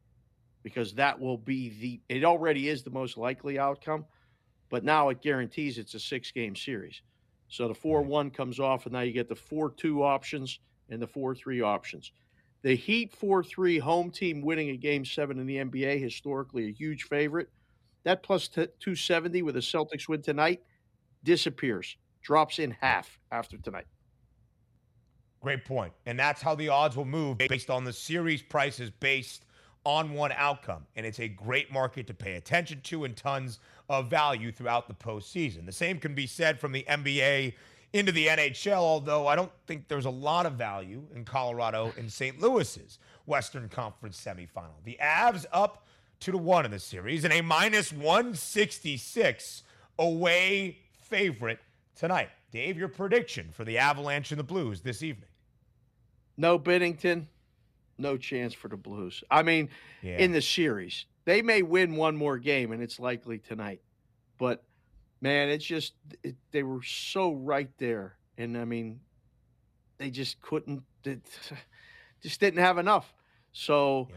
because 0.62 0.94
that 0.94 1.18
will 1.18 1.38
be 1.38 1.68
the 1.80 2.00
it 2.08 2.24
already 2.24 2.68
is 2.68 2.82
the 2.82 2.90
most 2.90 3.16
likely 3.16 3.58
outcome, 3.58 4.04
but 4.68 4.84
now 4.84 5.08
it 5.10 5.20
guarantees 5.20 5.78
it's 5.78 5.94
a 5.94 6.00
six 6.00 6.30
game 6.30 6.56
series. 6.56 7.02
So 7.48 7.68
the 7.68 7.74
4 7.74 8.02
1 8.02 8.30
comes 8.30 8.60
off, 8.60 8.86
and 8.86 8.92
now 8.92 9.00
you 9.00 9.12
get 9.12 9.28
the 9.28 9.34
4 9.34 9.70
2 9.72 10.02
options 10.02 10.60
and 10.88 11.02
the 11.02 11.06
4 11.06 11.34
3 11.34 11.60
options. 11.60 12.12
The 12.62 12.74
Heat 12.74 13.12
4 13.12 13.42
3 13.42 13.78
home 13.78 14.10
team 14.10 14.40
winning 14.40 14.70
a 14.70 14.76
game 14.76 15.04
seven 15.04 15.38
in 15.38 15.46
the 15.46 15.56
NBA, 15.56 16.00
historically 16.00 16.68
a 16.68 16.72
huge 16.72 17.04
favorite. 17.04 17.48
That 18.04 18.22
plus 18.22 18.48
t- 18.48 18.66
270 18.80 19.42
with 19.42 19.54
the 19.54 19.60
Celtics 19.60 20.08
win 20.08 20.22
tonight 20.22 20.62
disappears, 21.22 21.96
drops 22.22 22.58
in 22.58 22.70
half 22.80 23.18
after 23.30 23.58
tonight. 23.58 23.86
Great 25.40 25.64
point. 25.64 25.92
And 26.06 26.18
that's 26.18 26.42
how 26.42 26.54
the 26.54 26.68
odds 26.68 26.96
will 26.96 27.06
move 27.06 27.38
based 27.38 27.70
on 27.70 27.84
the 27.84 27.92
series 27.92 28.42
prices 28.42 28.90
based 28.90 29.46
on 29.84 30.12
one 30.12 30.32
outcome. 30.36 30.86
And 30.96 31.06
it's 31.06 31.20
a 31.20 31.28
great 31.28 31.72
market 31.72 32.06
to 32.08 32.14
pay 32.14 32.34
attention 32.34 32.80
to 32.82 33.04
and 33.04 33.16
tons 33.16 33.58
of 33.88 34.08
value 34.08 34.52
throughout 34.52 34.86
the 34.86 34.94
postseason. 34.94 35.64
The 35.64 35.72
same 35.72 35.98
can 35.98 36.14
be 36.14 36.26
said 36.26 36.60
from 36.60 36.72
the 36.72 36.84
NBA 36.88 37.54
into 37.92 38.12
the 38.12 38.26
NHL, 38.28 38.76
although 38.76 39.26
I 39.26 39.34
don't 39.34 39.50
think 39.66 39.88
there's 39.88 40.04
a 40.04 40.10
lot 40.10 40.46
of 40.46 40.52
value 40.54 41.02
in 41.14 41.24
Colorado 41.24 41.92
and 41.98 42.12
St. 42.12 42.38
Louis's 42.38 42.98
Western 43.26 43.68
Conference 43.68 44.22
semifinal. 44.22 44.84
The 44.84 44.98
Avs 45.02 45.46
up 45.52 45.86
two 46.20 46.32
to 46.32 46.38
one 46.38 46.66
in 46.66 46.70
the 46.70 46.78
series 46.78 47.24
and 47.24 47.32
a 47.32 47.40
minus 47.40 47.92
166 47.92 49.62
away 49.98 50.78
favorite 51.02 51.58
tonight. 51.96 52.28
Dave, 52.52 52.76
your 52.76 52.88
prediction 52.88 53.48
for 53.52 53.64
the 53.64 53.78
Avalanche 53.78 54.30
and 54.30 54.38
the 54.38 54.44
Blues 54.44 54.82
this 54.82 55.02
evening? 55.02 55.28
No 56.36 56.58
Binnington, 56.58 57.26
no 57.96 58.16
chance 58.16 58.52
for 58.52 58.68
the 58.68 58.76
Blues. 58.76 59.24
I 59.30 59.42
mean, 59.42 59.70
yeah. 60.02 60.18
in 60.18 60.32
the 60.32 60.42
series, 60.42 61.06
they 61.24 61.42
may 61.42 61.62
win 61.62 61.96
one 61.96 62.16
more 62.16 62.38
game, 62.38 62.72
and 62.72 62.82
it's 62.82 63.00
likely 63.00 63.38
tonight. 63.38 63.80
But 64.38 64.62
man, 65.20 65.48
it's 65.48 65.64
just 65.64 65.94
it, 66.22 66.36
they 66.50 66.62
were 66.62 66.82
so 66.82 67.32
right 67.32 67.70
there, 67.78 68.16
and 68.36 68.58
I 68.58 68.64
mean, 68.64 69.00
they 69.98 70.10
just 70.10 70.40
couldn't, 70.40 70.82
it, 71.04 71.20
just 72.22 72.40
didn't 72.40 72.60
have 72.60 72.76
enough. 72.76 73.14
So. 73.52 74.08
Yeah. 74.10 74.16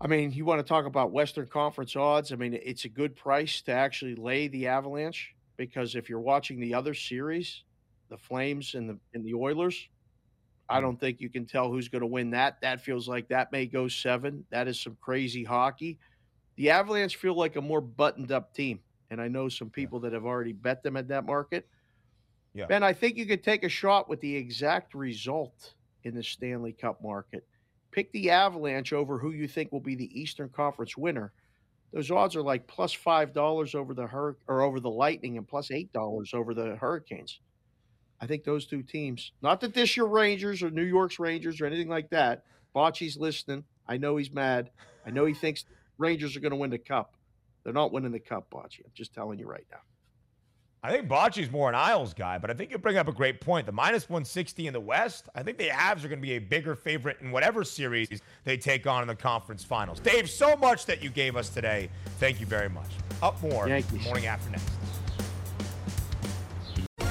I 0.00 0.06
mean, 0.06 0.32
you 0.32 0.44
want 0.46 0.60
to 0.60 0.66
talk 0.66 0.86
about 0.86 1.10
Western 1.12 1.46
Conference 1.46 1.94
odds? 1.94 2.32
I 2.32 2.36
mean, 2.36 2.58
it's 2.62 2.86
a 2.86 2.88
good 2.88 3.14
price 3.14 3.60
to 3.62 3.72
actually 3.72 4.14
lay 4.14 4.48
the 4.48 4.66
Avalanche 4.66 5.34
because 5.56 5.94
if 5.94 6.08
you're 6.08 6.20
watching 6.20 6.58
the 6.58 6.72
other 6.72 6.94
series, 6.94 7.64
the 8.08 8.16
Flames 8.16 8.74
and 8.74 8.88
the 8.88 8.98
and 9.12 9.24
the 9.24 9.34
Oilers, 9.34 9.88
I 10.68 10.76
mm-hmm. 10.76 10.84
don't 10.84 11.00
think 11.00 11.20
you 11.20 11.28
can 11.28 11.44
tell 11.44 11.70
who's 11.70 11.88
going 11.88 12.00
to 12.00 12.06
win 12.06 12.30
that. 12.30 12.60
That 12.62 12.80
feels 12.80 13.08
like 13.08 13.28
that 13.28 13.52
may 13.52 13.66
go 13.66 13.88
seven. 13.88 14.44
That 14.50 14.68
is 14.68 14.80
some 14.80 14.96
crazy 15.02 15.44
hockey. 15.44 15.98
The 16.56 16.70
Avalanche 16.70 17.16
feel 17.16 17.34
like 17.34 17.56
a 17.56 17.60
more 17.60 17.80
buttoned 17.82 18.32
up 18.32 18.54
team. 18.54 18.80
And 19.10 19.20
I 19.20 19.28
know 19.28 19.48
some 19.48 19.70
people 19.70 20.00
that 20.00 20.12
have 20.12 20.24
already 20.24 20.52
bet 20.52 20.82
them 20.82 20.96
at 20.96 21.08
that 21.08 21.26
market. 21.26 21.66
Yeah. 22.54 22.66
Ben, 22.66 22.82
I 22.82 22.92
think 22.92 23.16
you 23.16 23.26
could 23.26 23.42
take 23.42 23.64
a 23.64 23.68
shot 23.68 24.08
with 24.08 24.20
the 24.20 24.34
exact 24.34 24.94
result 24.94 25.74
in 26.04 26.14
the 26.14 26.22
Stanley 26.22 26.72
Cup 26.72 27.02
market. 27.02 27.44
Pick 27.92 28.12
the 28.12 28.30
Avalanche 28.30 28.92
over 28.92 29.18
who 29.18 29.32
you 29.32 29.48
think 29.48 29.72
will 29.72 29.80
be 29.80 29.96
the 29.96 30.20
Eastern 30.20 30.48
Conference 30.48 30.96
winner. 30.96 31.32
Those 31.92 32.10
odds 32.10 32.36
are 32.36 32.42
like 32.42 32.68
plus 32.68 32.92
five 32.92 33.32
dollars 33.32 33.74
over 33.74 33.94
the 33.94 34.06
Hur- 34.06 34.36
or 34.46 34.62
over 34.62 34.78
the 34.78 34.90
Lightning 34.90 35.36
and 35.36 35.48
plus 35.48 35.70
eight 35.70 35.92
dollars 35.92 36.30
over 36.32 36.54
the 36.54 36.76
Hurricanes. 36.76 37.40
I 38.20 38.26
think 38.26 38.44
those 38.44 38.66
two 38.66 38.82
teams, 38.82 39.32
not 39.42 39.60
that 39.62 39.74
this 39.74 39.96
year 39.96 40.06
Rangers 40.06 40.62
or 40.62 40.70
New 40.70 40.84
York's 40.84 41.18
Rangers 41.18 41.60
or 41.60 41.66
anything 41.66 41.88
like 41.88 42.10
that. 42.10 42.44
Bochy's 42.74 43.16
listening. 43.16 43.64
I 43.88 43.96
know 43.96 44.16
he's 44.16 44.32
mad. 44.32 44.70
I 45.04 45.10
know 45.10 45.24
he 45.24 45.34
thinks 45.34 45.64
Rangers 45.98 46.36
are 46.36 46.40
going 46.40 46.52
to 46.52 46.56
win 46.56 46.70
the 46.70 46.78
cup. 46.78 47.16
They're 47.64 47.72
not 47.72 47.92
winning 47.92 48.12
the 48.12 48.20
cup, 48.20 48.50
Bochy. 48.50 48.84
I'm 48.84 48.92
just 48.94 49.12
telling 49.12 49.38
you 49.38 49.46
right 49.46 49.66
now. 49.70 49.78
I 50.82 50.90
think 50.90 51.08
Bochy's 51.08 51.50
more 51.50 51.68
an 51.68 51.74
Isles 51.74 52.14
guy, 52.14 52.38
but 52.38 52.50
I 52.50 52.54
think 52.54 52.70
you 52.70 52.78
bring 52.78 52.96
up 52.96 53.06
a 53.06 53.12
great 53.12 53.42
point. 53.42 53.66
The 53.66 53.72
minus 53.72 54.08
160 54.08 54.66
in 54.66 54.72
the 54.72 54.80
West, 54.80 55.28
I 55.34 55.42
think 55.42 55.58
the 55.58 55.68
Avs 55.68 56.04
are 56.04 56.08
going 56.08 56.20
to 56.20 56.26
be 56.26 56.32
a 56.32 56.38
bigger 56.38 56.74
favorite 56.74 57.18
in 57.20 57.30
whatever 57.30 57.64
series 57.64 58.22
they 58.44 58.56
take 58.56 58.86
on 58.86 59.02
in 59.02 59.08
the 59.08 59.14
conference 59.14 59.62
finals. 59.62 60.00
Dave, 60.00 60.30
so 60.30 60.56
much 60.56 60.86
that 60.86 61.02
you 61.02 61.10
gave 61.10 61.36
us 61.36 61.50
today. 61.50 61.90
Thank 62.18 62.40
you 62.40 62.46
very 62.46 62.70
much. 62.70 62.90
Up 63.22 63.40
more 63.42 63.68
Yankees. 63.68 64.02
morning 64.02 64.24
after 64.24 64.50
next. 64.50 64.70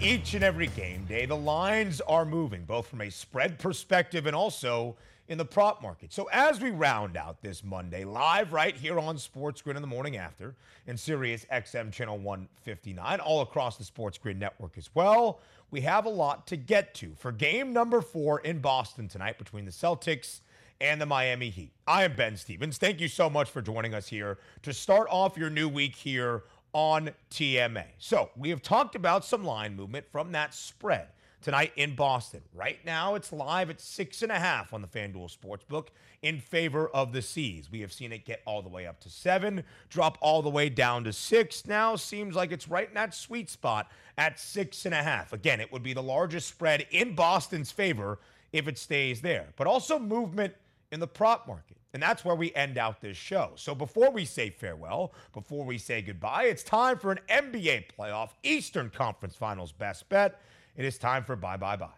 each 0.00 0.34
and 0.34 0.44
every 0.44 0.68
game 0.68 1.04
day, 1.06 1.26
the 1.26 1.36
lines 1.36 2.00
are 2.02 2.24
moving, 2.24 2.64
both 2.64 2.86
from 2.86 3.00
a 3.00 3.10
spread 3.10 3.58
perspective 3.58 4.26
and 4.26 4.36
also 4.36 4.96
in 5.26 5.38
the 5.38 5.44
prop 5.44 5.82
market. 5.82 6.12
So 6.12 6.28
as 6.32 6.60
we 6.60 6.70
round 6.70 7.16
out 7.16 7.42
this 7.42 7.64
Monday, 7.64 8.04
live 8.04 8.52
right 8.52 8.76
here 8.76 8.98
on 9.00 9.18
Sports 9.18 9.60
Grid 9.60 9.76
in 9.76 9.82
the 9.82 9.88
morning 9.88 10.16
after, 10.16 10.54
and 10.86 10.98
Sirius 10.98 11.44
XM 11.52 11.92
Channel 11.92 12.18
159, 12.18 13.20
all 13.20 13.40
across 13.42 13.76
the 13.76 13.84
Sports 13.84 14.18
Grid 14.18 14.38
network 14.38 14.78
as 14.78 14.88
well, 14.94 15.40
we 15.72 15.80
have 15.80 16.06
a 16.06 16.10
lot 16.10 16.46
to 16.46 16.56
get 16.56 16.94
to 16.94 17.14
for 17.18 17.32
game 17.32 17.72
number 17.72 18.00
four 18.00 18.40
in 18.40 18.60
Boston 18.60 19.08
tonight 19.08 19.36
between 19.36 19.64
the 19.64 19.72
Celtics 19.72 20.40
and 20.80 21.00
the 21.00 21.06
Miami 21.06 21.50
Heat. 21.50 21.72
I 21.86 22.04
am 22.04 22.14
Ben 22.14 22.36
Stevens. 22.36 22.78
Thank 22.78 23.00
you 23.00 23.08
so 23.08 23.28
much 23.28 23.50
for 23.50 23.60
joining 23.60 23.94
us 23.94 24.06
here 24.06 24.38
to 24.62 24.72
start 24.72 25.08
off 25.10 25.36
your 25.36 25.50
new 25.50 25.68
week 25.68 25.96
here 25.96 26.44
on 26.72 27.10
TMA. 27.30 27.84
So 27.98 28.30
we 28.36 28.50
have 28.50 28.62
talked 28.62 28.94
about 28.94 29.24
some 29.24 29.44
line 29.44 29.74
movement 29.74 30.06
from 30.10 30.32
that 30.32 30.54
spread 30.54 31.08
tonight 31.40 31.72
in 31.76 31.94
Boston. 31.94 32.42
Right 32.54 32.78
now, 32.84 33.14
it's 33.14 33.32
live 33.32 33.70
at 33.70 33.80
six 33.80 34.22
and 34.22 34.32
a 34.32 34.38
half 34.38 34.72
on 34.72 34.82
the 34.82 34.88
FanDuel 34.88 35.34
Sportsbook 35.36 35.88
in 36.22 36.40
favor 36.40 36.88
of 36.88 37.12
the 37.12 37.22
C's. 37.22 37.70
We 37.70 37.80
have 37.80 37.92
seen 37.92 38.12
it 38.12 38.24
get 38.24 38.42
all 38.44 38.60
the 38.60 38.68
way 38.68 38.86
up 38.86 39.00
to 39.00 39.10
seven, 39.10 39.64
drop 39.88 40.18
all 40.20 40.42
the 40.42 40.50
way 40.50 40.68
down 40.68 41.04
to 41.04 41.12
six. 41.12 41.66
Now 41.66 41.96
seems 41.96 42.34
like 42.34 42.52
it's 42.52 42.68
right 42.68 42.88
in 42.88 42.94
that 42.94 43.14
sweet 43.14 43.48
spot 43.48 43.90
at 44.16 44.38
six 44.38 44.84
and 44.84 44.94
a 44.94 45.02
half. 45.02 45.32
Again, 45.32 45.60
it 45.60 45.72
would 45.72 45.82
be 45.82 45.92
the 45.92 46.02
largest 46.02 46.48
spread 46.48 46.86
in 46.90 47.14
Boston's 47.14 47.70
favor 47.70 48.18
if 48.52 48.66
it 48.66 48.78
stays 48.78 49.20
there, 49.20 49.48
but 49.56 49.66
also 49.66 49.98
movement 49.98 50.54
in 50.90 51.00
the 51.00 51.06
prop 51.06 51.46
market. 51.46 51.77
And 51.94 52.02
that's 52.02 52.24
where 52.24 52.34
we 52.34 52.54
end 52.54 52.76
out 52.76 53.00
this 53.00 53.16
show. 53.16 53.52
So 53.56 53.74
before 53.74 54.10
we 54.10 54.24
say 54.24 54.50
farewell, 54.50 55.14
before 55.32 55.64
we 55.64 55.78
say 55.78 56.02
goodbye, 56.02 56.44
it's 56.44 56.62
time 56.62 56.98
for 56.98 57.12
an 57.12 57.20
NBA 57.28 57.84
playoff 57.98 58.30
Eastern 58.42 58.90
Conference 58.90 59.36
Finals 59.36 59.72
best 59.72 60.08
bet. 60.08 60.40
It 60.76 60.84
is 60.84 60.98
time 60.98 61.24
for 61.24 61.34
bye 61.34 61.56
bye 61.56 61.76
bye. 61.76 61.88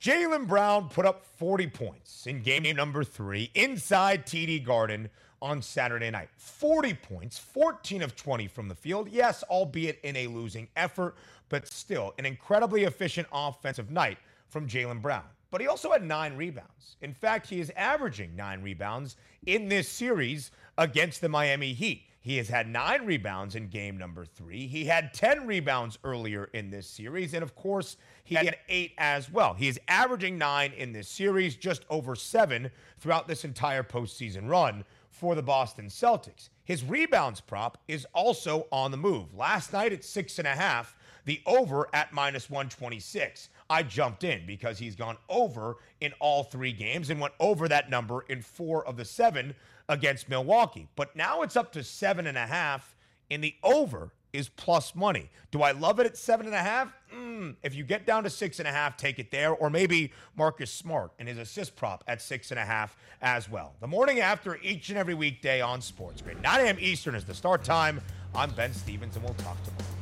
Jaylen 0.00 0.46
Brown 0.46 0.88
put 0.88 1.04
up 1.04 1.24
40 1.38 1.66
points 1.66 2.26
in 2.26 2.40
game 2.40 2.62
number 2.76 3.02
three 3.02 3.50
inside 3.54 4.26
TD 4.26 4.64
Garden 4.64 5.10
on 5.40 5.62
Saturday 5.62 6.10
night. 6.10 6.28
40 6.36 6.94
points, 6.94 7.38
14 7.38 8.02
of 8.02 8.16
20 8.16 8.48
from 8.48 8.68
the 8.68 8.74
field. 8.74 9.08
Yes, 9.10 9.42
albeit 9.44 10.00
in 10.02 10.16
a 10.16 10.26
losing 10.26 10.68
effort, 10.76 11.16
but 11.48 11.66
still 11.66 12.14
an 12.18 12.26
incredibly 12.26 12.84
efficient 12.84 13.28
offensive 13.32 13.90
night 13.90 14.18
from 14.48 14.68
Jaylen 14.68 15.02
Brown. 15.02 15.24
But 15.50 15.60
he 15.60 15.66
also 15.66 15.92
had 15.92 16.04
nine 16.04 16.36
rebounds. 16.36 16.96
In 17.00 17.14
fact, 17.14 17.48
he 17.48 17.60
is 17.60 17.72
averaging 17.76 18.36
nine 18.36 18.62
rebounds 18.62 19.16
in 19.46 19.68
this 19.68 19.88
series 19.88 20.50
against 20.76 21.20
the 21.20 21.28
Miami 21.28 21.72
Heat. 21.72 22.02
He 22.20 22.36
has 22.36 22.48
had 22.48 22.68
nine 22.68 23.06
rebounds 23.06 23.54
in 23.54 23.68
game 23.68 23.96
number 23.96 24.26
three. 24.26 24.66
He 24.66 24.84
had 24.84 25.14
10 25.14 25.46
rebounds 25.46 25.98
earlier 26.04 26.50
in 26.52 26.70
this 26.70 26.86
series. 26.86 27.32
And 27.32 27.42
of 27.42 27.54
course, 27.54 27.96
he 28.24 28.34
had 28.34 28.58
eight 28.68 28.92
as 28.98 29.30
well. 29.30 29.54
He 29.54 29.68
is 29.68 29.80
averaging 29.88 30.36
nine 30.36 30.72
in 30.76 30.92
this 30.92 31.08
series, 31.08 31.56
just 31.56 31.86
over 31.88 32.14
seven 32.14 32.70
throughout 32.98 33.28
this 33.28 33.44
entire 33.44 33.82
postseason 33.82 34.50
run 34.50 34.84
for 35.18 35.34
the 35.34 35.42
Boston 35.42 35.86
Celtics. 35.86 36.48
His 36.64 36.84
rebounds 36.84 37.40
prop 37.40 37.78
is 37.88 38.06
also 38.12 38.66
on 38.70 38.90
the 38.90 38.96
move. 38.96 39.34
Last 39.34 39.72
night 39.72 39.92
at 39.92 40.04
six 40.04 40.38
and 40.38 40.46
a 40.46 40.54
half, 40.54 40.96
the 41.24 41.40
over 41.46 41.88
at 41.92 42.12
minus 42.12 42.48
126. 42.48 43.50
I 43.68 43.82
jumped 43.82 44.24
in 44.24 44.46
because 44.46 44.78
he's 44.78 44.94
gone 44.96 45.18
over 45.28 45.76
in 46.00 46.12
all 46.20 46.44
three 46.44 46.72
games 46.72 47.10
and 47.10 47.20
went 47.20 47.34
over 47.40 47.68
that 47.68 47.90
number 47.90 48.24
in 48.28 48.40
four 48.40 48.86
of 48.86 48.96
the 48.96 49.04
seven 49.04 49.54
against 49.88 50.28
Milwaukee. 50.28 50.88
But 50.96 51.16
now 51.16 51.42
it's 51.42 51.56
up 51.56 51.72
to 51.72 51.82
seven 51.82 52.26
and 52.26 52.38
a 52.38 52.46
half 52.46 52.96
in 53.28 53.40
the 53.40 53.54
over 53.62 54.12
is 54.32 54.48
plus 54.48 54.94
money. 54.94 55.30
Do 55.50 55.62
I 55.62 55.72
love 55.72 56.00
it 56.00 56.06
at 56.06 56.16
seven 56.16 56.46
and 56.46 56.54
a 56.54 56.60
half? 56.60 56.92
Mm, 57.14 57.56
if 57.62 57.74
you 57.74 57.84
get 57.84 58.06
down 58.06 58.24
to 58.24 58.30
six 58.30 58.58
and 58.58 58.68
a 58.68 58.70
half, 58.70 58.96
take 58.96 59.18
it 59.18 59.30
there. 59.30 59.52
Or 59.52 59.70
maybe 59.70 60.12
Marcus 60.36 60.70
Smart 60.70 61.12
and 61.18 61.28
his 61.28 61.38
assist 61.38 61.76
prop 61.76 62.04
at 62.06 62.20
six 62.20 62.50
and 62.50 62.60
a 62.60 62.64
half 62.64 62.96
as 63.22 63.48
well. 63.48 63.74
The 63.80 63.86
morning 63.86 64.20
after 64.20 64.58
each 64.62 64.90
and 64.90 64.98
every 64.98 65.14
weekday 65.14 65.60
on 65.60 65.80
Sports 65.80 66.22
Grid. 66.22 66.42
9 66.42 66.60
a.m. 66.60 66.76
Eastern 66.80 67.14
is 67.14 67.24
the 67.24 67.34
start 67.34 67.64
time. 67.64 68.00
I'm 68.34 68.50
Ben 68.50 68.74
Stevens, 68.74 69.16
and 69.16 69.24
we'll 69.24 69.34
talk 69.34 69.56
tomorrow. 69.64 69.97